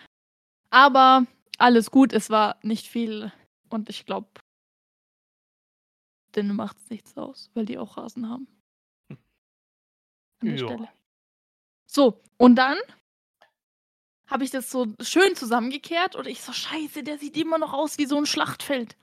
Aber 0.70 1.26
alles 1.58 1.90
gut, 1.90 2.12
es 2.12 2.30
war 2.30 2.58
nicht 2.62 2.88
viel 2.88 3.32
und 3.70 3.90
ich 3.90 4.06
glaube 4.06 4.28
denen 6.34 6.56
macht's 6.56 6.90
nichts 6.90 7.16
aus, 7.16 7.50
weil 7.54 7.64
die 7.64 7.78
auch 7.78 7.96
Rasen 7.96 8.28
haben. 8.28 8.48
An 10.40 10.48
der 10.48 10.56
Ja. 10.56 10.66
Stelle. 10.66 10.88
So, 11.86 12.20
und 12.38 12.56
dann 12.56 12.78
habe 14.26 14.44
ich 14.44 14.50
das 14.50 14.70
so 14.70 14.86
schön 15.00 15.34
zusammengekehrt 15.36 16.16
und 16.16 16.26
ich 16.26 16.42
so: 16.42 16.52
„Scheiße, 16.52 17.02
der 17.02 17.18
sieht 17.18 17.36
immer 17.36 17.58
noch 17.58 17.72
aus 17.72 17.98
wie 17.98 18.06
so 18.06 18.16
'n 18.18 18.26
Schlachtfeld.“ 18.26 18.96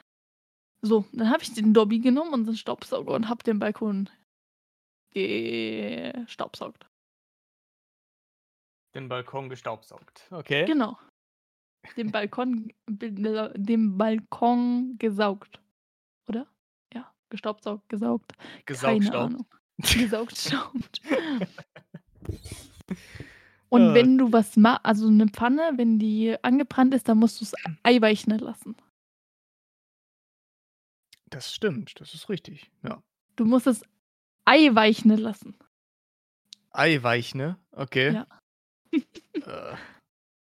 So, 0.81 1.05
dann 1.13 1.29
habe 1.29 1.43
ich 1.43 1.53
den 1.53 1.73
Dobby 1.73 1.99
genommen 1.99 2.33
und 2.33 2.47
'n 2.49 2.57
Staubsauger 2.57 3.13
und 3.13 3.29
habe 3.29 3.43
den 3.43 3.59
Balkon 3.59 4.09
gestaubsaugt. 5.13 6.87
Den 8.95 9.07
Balkon 9.07 9.49
gestaubsaugt. 9.49 10.27
Okay. 10.31 10.65
Genau. 10.65 10.97
Den 11.97 12.11
Balkon 12.11 12.71
den 12.87 13.97
Balkon 13.97 14.95
gesaugt, 14.99 15.61
oder? 16.27 16.47
Ja, 16.93 17.13
gestaubsaugt, 17.29 17.87
gesaugt. 17.89 18.33
Keine 18.37 18.65
Gesaugstaubt. 18.65 19.15
Ahnung. 19.15 19.45
Gesaugstaubt. 19.77 21.01
Und 23.71 23.81
Ah. 23.81 23.93
wenn 23.93 24.17
du 24.17 24.33
was 24.33 24.57
ma 24.57 24.75
also 24.83 25.09
'ne 25.09 25.27
Pfanne, 25.29 25.71
wenn 25.77 25.97
die 25.97 26.35
angebrannt 26.43 26.93
ist, 26.93 27.07
dann 27.07 27.19
musst 27.19 27.39
du's 27.39 27.53
eiweichen 27.83 28.37
lassen. 28.37 28.75
Das 31.29 31.53
stimmt, 31.53 31.99
das 32.01 32.13
ist 32.13 32.27
richtig, 32.27 32.69
ja. 32.83 33.01
Du 33.37 33.45
musst 33.45 33.65
es 33.67 33.83
eiweichen 34.45 35.15
lassen. 35.17 35.55
Eiweichne, 36.73 37.57
okay. 37.71 38.13
Ja. 38.13 38.27
Äh, 38.93 39.75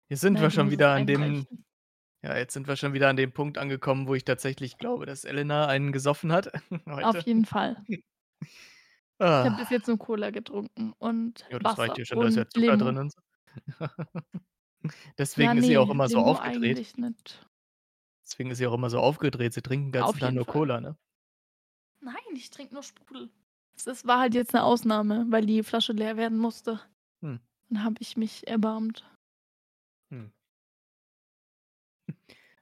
jetzt 0.09 0.21
sind 0.21 0.33
Nein, 0.33 0.41
wir 0.43 0.49
du 0.49 0.55
schon 0.55 0.67
es 0.67 0.73
wieder 0.73 0.91
an 0.91 1.07
dem 1.07 1.47
ja, 2.23 2.37
jetzt 2.37 2.53
sind 2.53 2.67
wir 2.67 2.75
schon 2.75 2.93
wieder 2.93 3.09
an 3.09 3.17
dem 3.17 3.31
Punkt 3.33 3.57
angekommen, 3.59 4.07
wo 4.07 4.15
ich 4.15 4.25
tatsächlich 4.25 4.77
glaube, 4.77 5.05
dass 5.05 5.25
Elena 5.25 5.67
einen 5.67 5.91
gesoffen 5.91 6.31
hat 6.31 6.53
Auf 6.85 7.15
heute. 7.15 7.19
jeden 7.25 7.45
Fall. 7.45 7.83
Ich 9.37 9.43
habe 9.45 9.55
Ah. 9.55 9.57
bis 9.57 9.69
jetzt 9.69 9.87
nur 9.87 9.97
Cola 9.99 10.29
getrunken 10.31 10.93
und 10.97 11.45
Ja, 11.49 11.59
das 11.59 11.77
reicht 11.77 11.97
Wasser 11.97 11.97
dir 11.97 12.05
schon, 12.05 12.19
da 12.19 12.27
ist 12.27 12.35
ja 12.37 12.45
Zucker 12.49 12.75
Limo. 12.75 12.77
drin 12.77 12.97
und 12.97 13.11
so. 13.11 13.19
Ja, 15.37 15.53
Deswegen 15.53 15.57
ist 15.57 15.67
sie 15.67 15.77
auch 15.77 15.89
ne, 15.89 15.91
immer 15.91 16.09
so 16.09 16.19
Limo 16.19 16.35
aufgedreht. 16.35 16.81
eigentlich 16.81 16.95
nicht. 16.97 17.45
Deswegen 18.27 18.49
ist 18.49 18.57
sie 18.57 18.65
auch 18.67 18.73
immer 18.73 18.89
so 18.89 18.99
aufgedreht. 18.99 19.53
Sie 19.53 19.61
trinkt 19.61 19.87
'n 19.89 19.91
ganzen 19.91 20.17
Auf 20.17 20.19
Tag 20.19 20.33
jeden 20.33 20.39
nur 20.39 20.45
Fall. 20.45 20.47
Cola, 20.47 20.81
ne? 20.81 20.97
Nein, 22.01 22.15
ich 22.35 22.49
trinke 22.49 22.73
nur 22.73 22.83
Sprudel. 22.83 23.29
Das 23.85 24.05
war 24.05 24.19
halt 24.19 24.33
jetzt 24.35 24.53
'ne 24.53 24.63
Ausnahme, 24.63 25.25
weil 25.29 25.45
die 25.45 25.63
Flasche 25.63 25.93
leer 25.93 26.17
werden 26.17 26.37
musste. 26.37 26.79
Hm. 27.23 27.35
Dann 27.69 27.83
habe 27.83 27.97
ich 28.01 28.17
mich 28.17 28.47
erbarmt. 28.47 29.05
Hm. 30.11 30.27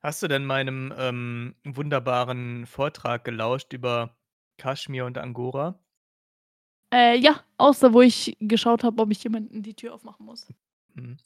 Hast 0.01 0.23
du 0.23 0.27
denn 0.27 0.45
meinem, 0.45 0.93
ähm, 0.97 1.55
wunderbaren 1.65 2.65
Vortrag 2.67 3.23
gelauscht 3.25 3.73
über 3.73 4.17
Kaschmir 4.57 5.05
und 5.05 5.17
Angora? 5.17 5.82
Äh, 6.93 7.17
ja, 7.17 7.41
außer 7.57 7.91
wo 7.91 8.01
ich 8.01 8.37
geschaut 8.39 8.83
habe, 8.83 9.01
ob 9.01 9.11
ich 9.11 9.23
jemanden 9.23 9.63
die 9.63 9.73
Tür 9.73 9.95
aufmachen 9.95 10.25
muss. 10.25 10.47
Mhm. 10.93 11.17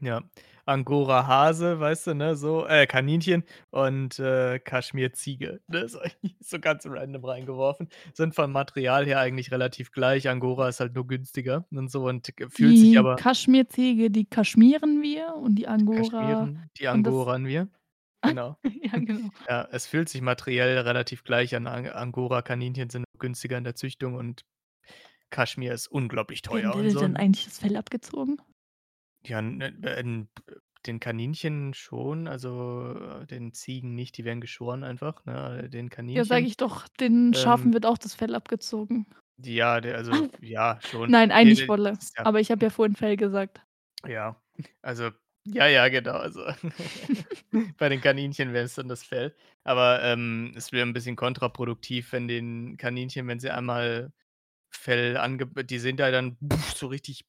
Ja, 0.00 0.22
Angora 0.64 1.28
Hase, 1.28 1.78
weißt 1.78 2.08
du, 2.08 2.14
ne, 2.14 2.34
so 2.34 2.66
äh, 2.66 2.88
Kaninchen 2.88 3.44
und, 3.70 4.18
äh, 4.18 4.58
Kaschmir 4.58 5.12
Ziege, 5.12 5.60
ne, 5.68 5.88
so 5.88 6.00
so 6.40 6.58
ganz 6.58 6.84
random 6.86 7.24
reingeworfen. 7.24 7.88
Sind 8.12 8.34
vom 8.34 8.50
Material 8.50 9.06
her 9.06 9.20
eigentlich 9.20 9.52
relativ 9.52 9.92
gleich. 9.92 10.28
Angora 10.28 10.68
ist 10.68 10.80
halt 10.80 10.94
nur 10.94 11.06
günstiger 11.06 11.64
und 11.70 11.88
so 11.88 12.08
und 12.08 12.32
fühlt 12.50 12.76
sich 12.76 12.90
Die 12.90 12.98
aber 12.98 13.14
Kaschmirziege, 13.14 14.10
die 14.10 14.24
kaschmieren 14.24 15.02
wir 15.02 15.36
und 15.36 15.54
die 15.54 15.68
Angora 15.68 16.00
Kaschmiren, 16.00 16.70
die 16.78 16.88
Angoran 16.88 17.46
wir. 17.46 17.68
Genau. 18.24 18.56
ja, 18.62 18.98
genau. 19.00 19.30
Ja, 19.48 19.68
es 19.72 19.88
fühlt 19.88 20.08
sich 20.08 20.20
materiell 20.20 20.78
relativ 20.78 21.24
gleich 21.24 21.56
an. 21.56 21.66
Ang 21.66 21.88
Angora-Kaninchen 21.88 22.88
sind 22.88 23.04
günstiger 23.18 23.58
in 23.58 23.64
der 23.64 23.74
Züchtung 23.74 24.14
und 24.14 24.44
Kaschmir 25.32 25.74
ist 25.74 25.88
unglaublich 25.88 26.42
teuer 26.42 26.76
und 26.76 26.90
denen 26.90 26.92
so, 26.92 27.00
denn 27.00 27.16
eigentlich 27.16 27.46
das 27.46 27.58
Fell 27.58 27.76
abgezogen? 27.76 28.38
Ja, 29.24 29.38
ähm, 29.38 30.28
den 30.86 30.98
Kaninchen 31.00 31.74
schon, 31.74 32.26
also, 32.26 33.24
den 33.24 33.52
Ziegen 33.52 33.94
nicht, 33.94 34.16
die 34.18 34.24
werden 34.24 34.40
geschoren 34.40 34.82
einfach, 34.82 35.24
ne? 35.24 35.68
Den 35.70 35.90
Ja, 36.14 36.24
sage 36.24 36.44
Kaninchen, 36.44 36.46
ich 36.46 36.56
doch, 36.58 36.88
den 36.88 37.32
Schafen 37.34 37.72
ähm 37.72 37.74
wird 37.74 37.86
auch 37.86 37.96
das 37.98 38.14
Fell 38.14 38.34
abgezogen. 38.34 39.06
Ja, 39.38 39.80
der 39.80 39.96
also 39.96 40.24
ja, 40.40 40.78
schon. 40.80 41.14
Nein, 41.14 41.30
Ne, 41.40 41.54
eigentlich 41.54 41.68
Wolle. 41.68 41.98
ja 42.18 42.24
Aber 42.24 42.40
ich 42.40 42.50
habe 42.50 42.64
ja 42.66 42.70
vorhin 42.70 42.96
Fell 42.96 43.16
gesagt. 43.16 43.62
Ja, 44.06 44.42
also 44.82 45.10
ja, 45.44 45.66
ja, 45.66 45.88
genau, 45.88 46.12
also 46.16 46.40
bei 47.78 47.88
den 47.88 48.00
Kaninchen 48.00 48.52
wäre 48.52 48.64
es 48.64 48.74
dann 48.74 48.88
das 48.88 49.04
Fell. 49.04 49.36
Aber, 49.64 50.02
ähm, 50.02 50.52
es 50.56 50.72
wäre 50.72 50.86
'n 50.86 50.92
bisschen 50.92 51.16
kontraproduktiv, 51.16 52.12
wenn 52.12 52.26
den 52.28 52.76
Kaninchen, 52.76 53.28
wenn 53.28 53.40
sie 53.40 53.50
einmal 53.50 54.12
Fell 54.74 55.16
angeb 55.16 55.66
die 55.68 55.78
sind 55.78 56.00
ja 56.00 56.10
dann 56.10 56.38
so 56.76 56.86
richtig 56.88 57.24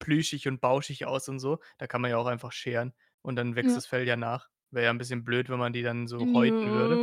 plüschig 0.00 0.48
und 0.48 0.60
bauschig 0.60 1.06
aus 1.06 1.28
und 1.28 1.38
so. 1.40 1.58
Da 1.78 1.86
kann 1.86 2.00
man 2.02 2.10
ja 2.10 2.18
auch 2.18 2.26
einfach 2.26 2.52
scheren 2.52 2.94
und 3.22 3.36
dann 3.36 3.56
wächst 3.56 3.76
Ja. 3.76 3.76
das 3.76 3.86
Fell 3.86 4.06
ja 4.06 4.16
nach. 4.16 4.48
Wäre 4.70 4.86
ja 4.86 4.90
'n 4.92 4.98
bisschen 4.98 5.24
blöd, 5.24 5.48
wenn 5.50 5.58
man 5.58 5.72
die 5.72 5.82
dann 5.82 6.06
so 6.08 6.32
häuten 6.32 6.72
würde. 6.72 7.00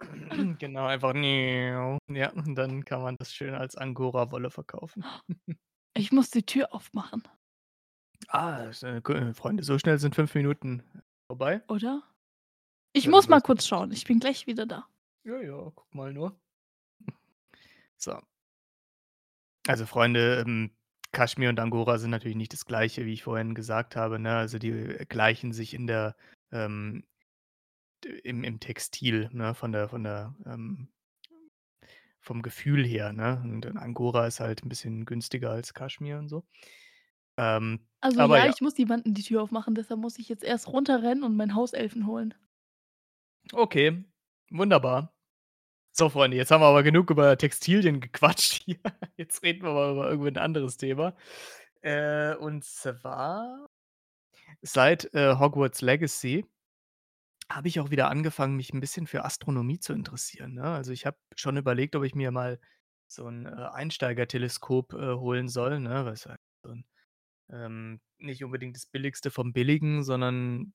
Genau, 0.58 0.86
einfach 0.86 1.14
ja, 2.08 2.30
und 2.32 2.54
dann 2.54 2.84
kann 2.84 3.02
man 3.02 3.16
das 3.18 3.32
schön 3.32 3.54
als 3.54 3.76
Angora-Wolle 3.76 4.50
verkaufen. 4.50 5.04
Ich 5.96 6.12
muss 6.12 6.30
die 6.30 6.44
Tür 6.46 6.72
aufmachen. 6.74 7.22
Ah, 8.28 8.64
ist, 8.70 8.82
äh, 8.82 9.00
Freunde, 9.34 9.62
so 9.64 9.78
schnell 9.78 9.98
sind 9.98 10.14
5 10.14 10.34
Minuten 10.34 10.82
vorbei. 11.28 11.62
Oder? 11.68 12.02
Ich 12.92 13.06
Ja, 13.06 13.10
muss 13.10 13.28
mal 13.28 13.40
kurz 13.42 13.66
schauen. 13.66 13.92
Ich 13.92 14.04
bin 14.04 14.20
gleich 14.20 14.46
wieder 14.46 14.66
da. 14.66 14.88
Ja, 15.24 15.40
ja, 15.42 15.70
guck 15.74 15.94
mal 15.94 16.12
nur. 16.12 16.40
So. 18.00 18.20
Also, 19.68 19.86
Freunde, 19.86 20.40
ähm, 20.46 20.70
Kaschmir 21.12 21.48
und 21.50 21.58
Angora 21.60 21.98
sind 21.98 22.10
natürlich 22.10 22.36
nicht 22.36 22.52
das 22.52 22.64
Gleiche, 22.66 23.04
wie 23.04 23.12
ich 23.14 23.22
vorhin 23.24 23.54
gesagt 23.54 23.96
habe, 23.96 24.18
ne? 24.18 24.36
Also, 24.36 24.58
die 24.58 24.72
gleichen 25.08 25.52
sich 25.52 25.74
in 25.74 25.86
der, 25.86 26.16
ähm 26.52 27.04
im 28.24 28.44
im 28.44 28.60
Textil, 28.60 29.28
ne, 29.32 29.54
von 29.54 29.72
der 29.72 29.88
von 29.88 30.04
der, 30.04 30.34
ähm 30.46 30.88
vom 32.20 32.42
Gefühl 32.42 32.84
her, 32.86 33.12
ne? 33.12 33.40
Und 33.44 33.66
Angora 33.76 34.26
ist 34.26 34.40
halt 34.40 34.62
'n 34.62 34.68
bisschen 34.68 35.04
günstiger 35.06 35.50
als 35.50 35.74
Kaschmir 35.74 36.18
und 36.18 36.28
so. 36.28 36.44
Ähm, 37.38 37.88
Also, 38.02 38.26
ja, 38.26 38.44
ja. 38.44 38.46
ich 38.46 38.60
muss 38.60 38.76
jemanden 38.76 39.14
die 39.14 39.22
Tür 39.22 39.42
aufmachen, 39.42 39.74
deshalb 39.74 40.00
muss 40.00 40.18
ich 40.18 40.28
jetzt 40.28 40.44
erst 40.44 40.68
runterrennen 40.68 41.24
und 41.24 41.34
meinen 41.36 41.54
Hauselfen 41.54 42.06
holen. 42.06 42.34
Okay, 43.54 44.04
wunderbar. 44.50 45.12
So, 45.96 46.08
Freunde, 46.08 46.36
jetzt 46.36 46.50
haben 46.52 46.60
wir 46.62 46.66
aber 46.66 46.82
genug 46.84 47.10
über 47.10 47.36
Textilien 47.36 48.00
gequatscht 48.00 48.62
hier. 48.64 48.76
Jetzt 49.16 49.42
reden 49.42 49.62
wir 49.64 49.72
mal 49.72 49.92
über 49.92 50.10
irgend 50.10 50.36
'n 50.38 50.42
anderes 50.42 50.76
Thema. 50.76 51.14
Äh, 51.82 52.34
und 52.36 52.64
zwar 52.64 53.68
seit, 54.62 55.12
äh, 55.14 55.36
Hogwarts 55.38 55.82
Legacy 55.82 56.46
habe 57.50 57.66
ich 57.68 57.80
auch 57.80 57.90
wieder 57.90 58.08
angefangen, 58.10 58.56
mich 58.56 58.72
'n 58.72 58.80
bisschen 58.80 59.06
für 59.08 59.24
Astronomie 59.24 59.80
zu 59.80 59.92
interessieren, 59.92 60.54
ne? 60.54 60.62
Also, 60.64 60.92
ich 60.92 61.04
habe 61.06 61.18
schon 61.34 61.56
überlegt, 61.56 61.96
ob 61.96 62.04
ich 62.04 62.14
mir 62.14 62.30
mal 62.30 62.60
so 63.08 63.26
'n, 63.26 63.46
äh, 63.46 63.50
Einsteigerteleskop, 63.72 64.92
äh, 64.94 65.14
holen 65.16 65.48
soll, 65.48 65.80
ne? 65.80 66.04
Was 66.04 66.26
halt 66.26 66.38
so 66.64 66.70
'n 66.70 66.84
ähm, 67.50 68.00
nicht 68.18 68.44
unbedingt 68.44 68.76
das 68.76 68.86
Billigste 68.86 69.30
vom 69.30 69.52
Billigen, 69.54 70.04
sondern 70.04 70.74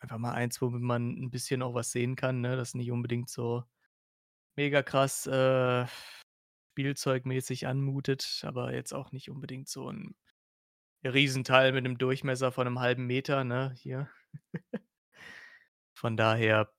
einfach 0.00 0.18
mal 0.18 0.32
eins, 0.32 0.60
womit 0.62 0.82
man 0.82 1.16
'n 1.18 1.30
bisschen 1.30 1.62
auch 1.62 1.74
was 1.74 1.92
sehen 1.92 2.16
kann, 2.16 2.40
ne? 2.40 2.56
Das 2.56 2.74
nicht 2.74 2.90
unbedingt 2.90 3.30
so 3.30 3.64
mega 4.56 4.82
krass, 4.82 5.26
äh, 5.26 5.86
spielzeugmäßig 6.74 7.66
anmutet, 7.68 8.42
aber 8.46 8.74
jetzt 8.74 8.94
auch 8.94 9.12
nicht 9.12 9.30
unbedingt 9.30 9.68
so 9.68 9.88
'n 9.90 10.16
Riesenteil 11.04 11.72
mit 11.72 11.84
'nem 11.84 11.98
Durchmesser 11.98 12.52
von 12.52 12.66
'nem 12.66 12.80
1/2 12.80 13.06
Meter, 13.06 13.44
ne, 13.44 13.72
hier. 13.76 14.08
Von 15.96 16.16
daher 16.16 16.70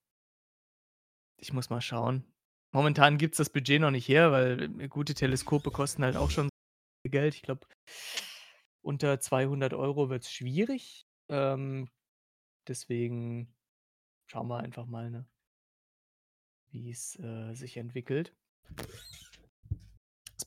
ich 1.40 1.54
muss 1.54 1.70
mal 1.70 1.82
schauen. 1.82 2.24
Momentan 2.72 3.18
gibt's 3.18 3.38
das 3.38 3.50
Budget 3.50 3.82
noch 3.82 3.92
nicht 3.92 4.08
her, 4.08 4.32
weil, 4.32 4.70
äh, 4.80 4.88
gute 4.88 5.14
Teleskope 5.14 5.72
kosten 5.72 6.04
halt 6.04 6.16
auch 6.16 6.30
schon 6.30 6.50
Geld. 7.06 7.36
Ich 7.36 7.44
glaube, 7.44 7.68
unter 8.82 9.20
200 9.20 9.74
€ 9.74 10.10
wird's 10.10 10.32
schwierig. 10.32 11.06
Ähm, 11.30 11.90
deswegen 12.68 13.54
schauen 14.28 14.48
wir 14.50 14.60
einfach 14.60 14.88
mal, 14.88 15.12
ne? 15.12 15.26
Wie's, 16.74 17.20
äh, 17.20 17.54
sich 17.54 17.76
entwickelt. 17.78 18.34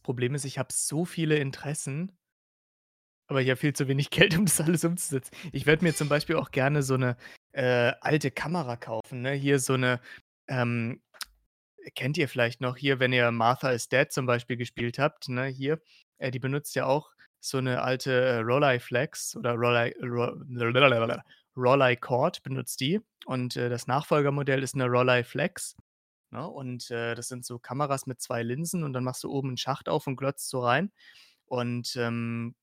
Problem 0.03 0.35
ist, 0.35 0.45
ich 0.45 0.59
habe 0.59 0.73
so 0.73 1.05
viele 1.05 1.37
Interessen 1.39 2.17
aber 3.31 3.41
ich 3.43 3.49
habe 3.49 3.57
viel 3.57 3.73
zu 3.73 3.89
wenig 3.89 4.11
Geld, 4.11 4.37
um 4.37 4.45
das 4.47 4.61
alles 4.61 4.85
umzusetzen. 4.85 5.35
Ich 5.53 5.67
würde 5.67 5.85
mir 5.85 5.95
zum 5.95 6.09
Beispiel 6.09 6.37
auch 6.37 6.51
gerne 6.51 6.83
so 6.83 6.97
'ne, 6.97 7.17
äh, 7.53 7.93
alte 8.01 8.31
Kamera 8.31 8.77
kaufen, 8.77 9.23
ne? 9.23 9.33
Hier 9.33 9.59
so 9.59 9.77
'ne, 9.77 10.01
ähm 10.49 11.01
kennt 11.97 12.19
ihr 12.19 12.29
vielleicht 12.29 12.61
noch 12.63 12.77
hier, 12.79 13.01
wenn 13.01 13.13
ihr 13.13 13.31
Martha 13.33 13.71
is 13.73 13.89
Dead 13.89 14.11
zum 14.13 14.27
Beispiel 14.27 14.57
gespielt 14.57 14.99
habt, 14.99 15.29
ne, 15.29 15.47
hier, 15.47 15.81
äh, 16.19 16.31
die 16.31 16.39
benutzt 16.41 16.75
ja 16.77 16.87
auch 16.87 17.11
so 17.41 17.61
'ne 17.61 17.83
alte, 17.83 18.13
äh, 18.13 18.39
Rolleiflex 18.41 19.37
oder 19.37 19.55
Rollei 19.55 19.95
Ro 21.57 21.63
Rolleicord 21.63 22.43
benutzt 22.43 22.81
die 22.81 23.01
und, 23.27 23.57
äh, 23.57 23.69
das 23.71 23.87
Nachfolgermodell 23.87 24.63
ist 24.63 24.77
'ne 24.77 24.87
Rolleiflex, 24.87 25.77
ne? 26.33 26.49
Und, 26.49 26.91
äh, 26.91 27.15
das 27.17 27.29
sind 27.29 27.45
so 27.47 27.59
Kameras 27.61 28.07
mit 28.07 28.21
2 28.23 28.43
Linsen 28.45 28.85
und 28.85 28.93
dann 28.95 29.05
machst 29.05 29.25
du 29.25 29.31
oben 29.31 29.51
'n 29.53 29.57
Schacht 29.59 29.89
auf 29.89 30.07
und 30.09 30.17
glotzt 30.17 30.49
so 30.51 30.61
rein 30.61 30.93
und, 31.47 31.97
ähm 31.99 32.55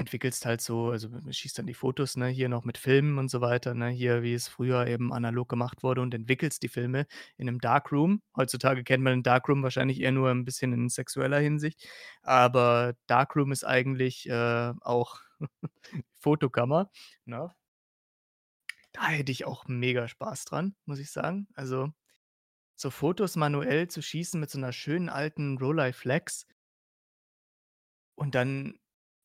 entwickelst 0.00 0.44
halt 0.44 0.60
so 0.60 0.90
also, 0.90 1.08
schießt 1.30 1.58
dann 1.58 1.66
die 1.66 1.72
Fotos, 1.74 2.16
ne, 2.16 2.26
hier 2.28 2.50
noch 2.50 2.64
mit 2.64 2.76
Filmen 2.76 3.16
und 3.18 3.30
so 3.30 3.40
weiter, 3.40 3.72
ne, 3.72 3.88
hier, 3.88 4.22
wie 4.22 4.34
es 4.34 4.46
früher 4.46 4.86
eben 4.86 5.10
analog 5.12 5.48
gemacht 5.48 5.82
wurde 5.82 6.02
und 6.02 6.12
entwickelst 6.14 6.62
die 6.62 6.68
Filme 6.68 7.06
in 7.38 7.46
'nem 7.46 7.60
Darkroom. 7.60 8.20
Heutzutage 8.36 8.84
kennt 8.84 9.02
man 9.02 9.14
'n 9.14 9.22
Darkroom 9.22 9.62
wahrscheinlich 9.62 10.00
eher 10.02 10.12
nur 10.12 10.30
'n 10.30 10.44
bisschen 10.44 10.74
in 10.74 10.90
sexueller 10.90 11.38
Hinsicht, 11.40 11.82
aber 12.22 12.94
Darkroom 13.06 13.52
ist 13.52 13.64
eigentlich, 13.64 14.28
äh, 14.28 14.72
auch 14.82 15.20
Fotokammer, 16.20 16.90
ne? 17.24 17.50
Da 18.96 19.08
hätte 19.08 19.30
ich 19.30 19.44
auch 19.44 19.66
mega 19.68 20.08
Spaß 20.08 20.46
dran, 20.46 20.74
muss 20.86 20.98
ich 20.98 21.10
sagen. 21.10 21.48
Also, 21.54 21.92
so 22.76 22.90
Fotos 22.90 23.36
manuell 23.36 23.88
zu 23.88 24.02
schießen 24.02 24.40
mit 24.40 24.50
so 24.50 24.58
'ner 24.58 24.72
schönen 24.72 25.08
alten 25.10 25.58
Rolleiflex 25.58 26.46
und 28.18 28.34
dann 28.34 28.78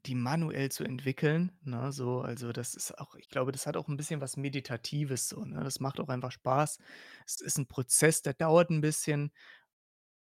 die 0.08 0.16
manuell 0.16 0.70
zu 0.72 0.84
entwickeln, 0.84 1.52
ne, 1.64 1.92
so 1.92 2.22
also, 2.22 2.52
das 2.52 2.74
ist 2.76 2.98
auch 3.00 3.16
ich 3.16 3.30
glaube, 3.30 3.52
das 3.52 3.68
hat 3.68 3.78
auch 3.78 3.88
'n 3.88 3.98
bisschen 3.98 4.20
was 4.22 4.36
Meditatives 4.36 5.30
so, 5.30 5.46
ne? 5.46 5.64
Das 5.64 5.80
macht 5.80 6.00
auch 6.00 6.10
einfach 6.10 6.32
Spaß. 6.32 6.80
Es 7.26 7.40
ist 7.42 7.58
'n 7.60 7.68
Prozess, 7.68 8.22
der 8.24 8.34
dauert 8.34 8.70
'n 8.72 8.82
bisschen 8.82 9.32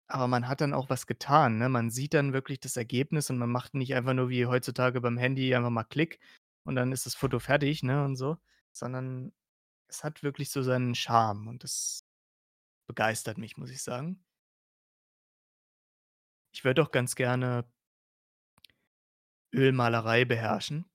aber 0.10 0.28
man 0.28 0.48
hat 0.48 0.62
dann 0.62 0.74
auch 0.74 0.90
was 0.90 1.08
getan, 1.08 1.58
ne? 1.58 1.70
Man 1.70 1.90
sieht 1.90 2.14
dann 2.14 2.34
wirklich 2.34 2.60
das 2.60 2.78
Ergebnis 2.78 3.30
und 3.30 3.38
man 3.38 3.50
macht 3.52 3.74
nicht 3.74 3.94
einfach 3.96 4.14
nur 4.14 4.30
wie 4.30 4.46
heutzutage 4.46 5.00
beim 5.02 5.18
Handy 5.18 5.56
einfach 5.56 5.70
mal 5.70 5.84
Klick 5.84 6.20
und 6.66 6.76
dann 6.76 6.92
ist 6.92 7.06
das 7.06 7.16
Foto 7.16 7.40
fertig, 7.40 7.84
ne, 7.84 8.04
und 8.04 8.16
so, 8.16 8.38
sondern 8.74 9.34
es 9.88 10.04
hat 10.04 10.24
wirklich 10.24 10.52
so 10.52 10.64
seinen 10.64 10.96
Charme 10.96 11.48
und 11.50 11.64
das 11.64 12.06
begeistert 12.88 13.38
mich, 13.40 13.58
muss 13.58 13.72
ich 13.72 13.84
sagen. 13.84 14.24
Ich 16.54 16.64
würde 16.66 16.82
auch 16.84 16.92
ganz 16.92 17.16
gerne 17.16 17.66
Ölmalerei 19.54 20.26
beherrschen. 20.26 20.86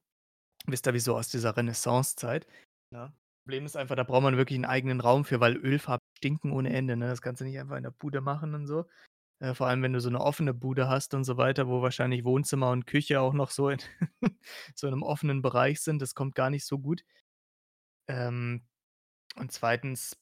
Wisst 0.66 0.87
ihr, 0.89 0.95
wie 0.95 1.01
so 1.01 1.16
aus 1.16 1.29
dieser 1.31 1.57
Renaissancezeit, 1.57 2.47
ne? 2.93 3.14
Problem 3.45 3.66
ist 3.66 3.77
einfach, 3.77 3.97
da 3.97 4.05
braucht 4.05 4.22
man 4.24 4.37
wirklich 4.39 4.59
'n 4.59 4.64
eigenen 4.66 5.01
Raum 5.01 5.24
für, 5.24 5.41
weil 5.41 5.57
Ölfarben 5.57 6.05
stinken 6.18 6.53
ohne 6.53 6.72
Ende, 6.72 6.97
ne? 6.97 7.09
Das 7.09 7.22
kannst 7.22 7.41
du 7.43 7.47
nicht 7.47 7.59
einfach 7.61 7.77
in 7.79 7.85
der 7.85 7.93
Bude 7.93 8.20
machen 8.22 8.55
und 8.55 8.66
so. 8.68 8.87
Äh, 9.41 9.55
vor 9.55 9.68
allem, 9.68 9.83
wenn 9.83 9.93
du 9.95 10.01
so 10.01 10.11
'ne 10.11 10.20
offene 10.20 10.55
Bude 10.55 10.89
hast 10.89 11.14
und 11.14 11.24
so 11.24 11.37
weiter, 11.39 11.68
wo 11.68 11.83
wahrscheinlich 11.83 12.24
Wohnzimmer 12.24 12.70
und 12.72 12.87
Küche 12.87 13.20
auch 13.20 13.35
noch 13.35 13.51
so 13.53 13.70
in 13.70 13.79
so 14.77 14.89
in 14.89 14.95
'nem 14.95 15.03
offenen 15.05 15.43
Bereich 15.43 15.81
sind. 15.83 16.03
Das 16.03 16.14
kommt 16.16 16.35
gar 16.37 16.51
nicht 16.51 16.66
so 16.66 16.79
gut. 16.81 17.05
Ähm, 18.09 18.62
und 19.36 19.52
2. 19.52 20.16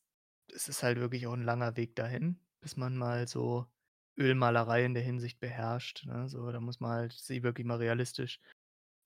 es 0.54 0.68
ist 0.68 0.82
halt 0.82 0.98
wirklich 1.00 1.26
auch 1.26 1.34
'n 1.34 1.44
langer 1.44 1.76
Weg 1.76 1.96
dahin, 1.96 2.40
bis 2.60 2.76
man 2.76 2.96
mal 2.96 3.28
so 3.28 3.66
Ölmalerei 4.18 4.84
in 4.84 4.94
der 4.94 5.02
Hinsicht 5.02 5.40
beherrscht, 5.40 6.06
ne? 6.06 6.28
So, 6.28 6.50
da 6.52 6.60
muss 6.60 6.80
man 6.80 6.92
halt 6.92 7.12
sich 7.14 7.42
wirklich 7.42 7.66
mal 7.66 7.78
realistisch, 7.78 8.40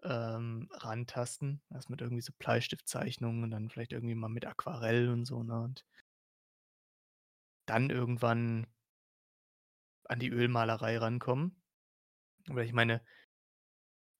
ähm, 0.04 0.68
rantasten. 0.74 1.62
Erst 1.70 1.90
mit 1.90 2.02
irgendwie 2.02 2.22
so 2.22 2.32
Bleistiftzeichnungen 2.38 3.44
und 3.44 3.50
dann 3.52 3.70
vielleicht 3.70 3.92
irgendwie 3.92 4.14
mal 4.16 4.28
mit 4.30 4.46
Aquarell 4.46 5.10
und 5.10 5.26
so, 5.26 5.42
ne, 5.44 5.60
und 5.62 5.84
dann 7.66 7.90
irgendwann 7.90 8.66
an 10.06 10.18
die 10.18 10.30
Ölmalerei 10.30 10.98
rankommen. 10.98 11.62
Weil 12.48 12.66
ich 12.66 12.72
meine 12.74 13.02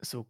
so 0.01 0.27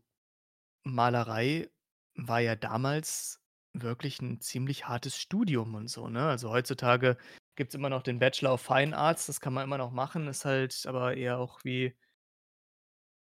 Malerei 0.84 1.70
war 2.16 2.40
ja 2.40 2.56
damals 2.56 3.40
wirklich 3.82 4.20
'n 4.20 4.40
ziemlich 4.40 4.88
hartes 4.88 5.16
Studium 5.18 5.74
und 5.74 5.88
so, 5.88 6.08
ne? 6.08 6.28
Also, 6.28 6.50
heutzutage 6.50 7.16
gibt's 7.56 7.74
immer 7.74 7.90
noch 7.90 8.02
den 8.02 8.18
Bachelor 8.18 8.54
of 8.54 8.60
Fine 8.62 8.96
Arts, 8.96 9.26
das 9.26 9.40
kann 9.40 9.52
man 9.54 9.64
immer 9.64 9.78
noch 9.78 9.90
machen, 9.92 10.28
ist 10.28 10.44
halt 10.44 10.84
aber 10.86 11.16
eher 11.16 11.38
auch 11.38 11.60
wie 11.64 11.94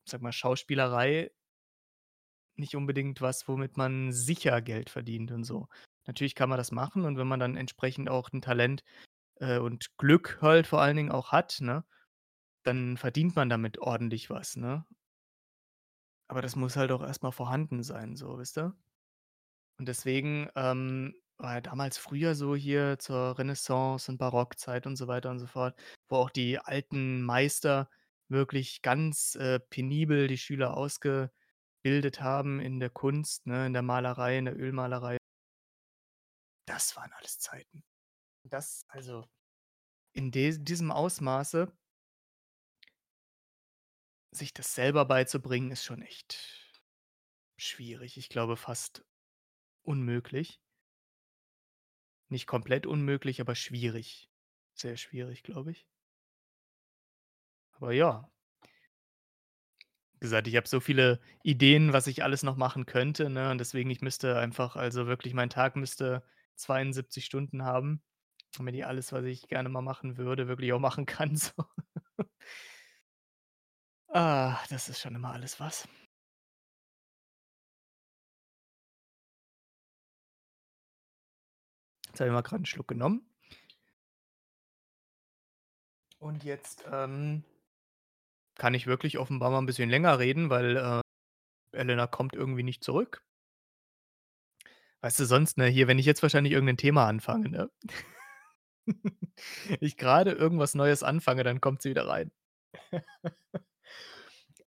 sage 0.08 0.24
mal, 0.24 0.32
Schauspielerei 0.32 1.32
nicht 2.60 2.76
unbedingt 2.76 3.22
was, 3.22 3.48
womit 3.48 3.78
man 3.78 4.12
sicher 4.12 4.62
Geld 4.62 4.90
verdient 4.90 5.32
und 5.32 5.44
so. 5.46 5.68
Natürlich 6.06 6.36
kann 6.36 6.50
man 6.50 6.58
das 6.58 6.72
machen 6.72 7.06
und 7.06 7.18
wenn 7.18 7.28
man 7.28 7.40
dann 7.40 7.56
entsprechend 7.56 8.10
auch 8.10 8.30
'n 8.34 8.42
Talent, 8.42 8.84
äh, 9.38 9.60
und 9.60 9.98
Glück 9.98 10.40
halt 10.42 10.68
vor 10.68 10.82
allen 10.82 10.98
Dingen 10.98 11.12
auch 11.12 11.32
hat, 11.34 11.60
ne, 11.62 11.86
dann 12.64 12.98
verdient 12.98 13.36
man 13.36 13.50
damit 13.50 13.80
ordentlich 13.80 14.30
was, 14.30 14.56
ne? 14.58 14.86
Aber 16.32 16.44
das 16.44 16.56
muss 16.56 16.76
halt 16.76 16.92
auch 16.92 17.02
erst 17.02 17.24
mal 17.24 17.32
vorhanden 17.32 17.82
sein 17.82 18.16
so, 18.16 18.38
wisst 18.38 18.58
ihr? 18.60 18.76
Und 19.80 19.88
deswegen, 19.88 20.50
ähm, 20.56 21.16
war 21.38 21.56
ja 21.56 21.62
damals 21.62 21.98
früher 21.98 22.36
so 22.36 22.56
hier 22.56 23.00
zur 23.00 23.40
Renaissance 23.40 24.12
und 24.12 24.18
Barockzeit 24.18 24.86
und 24.86 24.98
so 24.98 25.08
weiter 25.08 25.30
und 25.32 25.40
so 25.40 25.48
fort, 25.48 25.80
wo 26.10 26.18
auch 26.18 26.30
die 26.30 26.60
alten 26.60 27.22
Meister 27.24 27.90
wirklich 28.28 28.82
ganz, 28.82 29.36
äh, 29.36 29.60
penibel 29.60 30.28
die 30.28 30.38
Schüler 30.38 30.76
ausgebildet 30.76 32.20
haben 32.20 32.60
in 32.60 32.80
der 32.82 32.90
Kunst, 32.90 33.48
ne, 33.48 33.66
in 33.68 33.74
der 33.74 33.82
Malerei, 33.82 34.38
in 34.38 34.46
der 34.46 34.58
Ölmalerei. 34.58 35.18
Das 36.68 36.96
waren 36.98 37.12
alles 37.14 37.40
Zeiten. 37.40 37.84
Das 38.44 38.84
also, 38.90 39.26
in 40.14 40.32
diesem 40.32 40.92
Ausmaße 40.92 41.72
sich 44.32 44.54
das 44.54 44.76
selber 44.76 45.06
beizubringen, 45.06 45.72
ist 45.72 45.86
schon 45.86 46.02
echt 46.02 46.70
schwierig. 47.58 48.18
Ich 48.18 48.30
glaube, 48.30 48.58
fast 48.58 49.04
unmöglich. 49.84 50.60
Nicht 52.28 52.48
komplett 52.48 52.88
unmöglich, 52.88 53.40
aber 53.42 53.56
schwierig. 53.56 54.30
Sehr 54.74 54.98
schwierig, 54.98 55.44
glaube 55.44 55.72
ich. 55.72 55.86
Aber 57.72 57.92
ja. 57.94 58.30
Wie 60.14 60.20
gesagt, 60.26 60.48
ich 60.48 60.56
habe 60.58 60.68
so 60.68 60.80
viele 60.82 61.20
Ideen, 61.44 61.94
was 61.94 62.08
ich 62.08 62.24
alles 62.24 62.44
noch 62.44 62.58
machen 62.58 62.86
könnte, 62.86 63.30
ne, 63.30 63.52
und 63.52 63.58
deswegen 63.58 63.90
ich 63.90 64.02
müsste 64.02 64.38
einfach 64.38 64.76
also, 64.76 65.08
wirklich 65.08 65.34
mein 65.34 65.50
Tag 65.50 65.76
müsste 65.78 66.24
72 66.56 67.24
Stunden 67.26 67.64
haben, 67.64 68.02
damit 68.58 68.76
ich 68.76 68.86
alles, 68.86 69.14
was 69.14 69.24
ich 69.26 69.48
gerne 69.48 69.70
mal 69.70 69.82
machen 69.82 70.18
würde, 70.18 70.48
wirklich 70.50 70.74
auch 70.74 70.80
machen 70.80 71.06
kann, 71.06 71.36
so. 71.38 71.54
Ah, 74.14 74.60
das 74.70 74.88
ist 74.90 75.00
schon 75.00 75.16
immer 75.16 75.32
alles 75.34 75.60
was. 75.60 75.88
Jetzt 82.20 82.24
habe 82.26 82.32
ich 82.32 82.34
mal 82.34 82.42
grad 82.42 82.60
'n 82.60 82.66
Schluck 82.66 82.90
genommen. 82.90 83.22
Und 86.22 86.44
jetzt, 86.44 86.84
ähm 86.92 87.44
kann 88.58 88.74
ich 88.74 88.88
wirklich 88.88 89.18
offenbar 89.18 89.52
mal 89.52 89.60
'n 89.60 89.66
bisschen 89.66 89.90
länger 89.90 90.20
reden, 90.20 90.50
weil, 90.50 90.76
äh, 90.78 91.02
Elena 91.78 92.08
kommt 92.08 92.36
irgendwie 92.36 92.64
nicht 92.64 92.84
zurück. 92.84 93.22
Weißt 95.04 95.18
du, 95.20 95.26
sonst, 95.26 95.58
ne, 95.58 95.68
hier, 95.68 95.88
wenn 95.88 95.98
ich 95.98 96.06
jetzt 96.06 96.22
wahrscheinlich 96.24 96.52
irgend 96.54 96.68
'nen 96.68 96.78
Thema 96.78 97.08
anfange, 97.08 97.50
ne? 97.50 97.70
Ich 99.82 99.98
grade 99.98 100.32
irgendwas 100.32 100.76
Neues 100.76 101.04
anfange, 101.04 101.44
dann 101.44 101.62
kommt 101.62 101.82
sie 101.82 101.90
wieder 101.92 102.08
rein. 102.08 102.32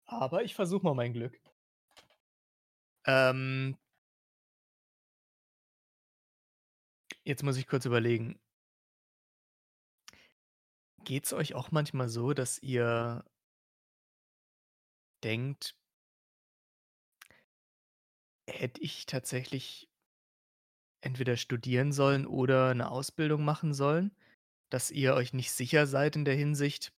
Aber 0.07 0.43
ich 0.43 0.55
versuche 0.55 0.85
mal 0.85 0.95
mein 0.95 1.13
Glück. 1.13 1.39
Ähm 3.07 3.77
Jetzt 7.27 7.43
muss 7.45 7.57
ich 7.57 7.67
kurz 7.69 7.85
überlegen. 7.87 8.39
Geht's 11.05 11.33
euch 11.33 11.55
auch 11.55 11.71
manchmal 11.73 12.09
so, 12.09 12.33
dass 12.33 12.59
ihr 12.63 13.25
denkt 15.25 15.75
hätte 18.49 18.81
ich 18.83 19.07
tatsächlich 19.07 19.87
entweder 21.05 21.37
studieren 21.37 21.93
sollen 21.93 22.27
oder 22.27 22.73
'ne 22.75 22.89
Ausbildung 22.91 23.45
machen 23.45 23.75
sollen, 23.75 24.13
dass 24.71 24.91
ihr 24.91 25.15
euch 25.15 25.33
nicht 25.33 25.53
sicher 25.53 25.87
seid 25.87 26.17
in 26.17 26.25
der 26.25 26.35
Hinsicht 26.37 26.93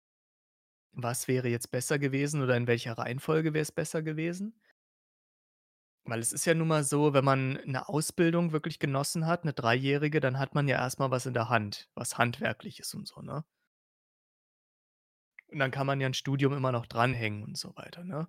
was 0.93 1.27
wäre 1.27 1.49
jetzt 1.49 1.71
besser 1.71 1.99
gewesen 1.99 2.41
oder 2.41 2.55
in 2.55 2.67
welcher 2.67 2.97
Reihenfolge 2.97 3.53
wäre 3.53 3.61
es 3.63 3.71
besser 3.71 4.01
gewesen? 4.01 4.53
Weil 6.07 6.19
es 6.19 6.31
ist 6.33 6.45
ja 6.45 6.53
nun 6.53 6.67
mal 6.67 6.83
so, 6.83 7.13
wenn 7.13 7.25
man 7.25 7.53
'ne 7.65 7.89
Ausbildung 7.89 8.51
wirklich 8.51 8.77
genossen 8.77 9.25
hat, 9.25 9.43
'ne 9.43 9.53
dreijährige, 9.53 10.19
dann 10.19 10.37
hat 10.37 10.53
man 10.53 10.67
ja 10.67 10.77
erst 10.77 10.99
mal 10.99 11.09
was 11.09 11.25
in 11.25 11.33
der 11.33 11.49
Hand, 11.49 11.89
was 11.95 12.19
Handwerkliches 12.19 12.93
und 12.93 13.07
so, 13.07 13.21
ne? 13.23 13.43
Und 15.51 15.59
dann 15.59 15.71
kann 15.71 15.87
man 15.87 16.01
ja 16.01 16.07
'n 16.07 16.13
Studium 16.13 16.53
immer 16.53 16.71
noch 16.71 16.85
dranhängen 16.85 17.43
und 17.43 17.57
so 17.57 17.75
weiter, 17.75 18.03
ne? 18.03 18.27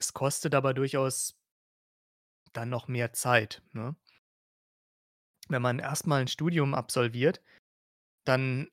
Es 0.00 0.12
kostet 0.12 0.54
aber 0.54 0.74
durchaus 0.74 1.32
dann 2.56 2.68
noch 2.68 2.88
mehr 2.88 3.12
Zeit, 3.12 3.62
ne? 3.72 3.94
Wenn 5.48 5.62
man 5.62 5.78
erst 5.78 6.06
mal 6.06 6.20
'n 6.22 6.28
Studium 6.28 6.74
absolviert, 6.74 7.40
dann 8.24 8.68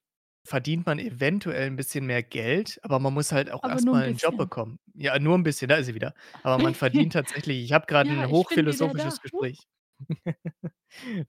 verdient 0.50 0.86
man 0.86 1.00
eventuell 1.00 1.68
'n 1.68 1.76
bisschen 1.78 2.06
mehr 2.06 2.24
Geld, 2.24 2.80
aber 2.84 3.00
man 3.00 3.14
muss 3.14 3.32
halt 3.32 3.52
auch 3.52 3.64
Aber 3.64 3.70
erst 3.70 3.82
nur 3.82 3.96
'n 3.96 4.02
mal 4.02 4.08
'n 4.10 4.16
Job 4.18 4.38
bisschen. 4.38 4.38
bekommen. 4.38 4.80
Ja, 4.96 5.20
nur 5.20 5.36
'n 5.36 5.44
bisschen, 5.44 5.70
da 5.70 5.76
ist 5.78 5.86
sie 5.88 5.96
wieder. 5.96 6.14
Aber 6.44 6.60
man 6.60 6.76
verdient 6.76 7.14
tatsächlich 7.14 7.64
ich 7.64 7.74
habe 7.74 7.86
grad 7.88 8.10
Ja, 8.10 8.12
'n 8.12 8.30
ich 8.30 8.48
bin 8.48 8.66
wieder 8.66 8.84
hochphilosophisches. 8.84 9.20
Huch. 9.32 9.48
Gespräch. 9.50 9.68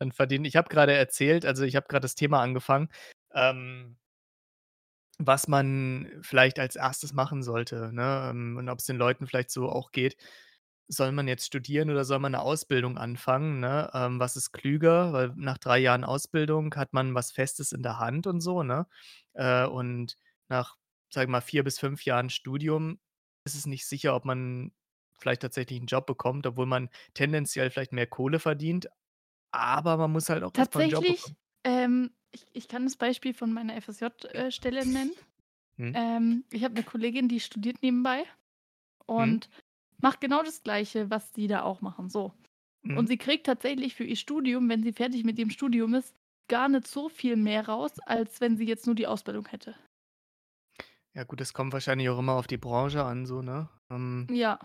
Man 0.01 0.13
verdient 0.13 0.47
ich 0.47 0.57
habe 0.57 0.69
grade 0.71 0.95
erzählt 0.95 1.47
also, 1.47 1.65
ich 1.65 1.77
habe 1.77 1.87
grad 1.89 2.05
das 2.05 2.15
Thema 2.17 2.41
angefangen, 2.43 2.89
ähm 3.35 3.97
was 5.23 5.49
man 5.49 6.09
vielleicht 6.23 6.59
als 6.59 6.77
1. 6.77 7.13
machen 7.13 7.43
sollte, 7.43 7.91
ne, 7.93 8.29
ähm, 8.31 8.57
und 8.57 8.69
ob's 8.71 8.87
den 8.87 8.97
Leuten 8.97 9.27
vielleicht 9.27 9.51
so 9.51 9.69
auch 9.69 9.93
geht. 9.93 10.17
Soll 10.93 11.13
man 11.13 11.29
jetzt 11.29 11.47
studieren 11.47 11.89
oder 11.89 12.05
soll 12.05 12.19
man 12.19 12.33
'ne 12.33 12.41
Ausbildung 12.41 12.99
anfangen, 12.99 13.61
ne? 13.61 13.89
Ähm, 13.95 14.19
was 14.19 14.35
ist 14.37 14.51
klüger? 14.51 15.13
Weil 15.13 15.33
nach 15.37 15.57
3 15.57 15.79
Jahren 15.79 16.03
Ausbildung 16.03 16.75
hat 16.75 16.93
man 16.93 17.15
was 17.15 17.31
Festes 17.31 17.71
in 17.71 17.85
der 17.85 18.01
Hand 18.01 18.27
und 18.27 18.41
so, 18.41 18.65
ne? 18.65 18.89
Äh, 19.35 19.67
und 19.67 20.17
nach, 20.49 20.75
sage 21.09 21.27
ich 21.27 21.31
mal, 21.31 21.43
4 21.43 21.63
bis 21.63 21.79
5 21.79 22.05
Jahren 22.05 22.29
Studium 22.29 22.99
ist 23.45 23.55
es 23.55 23.67
nicht 23.67 23.87
sicher, 23.87 24.17
ob 24.17 24.25
man 24.25 24.73
vielleicht 25.17 25.43
tatsächlich 25.43 25.81
'n 25.81 25.87
Job 25.87 26.07
bekommt, 26.07 26.45
obwohl 26.49 26.67
man 26.67 26.91
tendenziell 27.15 27.71
vielleicht 27.71 27.93
mehr 27.93 28.09
Kohle 28.09 28.41
verdient, 28.41 28.89
aber 29.53 29.97
man 29.99 30.13
muss 30.13 30.31
halt 30.31 30.45
auch 30.45 30.57
erst 30.57 30.75
mal 30.75 30.83
'n 30.83 30.89
Job 30.89 31.07
Tatsächlich, 31.07 31.07
bekommen. 31.07 31.37
ähm, 31.65 32.11
ich 32.33 32.45
ich 32.53 32.69
kann 32.69 32.85
das 32.85 32.97
Beispiel 32.97 33.35
von 33.35 33.53
meiner 33.53 33.77
FSJ 33.81 34.07
äh, 34.35 34.51
Stelle 34.51 34.85
nennen. 34.87 35.13
Mhm. 35.79 35.95
Ähm, 35.95 36.45
ich 36.53 36.65
habe 36.65 36.75
'ne 36.75 36.85
Kollegin, 36.85 37.29
die 37.29 37.41
studiert 37.41 37.83
nebenbei 37.83 38.25
Mhm. 39.17 39.41
und 39.41 39.51
macht 40.03 40.21
genau 40.21 40.43
das 40.43 40.63
Gleiche, 40.63 41.11
was 41.11 41.33
die 41.33 41.47
da 41.49 41.63
auch 41.63 41.81
machen, 41.81 42.09
so. 42.09 42.33
Und 42.95 43.07
Mhm. 43.07 43.09
sie 43.09 43.19
kriegt 43.19 43.47
tatsächlich 43.47 43.95
für 43.95 44.05
ihr 44.05 44.17
Studium, 44.17 44.69
wenn 44.69 44.83
sie 44.83 44.93
fertig 44.93 45.25
mit 45.25 45.39
ihrem 45.39 45.51
Studium 45.51 45.95
ist, 45.95 46.15
gar 46.49 46.69
nicht 46.69 46.87
so 46.89 47.09
viel 47.09 47.37
mehr 47.37 47.69
raus, 47.69 48.01
als 48.01 48.41
wenn 48.41 48.57
sie 48.57 48.67
jetzt 48.67 48.87
nur 48.87 48.97
die 48.97 49.07
Ausbildung 49.07 49.47
hätte. 49.49 49.77
Ja 51.15 51.25
gut, 51.25 51.41
das 51.41 51.53
kommt 51.53 51.73
wahrscheinlich 51.73 52.09
auch 52.09 52.19
immer 52.21 52.35
auf 52.35 52.47
die 52.47 52.57
Branche 52.57 53.05
an 53.05 53.27
so, 53.27 53.43
ne? 53.43 53.69
Ähm 53.91 54.31
Ja. 54.31 54.59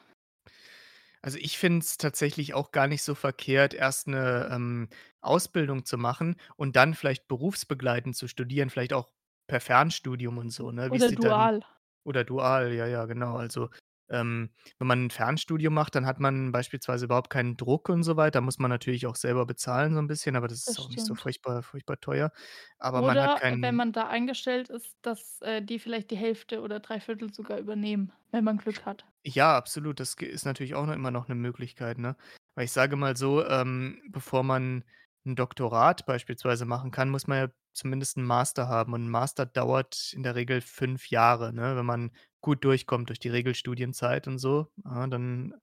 Also, 1.23 1.37
ich 1.39 1.57
finde 1.57 1.79
es 1.79 1.97
tatsächlich 1.97 2.53
auch 2.53 2.71
gar 2.71 2.87
nicht 2.87 3.03
so 3.03 3.15
verkehrt, 3.15 3.73
erst 3.73 4.07
'ne, 4.07 4.49
ähm, 4.51 4.89
Ausbildung 5.21 5.85
zu 5.85 5.97
machen 5.97 6.35
und 6.55 6.75
dann 6.75 6.93
vielleicht 6.93 7.27
berufsbegleitend 7.27 8.15
zu 8.15 8.27
studieren, 8.27 8.69
vielleicht 8.69 8.93
auch 8.93 9.11
per 9.47 9.59
Fernstudium 9.61 10.37
und 10.37 10.49
so, 10.51 10.71
ne? 10.71 10.91
Wie's 10.93 11.05
Oder 11.05 11.07
dir 11.07 11.17
dann 11.17 11.49
dual. 11.49 11.65
oder 12.05 12.23
dual, 12.23 12.73
ja, 12.73 12.87
ja, 12.87 13.05
genau. 13.05 13.35
Also, 13.37 13.69
ähm, 14.09 14.51
wenn 14.79 14.87
man 14.87 15.05
'n 15.07 15.09
Fernstudium 15.11 15.73
macht, 15.73 15.95
dann 15.95 16.05
hat 16.05 16.19
man 16.19 16.51
beispielsweise 16.51 17.05
überhaupt 17.05 17.29
keinen 17.31 17.57
Druck 17.57 17.89
und 17.89 18.03
so 18.03 18.17
weiter. 18.17 18.41
Muss 18.41 18.59
man 18.59 18.69
natürlich 18.71 19.07
auch 19.07 19.15
selber 19.15 19.45
bezahlen 19.45 19.93
so 19.93 19.99
'n 19.99 20.07
bisschen, 20.07 20.35
aber 20.35 20.47
das 20.47 20.59
ist 20.59 20.67
Das 20.67 20.79
auch 20.79 20.89
nicht 20.89 21.05
so 21.05 21.15
stimmt. 21.15 21.15
furchtbar 21.15 21.63
furchtbar 21.63 21.99
teuer. 21.99 22.31
Aber 22.79 23.01
man 23.03 23.21
hat 23.21 23.31
Oder 23.31 23.41
wenn 23.59 23.75
keinen 23.75 23.75
man 23.75 23.91
da 23.91 24.07
eingestellt 24.07 24.69
ist, 24.69 24.97
dass, 25.01 25.41
äh, 25.41 25.61
die 25.61 25.79
vielleicht 25.79 26.11
die 26.11 26.15
Hälfte 26.17 26.61
oder 26.61 26.79
3/4 26.79 27.35
sogar 27.35 27.59
übernehmen, 27.59 28.13
wenn 28.31 28.43
man 28.45 28.57
Glück 28.57 28.85
hat. 28.85 29.05
Ja, 29.27 29.57
absolut. 29.57 29.99
Das 29.99 30.13
ist 30.13 30.45
natürlich 30.45 30.75
auch 30.75 30.85
noch 30.85 30.93
immer 30.93 31.09
noch 31.09 31.27
'ne 31.27 31.33
Möglichkeit, 31.33 31.97
ne? 31.97 32.15
Weil 32.53 32.65
ich 32.65 32.71
sage 32.71 32.95
mal 32.95 33.17
so, 33.17 33.43
ähm, 33.43 33.99
bevor 34.11 34.43
man 34.43 34.83
'n 35.25 35.35
Doktorat 35.35 36.05
beispielsweise 36.05 36.65
machen 36.65 36.91
kann, 36.91 37.09
muss 37.09 37.25
man 37.25 37.37
ja 37.39 37.47
zumindest 37.73 38.17
'n 38.17 38.23
Master 38.23 38.67
haben 38.67 38.93
und 38.93 39.01
'n 39.01 39.09
Master 39.09 39.47
dauert 39.47 40.13
in 40.13 40.21
der 40.21 40.35
Regel 40.35 40.61
5 40.61 41.09
Jahre, 41.09 41.53
ne? 41.53 41.75
Wenn 41.75 41.87
man 41.87 42.11
gut 42.45 42.63
durchkommt 42.65 43.09
durch 43.09 43.19
die 43.19 43.29
Regelstudienzeit 43.29 44.27
und 44.29 44.39
so, 44.39 44.69
ja, 44.85 45.07
dann 45.07 45.55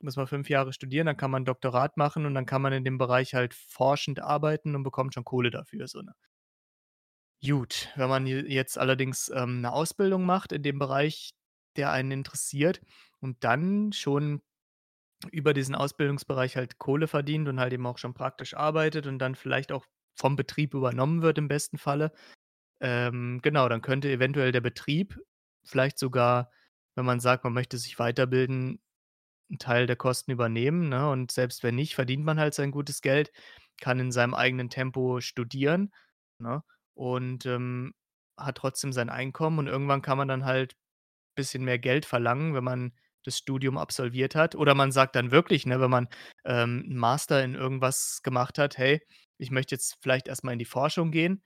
muss 0.00 0.16
man 0.16 0.28
5 0.28 0.50
Jahre 0.50 0.72
studieren, 0.74 1.06
dann 1.08 1.18
kann 1.18 1.32
man 1.32 1.42
'n 1.44 1.46
Doktorat 1.46 1.98
machen 1.98 2.26
und 2.26 2.34
dann 2.34 2.46
kann 2.46 2.62
man 2.62 2.72
in 2.74 2.84
dem 2.84 2.98
Bereich 2.98 3.34
halt 3.34 3.54
forschend 3.54 4.20
arbeiten 4.22 4.76
und 4.76 4.84
bekommt 4.84 5.14
schon 5.14 5.24
Kohle 5.26 5.50
dafür 5.50 5.88
so, 5.88 6.02
ne? 6.02 6.14
Gut, 7.44 7.90
wenn 7.96 8.08
man 8.08 8.26
jetzt 8.26 8.78
allerdings, 8.78 9.30
ähm, 9.34 9.60
'ne 9.60 9.72
Ausbildung 9.72 10.24
macht 10.24 10.52
in 10.52 10.62
dem 10.62 10.78
Bereich, 10.78 11.30
der 11.76 11.90
einen 11.92 12.10
interessiert 12.10 12.80
und 13.20 13.44
dann 13.44 13.92
schon 13.92 14.42
über 15.32 15.54
diesen 15.54 15.74
Ausbildungsbereich 15.74 16.56
halt 16.56 16.78
Kohle 16.78 17.08
verdient 17.08 17.48
und 17.48 17.60
halt 17.60 17.72
eben 17.74 17.86
auch 17.86 17.98
schon 17.98 18.14
praktisch 18.14 18.54
arbeitet 18.54 19.06
und 19.06 19.18
dann 19.20 19.34
vielleicht 19.36 19.72
auch 19.72 19.86
vom 20.16 20.36
Betrieb 20.36 20.74
übernommen 20.74 21.22
wird 21.22 21.38
im 21.38 21.48
besten 21.48 21.78
Falle. 21.78 22.12
Ähm, 22.80 23.40
genau, 23.42 23.68
dann 23.68 23.82
könnte 23.82 24.10
eventuell 24.10 24.52
der 24.52 24.62
Betrieb 24.62 25.18
vielleicht 25.66 25.98
sogar, 25.98 26.50
wenn 26.96 27.04
man 27.06 27.20
sagt, 27.20 27.44
man 27.44 27.52
möchte 27.54 27.78
sich 27.78 27.98
weiterbilden, 27.98 28.80
'n 29.50 29.58
Teil 29.58 29.86
der 29.86 29.96
Kosten 29.96 30.30
übernehmen, 30.32 30.88
ne? 30.88 31.10
Und 31.10 31.32
selbst 31.32 31.62
wenn 31.62 31.76
nicht, 31.76 31.94
verdient 31.94 32.24
man 32.24 32.40
halt 32.40 32.54
sein 32.54 32.70
gutes 32.72 33.02
Geld, 33.02 33.32
kann 33.80 34.00
in 34.00 34.12
seinem 34.12 34.34
eigenen 34.34 34.70
Tempo 34.70 35.20
studieren, 35.20 35.92
ne? 36.38 36.62
Und, 36.94 37.46
ähm, 37.46 37.94
hat 38.38 38.56
trotzdem 38.58 38.92
sein 38.92 39.10
Einkommen 39.10 39.58
und 39.60 39.66
irgendwann 39.68 40.02
kann 40.02 40.18
man 40.18 40.28
dann 40.28 40.44
halt 40.44 40.76
bisschen 41.36 41.64
mehr 41.64 41.78
Geld 41.78 42.06
verlangen, 42.06 42.54
wenn 42.54 42.64
man 42.64 42.92
das 43.24 43.38
Studium 43.38 43.78
absolviert 43.78 44.34
hat. 44.34 44.54
Oder 44.54 44.74
man 44.74 44.92
sagt 44.92 45.16
dann 45.16 45.30
wirklich, 45.32 45.66
ne, 45.66 45.80
wenn 45.80 45.90
man, 45.90 46.08
ähm, 46.44 46.84
'n 46.88 46.96
Master 46.96 47.42
in 47.44 47.54
irgendwas 47.54 48.20
gemacht 48.22 48.58
hat: 48.58 48.78
„Hey, 48.78 49.00
ich 49.38 49.50
möchte 49.50 49.74
jetzt 49.74 49.98
vielleicht 50.02 50.28
erst 50.28 50.44
mal 50.44 50.52
in 50.52 50.58
die 50.58 50.64
Forschung 50.66 51.10
gehen“ 51.12 51.42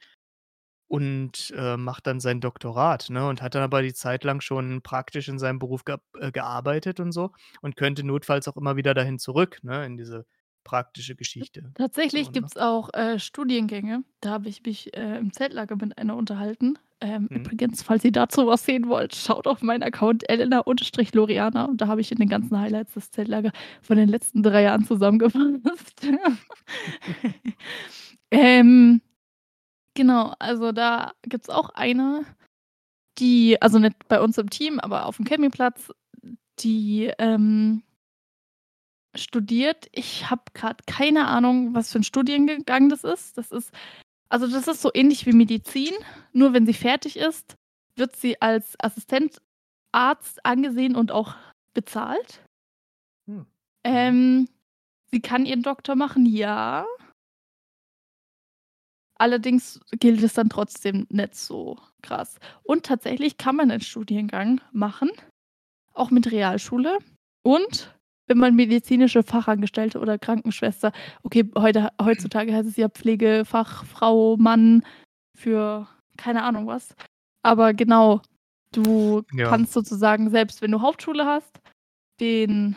und, 0.91 1.53
äh, 1.57 1.77
macht 1.77 2.07
dann 2.09 2.21
sein 2.21 2.41
Doktorat, 2.41 3.11
ne, 3.11 3.27
und 3.29 3.43
hat 3.43 3.55
dann 3.55 3.63
aber 3.63 3.83
die 3.83 3.95
Zeit 3.95 4.25
lang 4.25 4.41
schon 4.41 4.83
praktisch 4.83 5.29
in 5.29 5.39
seinem 5.39 5.59
Beruf 5.61 5.85
geab 5.85 6.03
äh, 6.21 6.33
gearbeitet 6.33 7.01
und 7.01 7.13
so 7.13 7.31
und 7.63 7.77
könnte 7.77 8.05
notfalls 8.05 8.49
auch 8.49 8.57
immer 8.57 8.77
wieder 8.77 8.93
dahin 8.95 9.19
zurück, 9.21 9.61
ne, 9.63 9.87
in 9.87 9.97
diese 9.97 10.27
praktische 10.65 11.15
Geschichte, 11.17 11.75
so, 12.09 12.15
tatsächlich 12.15 12.33
ne? 12.33 12.33
gibt's 12.33 12.57
auch, 12.57 12.91
äh, 12.95 13.19
Studiengänge. 13.19 14.05
Da 14.21 14.31
habe 14.31 14.49
ich 14.49 14.63
mich, 14.65 14.95
äh, 14.97 15.19
im 15.19 15.33
Zeltlager 15.33 15.77
mit 15.77 15.97
einer 15.99 16.17
unterhalten. 16.17 16.79
Ähm, 17.03 17.29
Mhm. 17.31 17.35
übrigens, 17.35 17.83
falls 17.83 18.05
ihr 18.05 18.13
dazu 18.13 18.47
was 18.47 18.65
sehen 18.67 18.89
wollt, 18.89 19.15
schaut 19.15 19.47
auf 19.47 19.63
meinen 19.63 19.83
Account 19.83 20.29
Elena_Loriana 20.29 21.65
und 21.67 21.81
da 21.81 21.87
habe 21.87 22.03
ich 22.03 22.13
in 22.13 22.19
den 22.19 22.29
ganzen 22.29 22.59
Highlights 22.61 22.93
das 22.95 23.11
Zeltlager 23.11 23.53
von 23.81 23.97
den 23.97 24.09
letzten 24.11 24.43
3 24.43 24.63
Jahren 24.63 24.85
zusammengefasst. 24.85 26.03
Ähm, 28.31 29.01
genau, 29.95 30.35
also, 30.39 30.73
da 30.73 31.13
gibt's 31.23 31.51
auch 31.51 31.71
eine, 31.71 32.25
die 33.19 33.61
also, 33.63 33.79
nicht 33.81 34.09
bei 34.09 34.21
uns 34.23 34.39
im 34.39 34.51
Team, 34.51 34.81
aber 34.81 35.07
auf'm 35.07 35.25
Campingplatz, 35.27 35.93
die, 36.61 37.13
ähm 37.19 37.83
studiert. 39.17 39.89
Ich 39.93 40.31
habe 40.31 40.43
grad 40.55 40.87
keine 40.87 41.27
Ahnung, 41.27 41.75
was 41.75 41.91
für 41.93 41.99
'n 41.99 42.05
Studienge 42.05 42.63
gang 42.65 42.89
das 42.91 43.03
ist. 43.05 43.37
Das 43.39 43.51
ist 43.51 43.73
also, 44.31 44.47
das 44.49 44.69
ist 44.69 44.83
so 44.83 44.91
ähnlich 44.95 45.27
wie 45.27 45.33
Medizin, 45.33 45.93
nur 46.33 46.53
wenn 46.55 46.67
sie 46.67 46.75
fertig 46.75 47.17
ist, 47.19 47.57
wird 47.97 48.17
sie 48.17 48.41
als 48.43 48.77
Assistenzarzt 48.81 50.45
angesehen 50.45 50.97
und 50.97 51.13
auch 51.13 51.35
bezahlt. 51.75 52.45
Hm. 53.29 53.47
Ähm, 53.85 54.49
sie 55.13 55.21
kann 55.23 55.47
ihren 55.47 55.63
Doktor 55.63 55.97
machen, 55.97 56.27
ja. 56.27 56.87
Allerdings 59.21 59.79
gilt 60.01 60.23
es 60.23 60.33
dann 60.33 60.49
trotzdem 60.49 61.07
nicht 61.11 61.35
so 61.35 61.77
krass. 62.03 62.39
Und 62.63 62.87
tatsächlich 62.87 63.37
kann 63.37 63.55
man 63.55 63.69
'nen 63.69 63.83
Studiengang 63.83 64.63
machen, 64.73 65.11
auch 65.95 66.11
mit 66.11 66.33
Realschule 66.33 66.99
und 67.45 67.95
wenn 68.29 68.39
man 68.39 68.57
medizinische 68.57 69.23
Fachangestellte 69.25 70.01
oder 70.01 70.19
Krankenschwester 70.19 70.93
okay, 71.25 71.51
heute 71.59 71.91
heutzutage 72.03 72.55
heißt 72.55 72.69
es 72.69 72.77
ja 72.79 72.89
Pflegefachfrau, 72.91 74.37
Mann 74.39 74.85
für 75.39 75.89
keine 76.19 76.45
Ahnung 76.45 76.67
was. 76.69 76.95
Aber 77.43 77.75
genau, 77.75 78.23
du 78.75 79.23
Ja. 79.33 79.45
kannst 79.51 79.73
sozusagen, 79.75 80.31
selbst 80.31 80.63
wenn 80.63 80.73
du 80.73 80.83
Hauptschule 80.83 81.27
hast, 81.27 81.61
den 82.21 82.77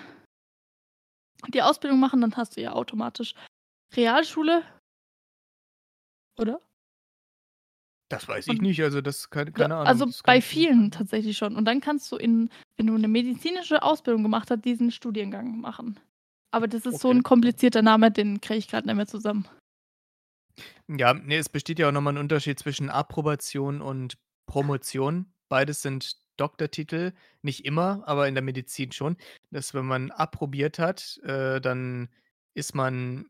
die 1.54 1.62
Ausbildung 1.62 2.00
machen, 2.00 2.22
dann 2.22 2.36
hast 2.38 2.58
du 2.58 2.62
ja 2.62 2.74
automatisch 2.74 3.34
Realschule. 3.96 4.64
Oder? 6.38 6.64
Das 8.12 8.28
weiß 8.28 8.48
ich 8.50 8.60
Und 8.60 8.62
nicht, 8.62 8.82
also, 8.84 9.02
das 9.02 9.30
keine 9.30 9.52
keine 9.54 9.76
Ahnung, 9.76 10.04
also, 10.04 10.06
das 10.06 10.24
kann 10.24 10.36
bei 10.36 10.42
ich 10.42 10.42
vielen 10.42 10.92
tatsächlich 10.92 11.38
schon. 11.38 11.56
Und 11.56 11.66
dann 11.66 11.82
kannst 11.82 12.12
du 12.12 12.16
in 12.18 12.50
wenn 12.78 12.88
du 12.88 12.98
'ne 12.98 13.08
medizinische 13.08 13.84
Ausbildung 13.84 14.24
gemacht 14.24 14.50
hast, 14.52 14.66
diesen 14.66 14.92
Studiengang 14.92 15.60
machen. 15.60 16.00
Aber 16.52 16.68
das 16.68 16.86
ist 16.86 17.00
so 17.02 17.12
'n 17.12 17.22
Okay. 17.22 17.24
komplizierter 17.24 17.82
Name, 17.82 18.12
den 18.12 18.42
kriege 18.42 18.60
ich 18.60 18.68
grad 18.70 18.86
nicht 18.86 18.96
mehr 18.96 19.08
zusammen. 19.08 19.48
Ja, 20.90 21.14
ne, 21.14 21.38
es 21.38 21.48
besteht 21.50 21.80
ja 21.80 21.88
auch 21.88 21.92
noch 21.94 22.02
mal 22.02 22.10
'n 22.14 22.18
Unterschied 22.18 22.60
zwischen 22.60 22.90
Approbation 22.90 23.82
und 23.82 24.18
Promotion. 24.48 25.34
Beides 25.48 25.82
sind 25.82 26.18
Doktortitel, 26.36 27.14
nicht 27.42 27.64
immer, 27.66 28.04
aber 28.06 28.28
in 28.28 28.34
der 28.36 28.44
Medizin 28.44 28.92
schon. 28.92 29.16
Dass 29.50 29.74
wenn 29.74 29.86
man 29.86 30.12
approbiert 30.12 30.80
hat, 30.80 31.20
äh, 31.24 31.62
dann 31.62 32.10
ist 32.54 32.76
man 32.76 33.28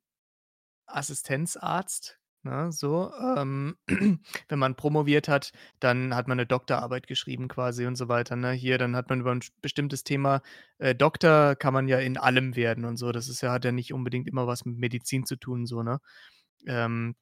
Assistenzarzt, 0.88 2.20
ne, 2.44 2.72
so. 2.72 3.12
Ähm, 3.38 3.76
wenn 4.50 4.60
man 4.60 4.76
promoviert 4.76 5.28
hat, 5.28 5.52
dann 5.80 6.16
hat 6.16 6.28
man 6.28 6.38
'ne 6.38 6.46
Doktorarbeit 6.46 7.08
geschrieben 7.08 7.48
quasi 7.48 7.86
und 7.86 7.96
so 7.96 8.08
weiter, 8.10 8.36
ne? 8.36 8.52
Hier, 8.52 8.78
dann 8.78 8.96
hat 8.96 9.10
man 9.10 9.22
über 9.22 9.32
'n 9.32 9.42
sch 9.42 9.52
bestimmtes 9.62 10.04
Thema 10.04 10.42
äh, 10.80 10.96
Doktor 10.96 11.56
kann 11.56 11.74
man 11.74 11.88
ja 11.88 12.00
in 12.00 12.18
allem 12.18 12.56
werden 12.56 12.86
und 12.86 12.98
so. 12.98 13.12
Das 13.12 13.30
ist 13.30 13.42
ja 13.42 13.52
hat 13.52 13.66
ja 13.66 13.72
nicht 13.72 13.94
unbedingt 13.94 14.28
immer 14.28 14.48
was 14.48 14.66
mit 14.66 14.78
Medizin 14.78 15.26
zu 15.26 15.36
tun 15.38 15.66
so, 15.66 15.84
ne? 15.84 16.00
Ähm 16.68 17.16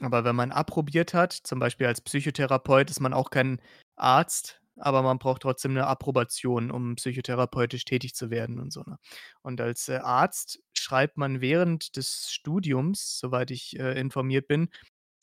aber 0.00 0.24
wenn 0.24 0.36
man 0.36 0.52
approbiert 0.52 1.14
hat, 1.14 1.32
zum 1.32 1.58
Beispiel 1.58 1.86
als 1.86 2.00
Psychotherapeut, 2.00 2.90
ist 2.90 3.00
man 3.00 3.12
auch 3.12 3.30
kein 3.30 3.60
Arzt, 3.96 4.60
aber 4.76 5.02
man 5.02 5.18
braucht 5.18 5.42
trotzdem 5.42 5.74
'ne 5.74 5.86
Approbation, 5.86 6.70
um 6.70 6.96
psychotherapeutisch 6.96 7.84
tätig 7.84 8.14
zu 8.14 8.30
werden 8.30 8.58
und 8.58 8.72
so, 8.72 8.82
ne? 8.82 8.98
Und 9.42 9.60
als, 9.60 9.88
äh, 9.88 9.96
Arzt 9.98 10.60
schreibt 10.82 11.16
man 11.18 11.40
während 11.40 11.96
des 11.96 12.30
Studiums, 12.32 13.18
soweit 13.20 13.50
ich, 13.52 13.78
äh, 13.80 13.98
informiert 14.00 14.48
bin, 14.48 14.68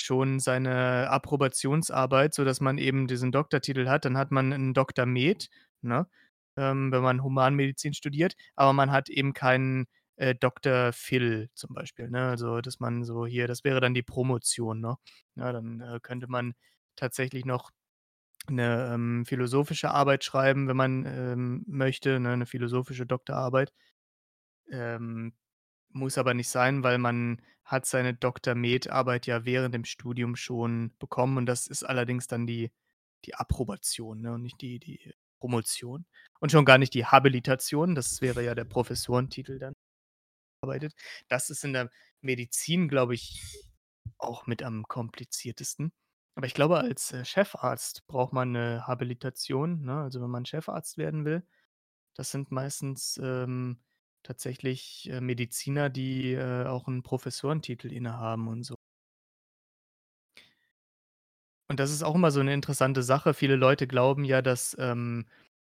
schon 0.01 0.39
seine 0.39 1.09
Approbationsarbeit, 1.11 2.33
sodass 2.35 2.61
man 2.61 2.77
eben 2.79 3.07
diesen 3.07 3.31
Doktortitel 3.33 3.87
hat. 3.89 4.05
Dann 4.05 4.17
hat 4.17 4.31
man 4.31 4.51
'n 4.53 4.73
Doktor 4.73 5.05
med, 5.05 5.49
ne, 5.81 6.07
ähm, 6.57 6.91
wenn 6.91 7.01
man 7.03 7.23
Humanmedizin 7.23 7.93
studiert, 7.93 8.35
aber 8.55 8.73
man 8.73 8.91
hat 8.91 9.09
eben 9.09 9.33
keinen, 9.33 9.87
äh, 10.17 10.35
Doktor 10.35 10.93
phil 10.93 11.49
zum 11.55 11.73
Beispiel, 11.75 12.09
ne? 12.09 12.29
Also, 12.29 12.61
dass 12.61 12.79
man 12.81 13.03
so 13.05 13.25
hier 13.27 13.47
das 13.47 13.63
wäre 13.65 13.81
dann 13.81 13.93
die 13.95 14.03
Promotion, 14.03 14.81
ne? 14.81 14.97
Ja, 15.35 15.51
dann, 15.53 15.81
äh, 15.81 15.99
könnte 16.01 16.27
man 16.29 16.53
tatsächlich 16.97 17.45
noch 17.45 17.71
'ne, 18.49 18.91
ähm, 18.95 19.25
philosophische 19.27 19.91
Arbeit 19.91 20.23
schreiben, 20.25 20.67
wenn 20.69 20.77
man, 20.77 21.05
ähm, 21.07 21.63
möchte, 21.67 22.19
ne, 22.21 22.37
'ne 22.37 22.45
philosophische 22.47 23.05
Doktorarbeit. 23.07 23.71
Ähm, 24.71 25.33
muss 25.91 26.17
aber 26.17 26.33
nicht 26.33 26.49
sein, 26.49 26.83
weil 26.83 26.97
man 26.97 27.41
hat 27.65 27.85
seine 27.85 28.13
Doktor 28.13 28.55
med-Arbeit 28.55 29.27
ja 29.27 29.45
während 29.45 29.73
dem 29.75 29.85
Studium 29.85 30.35
schon 30.35 30.93
bekommen 30.99 31.37
und 31.37 31.45
das 31.45 31.67
ist 31.67 31.83
allerdings 31.83 32.27
dann 32.27 32.47
die 32.47 32.71
die 33.25 33.35
Approbation, 33.35 34.21
ne, 34.21 34.33
und 34.33 34.43
nicht 34.43 34.61
die 34.61 34.79
die 34.79 35.13
Promotion 35.39 36.05
und 36.39 36.51
schon 36.51 36.65
gar 36.65 36.77
nicht 36.77 36.93
die 36.93 37.05
Habilitation. 37.05 37.95
Das 37.95 38.21
wäre 38.21 38.43
ja 38.43 38.55
der 38.55 38.65
Professorentitel 38.65 39.59
dann 39.59 39.73
arbeitet. 40.63 40.95
Das 41.29 41.49
ist 41.51 41.63
in 41.65 41.73
der 41.73 41.91
Medizin, 42.21 42.89
glaube 42.89 43.15
ich, 43.15 43.41
auch 44.19 44.47
mit 44.47 44.63
am 44.63 44.87
kompliziertesten. 44.87 45.93
Aber 46.35 46.47
ich 46.47 46.53
glaube, 46.55 46.79
als, 46.79 47.11
äh, 47.13 47.25
Chefarzt 47.25 48.07
braucht 48.07 48.33
man 48.33 48.51
'ne 48.53 48.87
Habilitation, 48.87 49.83
ne? 49.85 50.01
Also, 50.03 50.21
wenn 50.21 50.29
man 50.31 50.45
Chefarzt 50.45 50.97
werden 50.99 51.25
will. 51.25 51.43
Das 52.15 52.31
sind 52.31 52.51
meistens, 52.51 53.19
ähm, 53.23 53.79
tatsächlich, 54.23 55.09
äh, 55.11 55.21
Mediziner, 55.21 55.89
die, 55.89 56.33
äh, 56.33 56.65
auch 56.65 56.87
'n 56.87 57.03
Professorentitel 57.03 57.91
innehaben 57.91 58.47
und 58.47 58.63
so. 58.63 58.75
Und 61.69 61.79
das 61.79 61.91
ist 61.91 62.01
auch 62.03 62.15
immer 62.15 62.31
so 62.31 62.41
'ne 62.41 62.51
interessante 62.53 63.03
Sache. 63.03 63.33
Viele 63.35 63.55
Leute 63.55 63.85
glauben 63.87 64.23
ja, 64.25 64.41
dass, 64.41 64.75
ähm, 64.79 65.27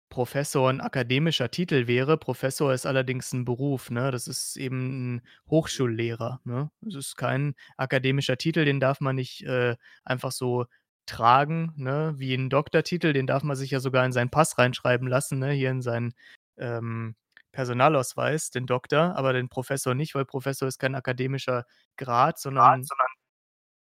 Professor 0.10 0.68
'n 0.72 0.82
akademischer 0.82 1.52
Titel 1.52 1.86
wäre. 1.88 2.18
Professor 2.18 2.74
ist 2.74 2.88
allerdings 2.88 3.32
'n 3.34 3.46
Beruf, 3.46 3.92
ne? 3.92 4.10
Das 4.10 4.28
ist 4.28 4.58
eben 4.58 5.18
'n 5.20 5.22
Hochschullehrer, 5.50 6.42
ne? 6.44 6.72
Das 6.82 6.96
ist 6.96 7.18
kein 7.18 7.54
akademischer 7.78 8.36
Titel, 8.38 8.66
den 8.66 8.80
darf 8.80 9.00
man 9.00 9.16
nicht, 9.16 9.44
äh, 9.44 9.76
einfach 10.04 10.32
so 10.32 10.66
tragen, 11.06 11.72
ne, 11.76 12.14
wie 12.18 12.34
'n 12.34 12.50
Doktortitel. 12.50 13.14
Den 13.14 13.28
darf 13.28 13.44
man 13.44 13.56
sich 13.56 13.70
ja 13.72 13.80
sogar 13.80 14.04
in 14.06 14.12
seinen 14.12 14.32
Pass 14.32 14.58
reinschreiben 14.58 15.08
lassen, 15.08 15.38
ne, 15.40 15.52
hier 15.52 15.70
in 15.70 15.82
seinen, 15.84 16.14
ähm, 16.58 17.16
Personalausweis, 17.52 18.50
den 18.52 18.66
Doktor, 18.68 19.16
aber 19.16 19.34
den 19.34 19.50
Professor 19.50 19.94
nicht, 19.96 20.16
weil 20.16 20.26
Professor 20.26 20.68
ist 20.68 20.80
kein 20.80 20.96
akademischer 20.96 21.66
Grad, 21.98 22.40
Grad, 22.56 22.80
sondern 22.80 22.84
sondern 22.84 23.08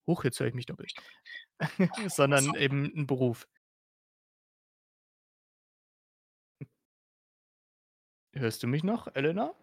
Huch, 0.07 0.23
jetzt 0.23 0.39
höre 0.39 0.48
ich 0.48 0.53
mich 0.56 0.65
doppelt. 0.68 0.94
Sondern 2.10 2.56
eben 2.56 2.85
'n 2.95 3.07
Beruf. 3.07 3.48
Hörst 8.34 8.64
du 8.64 8.68
mich 8.68 8.85
noch, 8.85 9.07
Elena? 9.15 9.53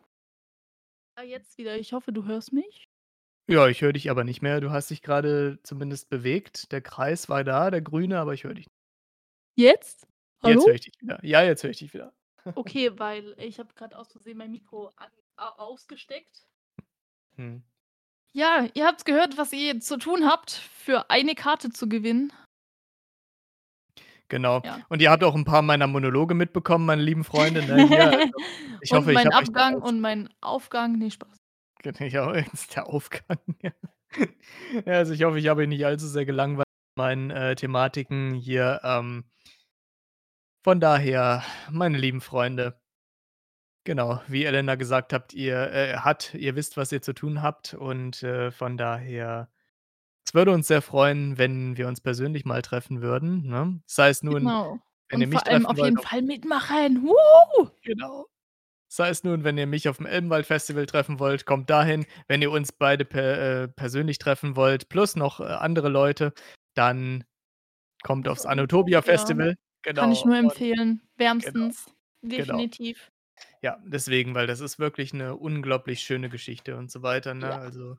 Ja, 1.18 1.24
jetzt 1.24 1.58
wieder. 1.58 1.76
Ich 1.76 1.92
hoffe, 1.92 2.12
du 2.12 2.24
hörst 2.24 2.52
mich? 2.52 2.88
Ja, 3.48 3.68
ich 3.68 3.80
höre 3.82 3.92
dich 3.94 4.10
aber 4.10 4.22
nicht 4.24 4.40
mehr. 4.42 4.60
Du 4.60 4.70
hast 4.70 4.88
dich 4.90 5.00
grade 5.02 5.58
zumindest 5.62 6.08
bewegt. 6.10 6.72
Der 6.72 6.80
Kreis 6.82 7.28
war 7.30 7.42
da, 7.44 7.70
der 7.70 7.80
grüne, 7.82 8.18
aber 8.18 8.32
ich 8.34 8.44
höre 8.44 8.54
dich 8.54 8.66
Jetzt? 9.56 10.06
Jetzt 10.42 10.66
höre 10.66 10.74
Hallo? 10.74 10.74
ich 10.74 10.80
dich 10.82 10.94
wieder. 11.00 11.18
Ja, 11.24 11.42
jetzt 11.42 11.62
höre 11.62 11.70
ich 11.70 11.78
dich 11.78 11.94
wieder. 11.94 12.12
Okay, 12.56 12.98
weil 12.98 13.34
ich 13.38 13.58
habe 13.58 13.74
grad 13.74 13.94
aus 13.94 14.12
Versehen 14.12 14.38
mein 14.38 14.50
Mikro 14.52 14.92
an 14.96 15.10
ausgesteckt. 15.36 16.46
Mhm. 17.38 17.64
Ja, 18.36 18.66
ihr 18.74 18.84
habt's 18.84 19.04
gehört, 19.04 19.38
was 19.38 19.52
ihr 19.52 19.78
zu 19.78 19.96
tun 19.96 20.26
habt, 20.28 20.50
für 20.50 21.08
eine 21.08 21.36
Karte 21.36 21.70
zu 21.70 21.88
gewinnen. 21.88 22.32
Genau. 24.30 24.64
Ja. 24.64 24.84
Und 24.88 25.02
ihr 25.02 25.10
habt 25.10 25.22
auch 25.24 25.34
'n 25.34 25.44
paar 25.44 25.62
meiner 25.62 25.86
Monologe 25.86 26.34
mitbekommen, 26.34 26.86
meine 26.86 27.02
lieben 27.02 27.24
Freunde, 27.24 27.62
ne, 27.62 27.80
hier. 27.80 28.04
Also, 28.32 28.46
ich 28.80 28.92
Und 28.92 28.94
hoffe, 28.94 29.12
ich 29.12 29.24
mein 29.24 29.26
habe 29.26 29.40
euch 29.40 29.48
da 29.54 29.62
Abgang 29.62 29.82
und 29.82 30.00
mein 30.00 30.28
Aufgang 30.40 30.98
ne, 30.98 31.10
Spaß. 31.10 31.38
ist 32.52 32.74
der 32.76 32.86
Aufgang, 32.88 33.38
ja. 33.62 33.72
Also, 34.86 35.12
ich 35.14 35.24
hoffe, 35.24 35.38
ich 35.38 35.48
habe 35.48 35.62
euch 35.62 35.68
nicht 35.68 35.84
allzu 35.86 36.06
sehr 36.08 36.24
gelangweilt 36.26 36.66
mit 36.96 37.04
meinen, 37.04 37.30
äh, 37.30 37.54
Thematiken 37.56 38.34
hier, 38.34 38.80
ähm 38.84 39.24
von 40.64 40.80
daher, 40.80 41.44
meine 41.70 41.98
lieben 41.98 42.20
Freunde 42.20 42.80
genau, 43.86 44.22
wie 44.28 44.44
Elena 44.44 44.76
gesagt 44.76 45.12
habt, 45.12 45.34
ihr 45.34 45.70
äh, 45.72 45.96
hat, 45.98 46.32
ihr 46.34 46.56
wisst, 46.56 46.76
was 46.78 46.90
ihr 46.90 47.02
zu 47.02 47.12
tun 47.12 47.42
habt 47.42 47.74
und, 47.74 48.22
äh, 48.22 48.50
von 48.50 48.76
daher 48.78 49.50
es 50.26 50.34
würde 50.34 50.52
uns 50.52 50.68
sehr 50.68 50.82
freuen, 50.82 51.38
wenn 51.38 51.76
wir 51.76 51.88
uns 51.88 52.00
persönlich 52.00 52.44
mal 52.46 52.62
treffen 52.62 53.02
würden, 53.02 53.46
ne? 53.48 53.80
Sei 53.86 54.08
es 54.10 54.22
nun, 54.22 54.40
Genau. 54.40 54.80
wenn 55.10 55.20
ihr 55.20 55.26
Und 55.26 55.30
mich 55.30 55.40
vor 55.40 55.48
allem 55.48 55.66
auf 55.66 55.76
wollt 55.78 55.86
jeden 55.86 55.98
auf 55.98 56.04
Fall 56.06 56.22
mitmachen. 56.22 57.02
Woo! 57.04 57.70
Genau. 57.82 58.26
Sei 58.90 59.08
es 59.10 59.24
nun, 59.24 59.44
wenn 59.44 59.58
ihr 59.58 59.66
mich 59.66 59.88
auf'm 59.88 60.06
Elbenwald-Festival 60.06 60.86
treffen 60.86 61.18
wollt, 61.18 61.46
kommt 61.46 61.70
dahin. 61.70 62.06
Wenn 62.28 62.42
ihr 62.42 62.50
uns 62.52 62.72
beide 62.72 63.04
per 63.04 63.62
äh, 63.64 63.68
persönlich 63.68 64.18
treffen 64.18 64.56
wollt, 64.56 64.88
plus 64.88 65.16
noch, 65.16 65.40
äh, 65.40 65.44
andere 65.44 65.88
Leute, 65.88 66.32
dann 66.74 67.24
kommt 68.04 68.28
aufs 68.28 68.46
Ja, 68.86 69.63
Anotopia-Festival. 69.84 69.94
kann 69.96 70.12
ich 70.12 70.24
Genau, 70.24 70.26
nur 70.26 70.36
empfehlen, 70.36 71.02
genau, 71.40 71.58
wärmstens, 71.58 71.86
genau. 72.36 72.62
definitiv. 72.62 73.10
Ja, 73.62 73.78
deswegen, 73.86 74.34
weil 74.34 74.46
das 74.48 74.60
ist 74.60 74.78
wirklich 74.78 75.14
'ne 75.14 75.36
unglaublich 75.36 76.00
schöne 76.02 76.28
Geschichte 76.30 76.76
und 76.76 76.90
so 76.92 77.02
weiter, 77.02 77.34
ne? 77.34 77.46
Ja. 77.46 77.58
Also, 77.58 77.98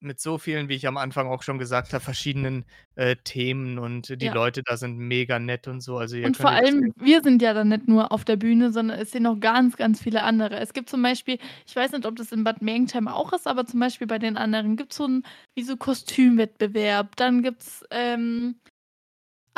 mit 0.00 0.20
so 0.20 0.38
vielen, 0.38 0.68
wie 0.68 0.74
ich 0.76 0.86
am 0.88 0.96
Anfang 0.98 1.28
auch 1.28 1.42
schon 1.44 1.58
gesagt 1.58 1.92
habe, 1.94 2.04
verschiedenen, 2.04 2.66
äh, 2.96 3.16
Themen 3.16 3.78
und 3.80 4.20
die 4.22 4.28
Ja. 4.28 4.30
Leute 4.30 4.62
da 4.64 4.76
sind 4.78 4.98
mega 4.98 5.38
nett 5.40 5.68
und 5.68 5.80
so. 5.82 5.98
Also, 5.98 6.16
Und 6.22 6.36
vor 6.36 6.50
allem, 6.50 6.92
wir 6.96 7.22
sind 7.22 7.42
ja 7.42 7.54
dann 7.54 7.68
nicht 7.68 7.86
nur 7.86 8.10
auf 8.10 8.24
der 8.24 8.36
Bühne, 8.36 8.72
sondern 8.72 8.98
es 8.98 9.12
sind 9.12 9.22
noch 9.22 9.38
ganz, 9.38 9.76
ganz 9.76 10.02
viele 10.02 10.22
andere. 10.24 10.56
Es 10.58 10.72
gibt 10.72 10.88
zum 10.90 11.00
Beispiel 11.02 11.38
ich 11.66 11.76
weiß 11.76 11.92
nicht, 11.92 12.06
ob 12.06 12.16
das 12.16 12.32
in 12.32 12.42
Bad 12.44 12.60
Mergentheim 12.60 13.06
auch 13.06 13.32
ist, 13.32 13.46
aber 13.46 13.66
zum 13.66 13.78
Beispiel 13.80 14.06
bei 14.08 14.18
den 14.18 14.36
anderen 14.36 14.76
gibt's 14.76 14.96
so 14.96 15.04
'n 15.06 15.22
wie 15.54 15.62
so 15.62 15.76
Kostümwettbewerb. 15.76 17.14
Dann 17.16 17.42
gibt's, 17.42 17.84
ähm, 17.90 18.56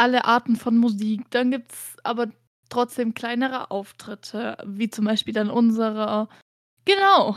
alle 0.01 0.25
Arten 0.27 0.57
von 0.57 0.77
Musik. 0.79 1.31
Dann 1.31 1.51
gibt's 1.53 1.97
aber 2.05 2.29
trotzdem 2.71 3.15
kleinere 3.15 3.71
Auftritte, 3.71 4.57
wie 4.67 4.91
zum 4.91 5.05
Beispiel 5.07 5.35
dann 5.35 5.51
unserer. 5.51 6.29
Genau. 6.87 7.37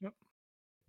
Ja. 0.00 0.12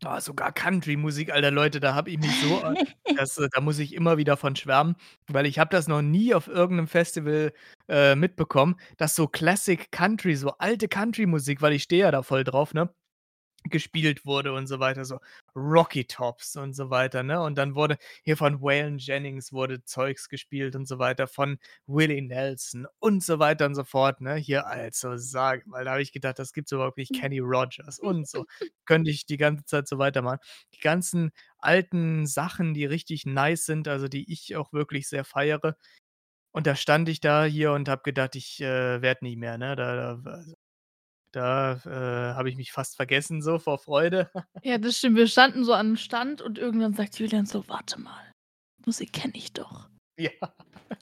Oh, 0.05 0.19
sogar 0.19 0.53
Country-Musik, 0.53 1.31
Alter, 1.33 1.51
Leute, 1.51 1.79
da 1.81 1.95
habe 1.95 2.11
ich 2.11 2.19
mich 2.19 2.37
so 2.37 2.61
a 2.63 2.75
das 3.15 3.35
da 3.53 3.61
muss 3.61 3.79
ich 3.79 3.93
immer 3.95 4.17
wieder 4.17 4.37
von 4.37 4.55
schwärmen, 4.55 4.95
weil 5.27 5.45
ich 5.47 5.59
habe 5.59 5.69
das 5.71 5.87
noch 5.87 6.01
nie 6.03 6.33
auf 6.35 6.47
irgend 6.47 6.77
'nem 6.77 6.87
Festival, 6.87 7.53
äh, 7.89 8.15
mitbekommen, 8.15 8.77
dass 8.97 9.15
so 9.15 9.27
Classic 9.27 9.91
Country, 9.91 10.35
so 10.35 10.51
alte 10.59 10.87
Country-Musik, 10.89 11.61
weil 11.61 11.73
ich 11.73 11.83
stehe 11.83 12.03
ja 12.03 12.11
da 12.11 12.23
voll 12.23 12.43
drauf, 12.45 12.73
ne, 12.73 12.89
gespielt 13.69 14.25
wurde 14.25 14.53
und 14.53 14.67
so 14.67 14.79
weiter, 14.79 15.05
so 15.05 15.19
Rocky 15.55 16.05
Tops 16.05 16.55
und 16.55 16.73
so 16.73 16.89
weiter, 16.89 17.23
ne? 17.23 17.41
Und 17.41 17.57
dann 17.57 17.75
wurde 17.75 17.97
hier 18.23 18.37
von 18.37 18.61
Waylon 18.61 18.97
Jennings 18.97 19.51
wurde 19.53 19.83
Zeugs 19.85 20.29
gespielt 20.29 20.75
und 20.75 20.87
so 20.87 20.99
weiter, 20.99 21.27
von 21.27 21.57
Willie 21.87 22.21
Nelson 22.21 22.87
und 22.99 23.23
so 23.23 23.39
weiter 23.39 23.65
und 23.65 23.75
so 23.75 23.83
fort, 23.83 24.21
ne? 24.21 24.35
Hier, 24.35 24.67
also, 24.67 25.17
sage 25.17 25.63
mal, 25.67 25.85
da 25.85 25.91
habe 25.91 26.01
ich 26.01 26.11
gedacht, 26.13 26.39
das 26.39 26.53
gibt's 26.53 26.71
überhaupt 26.71 26.97
nicht. 26.97 27.13
Kenny 27.13 27.39
Rogers 27.39 27.99
und 27.99 28.27
so. 28.27 28.45
Könnte 28.85 29.11
ich 29.11 29.25
die 29.25 29.37
ganze 29.37 29.65
Zeit 29.65 29.87
so 29.87 29.97
weitermachen. 29.99 30.39
Die 30.73 30.79
ganzen 30.79 31.31
alten 31.59 32.25
Sachen, 32.27 32.73
die 32.73 32.85
richtig 32.85 33.25
nice 33.25 33.65
sind, 33.65 33.87
also, 33.87 34.07
die 34.07 34.31
ich 34.31 34.55
auch 34.55 34.73
wirklich 34.73 35.07
sehr 35.07 35.23
feiere. 35.25 35.75
Und 36.51 36.67
da 36.67 36.75
stand 36.75 37.09
ich 37.09 37.19
da 37.21 37.45
hier 37.45 37.73
und 37.73 37.89
habe 37.89 38.03
gedacht, 38.03 38.35
ich, 38.35 38.61
äh, 38.61 39.01
werde 39.01 39.25
nie 39.25 39.35
mehr, 39.37 39.57
ne? 39.57 39.75
Da 39.75 39.95
da 40.21 40.31
also 40.31 40.53
da, 41.35 41.73
äh, 41.85 42.33
habe 42.35 42.49
ich 42.49 42.55
mich 42.55 42.71
fast 42.71 42.95
vergessen 42.95 43.41
so 43.41 43.59
vor 43.59 43.77
Freude. 43.79 44.29
Ja, 44.63 44.77
das 44.77 44.97
stimmt. 44.97 45.17
Wir 45.17 45.27
standen 45.27 45.63
so 45.65 45.73
an 45.73 45.87
'nem 45.87 45.97
Stand 45.97 46.41
und 46.41 46.57
irgendwann 46.57 46.93
sagt 46.93 47.19
Julian 47.19 47.45
so: 47.45 47.67
„Warte 47.67 47.99
mal, 47.99 48.31
Musik 48.85 49.11
kenne 49.13 49.33
ich 49.35 49.51
doch.“ 49.53 49.89
Ja. 50.17 50.31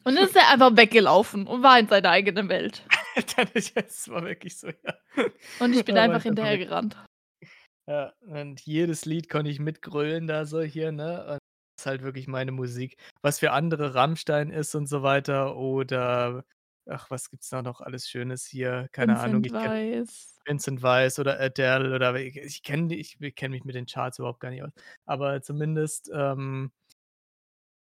Und 0.04 0.16
dann 0.16 0.26
ist 0.26 0.36
er 0.36 0.50
einfach 0.50 0.76
weggelaufen 0.76 1.46
und 1.46 1.62
war 1.62 1.78
in 1.78 1.88
seiner 1.88 2.10
eigenen 2.10 2.50
Welt. 2.50 2.84
Es 3.86 4.10
war 4.10 4.24
wirklich 4.24 4.58
so, 4.58 4.68
ja. 4.68 4.96
Und 5.60 5.74
ich 5.76 5.84
bin 5.86 5.96
war 5.96 6.04
einfach 6.04 6.24
hinterhergerannt. 6.24 6.98
Ja, 7.88 8.14
und 8.22 8.62
jedes 8.62 9.06
Lied 9.06 9.30
konnte 9.30 9.52
ich 9.52 9.60
mitgrölen 9.60 10.28
da 10.28 10.46
so 10.46 10.62
hier, 10.62 10.92
ne? 10.92 11.26
Und 11.34 11.40
ist 11.78 11.86
halt 11.86 12.04
wirklich 12.04 12.28
meine 12.28 12.52
Musik. 12.52 12.96
Was 13.22 13.40
für 13.40 13.52
andere 13.52 13.96
Rammstein 13.96 14.50
ist 14.52 14.76
und 14.76 14.88
so 14.88 15.04
weiter 15.04 15.58
oder 15.58 16.46
ach, 16.88 17.10
was 17.12 17.30
gibt's 17.30 17.50
da 17.50 17.62
noch 17.62 17.82
alles 17.82 18.10
Schönes 18.10 18.46
hier? 18.46 18.88
Keine 18.92 19.18
Ahnung, 19.18 19.44
Vincent 19.44 19.46
ich 19.46 19.58
kenne 19.58 19.76
Weiss. 19.76 20.42
Vincent 20.46 20.82
Weiss 20.84 21.20
oder 21.20 21.40
Adele 21.40 21.96
oder 21.96 22.14
we 22.16 22.24
ich 22.26 22.64
kenne 22.64 22.88
die 22.90 23.00
ich 23.00 23.18
kenne 23.36 23.56
mich 23.56 23.66
mit 23.66 23.76
den 23.76 23.86
Charts 23.88 24.20
überhaupt 24.20 24.40
gar 24.42 24.52
nicht 24.52 24.64
aus. 24.64 24.72
Aber 25.06 25.42
zumindest, 25.42 26.12
ähm 26.14 26.72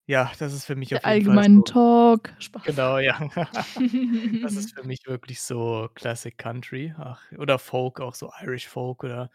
ja, 0.10 0.32
das 0.38 0.54
ist 0.54 0.66
für 0.66 0.76
mich 0.76 0.94
auf 0.96 1.02
Der 1.02 1.02
jeden 1.06 1.22
Fall 1.22 1.40
allgemeinen 1.40 1.56
so 1.56 1.64
Talk. 1.64 2.34
Spaß. 2.40 2.64
genau, 2.64 2.98
ja. 3.00 3.20
Das 4.42 4.56
ist 4.58 4.74
für 4.76 4.84
mich 4.84 5.00
wirklich 5.08 5.42
so 5.42 5.90
Classic 5.96 6.38
Country, 6.38 6.94
ach 6.98 7.32
oder 7.38 7.60
Folk, 7.60 8.00
auch 8.02 8.16
so 8.16 8.32
Irish 8.42 8.68
Folk 8.68 9.04
oder, 9.04 9.32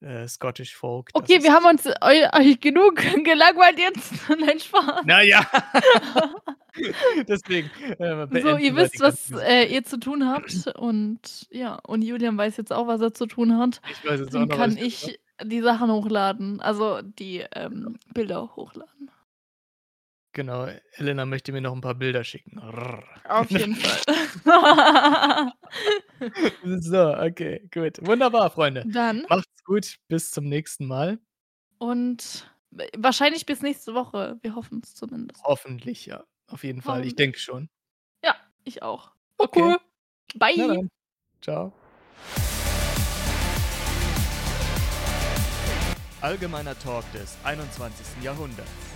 äh, 0.00 0.26
Scottish 0.28 0.74
Folk, 0.76 1.10
Okay, 1.12 1.42
wir 1.42 1.52
haben 1.52 1.66
uns 1.66 1.86
eu 1.86 2.28
euch 2.38 2.60
genug 2.60 2.96
gelangweilt 3.24 3.78
jetzt. 3.78 4.12
Nein, 4.40 4.58
Spaß. 4.60 5.02
Na 5.04 5.22
ja. 5.22 5.44
Deswegen, 7.28 7.70
äh, 7.98 8.40
So, 8.40 8.56
ihr 8.56 8.76
wisst, 8.76 9.00
was, 9.00 9.32
äh, 9.32 9.64
ihr 9.64 9.82
zu 9.82 9.98
tun 9.98 10.26
habt 10.28 10.68
und 10.76 11.46
ja, 11.50 11.74
und 11.86 12.02
Julian 12.02 12.38
weiß 12.38 12.56
jetzt 12.56 12.72
auch, 12.72 12.86
was 12.86 13.00
er 13.00 13.12
zu 13.12 13.26
tun 13.26 13.58
hat. 13.58 13.80
Ich 13.90 14.08
weiß 14.08 14.20
jetzt 14.20 14.28
auch 14.36 14.40
Dann 14.40 14.48
noch, 14.48 14.56
kann 14.56 14.76
was 14.76 14.82
ich 14.82 15.08
ich 15.08 15.20
die 15.42 15.60
Sachen 15.60 15.90
hochladen, 15.90 16.60
also 16.60 17.00
die, 17.02 17.44
ähm, 17.54 17.98
Bilder 18.14 18.54
hochladen. 18.54 19.10
Genau, 20.34 20.68
Elena 20.92 21.24
möchte 21.26 21.52
mir 21.52 21.60
noch 21.62 21.74
'n 21.74 21.80
paar 21.80 21.94
Bilder 21.94 22.22
schicken. 22.22 22.60
Auf 23.24 23.50
jeden 23.50 23.74
Fall. 23.74 25.52
So, 26.80 27.14
okay, 27.16 27.68
gut. 27.72 27.98
Wunderbar, 28.06 28.50
Freunde. 28.50 28.84
Dann 28.86 29.24
Macht's 29.28 29.64
gut, 29.64 29.96
bis 30.08 30.30
zum 30.30 30.44
nächsten 30.44 30.86
Mal. 30.86 31.18
Und 31.78 32.50
w 32.70 32.86
wahrscheinlich 32.96 33.46
bis 33.46 33.62
nächste 33.62 33.94
Woche. 33.94 34.38
Wir 34.42 34.54
hoffen's 34.54 34.94
zumindest. 34.94 35.42
Hoffentlich, 35.44 36.06
ja. 36.06 36.24
Auf 36.48 36.64
jeden 36.64 36.82
Fall. 36.82 37.06
Ich 37.06 37.16
denke 37.16 37.38
schon. 37.38 37.68
Ja, 38.24 38.34
ich 38.64 38.82
auch. 38.82 39.12
Okay. 39.38 39.74
Okay. 39.74 39.76
Bye. 40.36 40.88
Tschau. 41.40 41.72
Allgemeiner 46.20 46.76
Talk 46.80 47.04
des 47.12 47.36
21. 47.44 48.24
Jahrhunderts. 48.24 48.87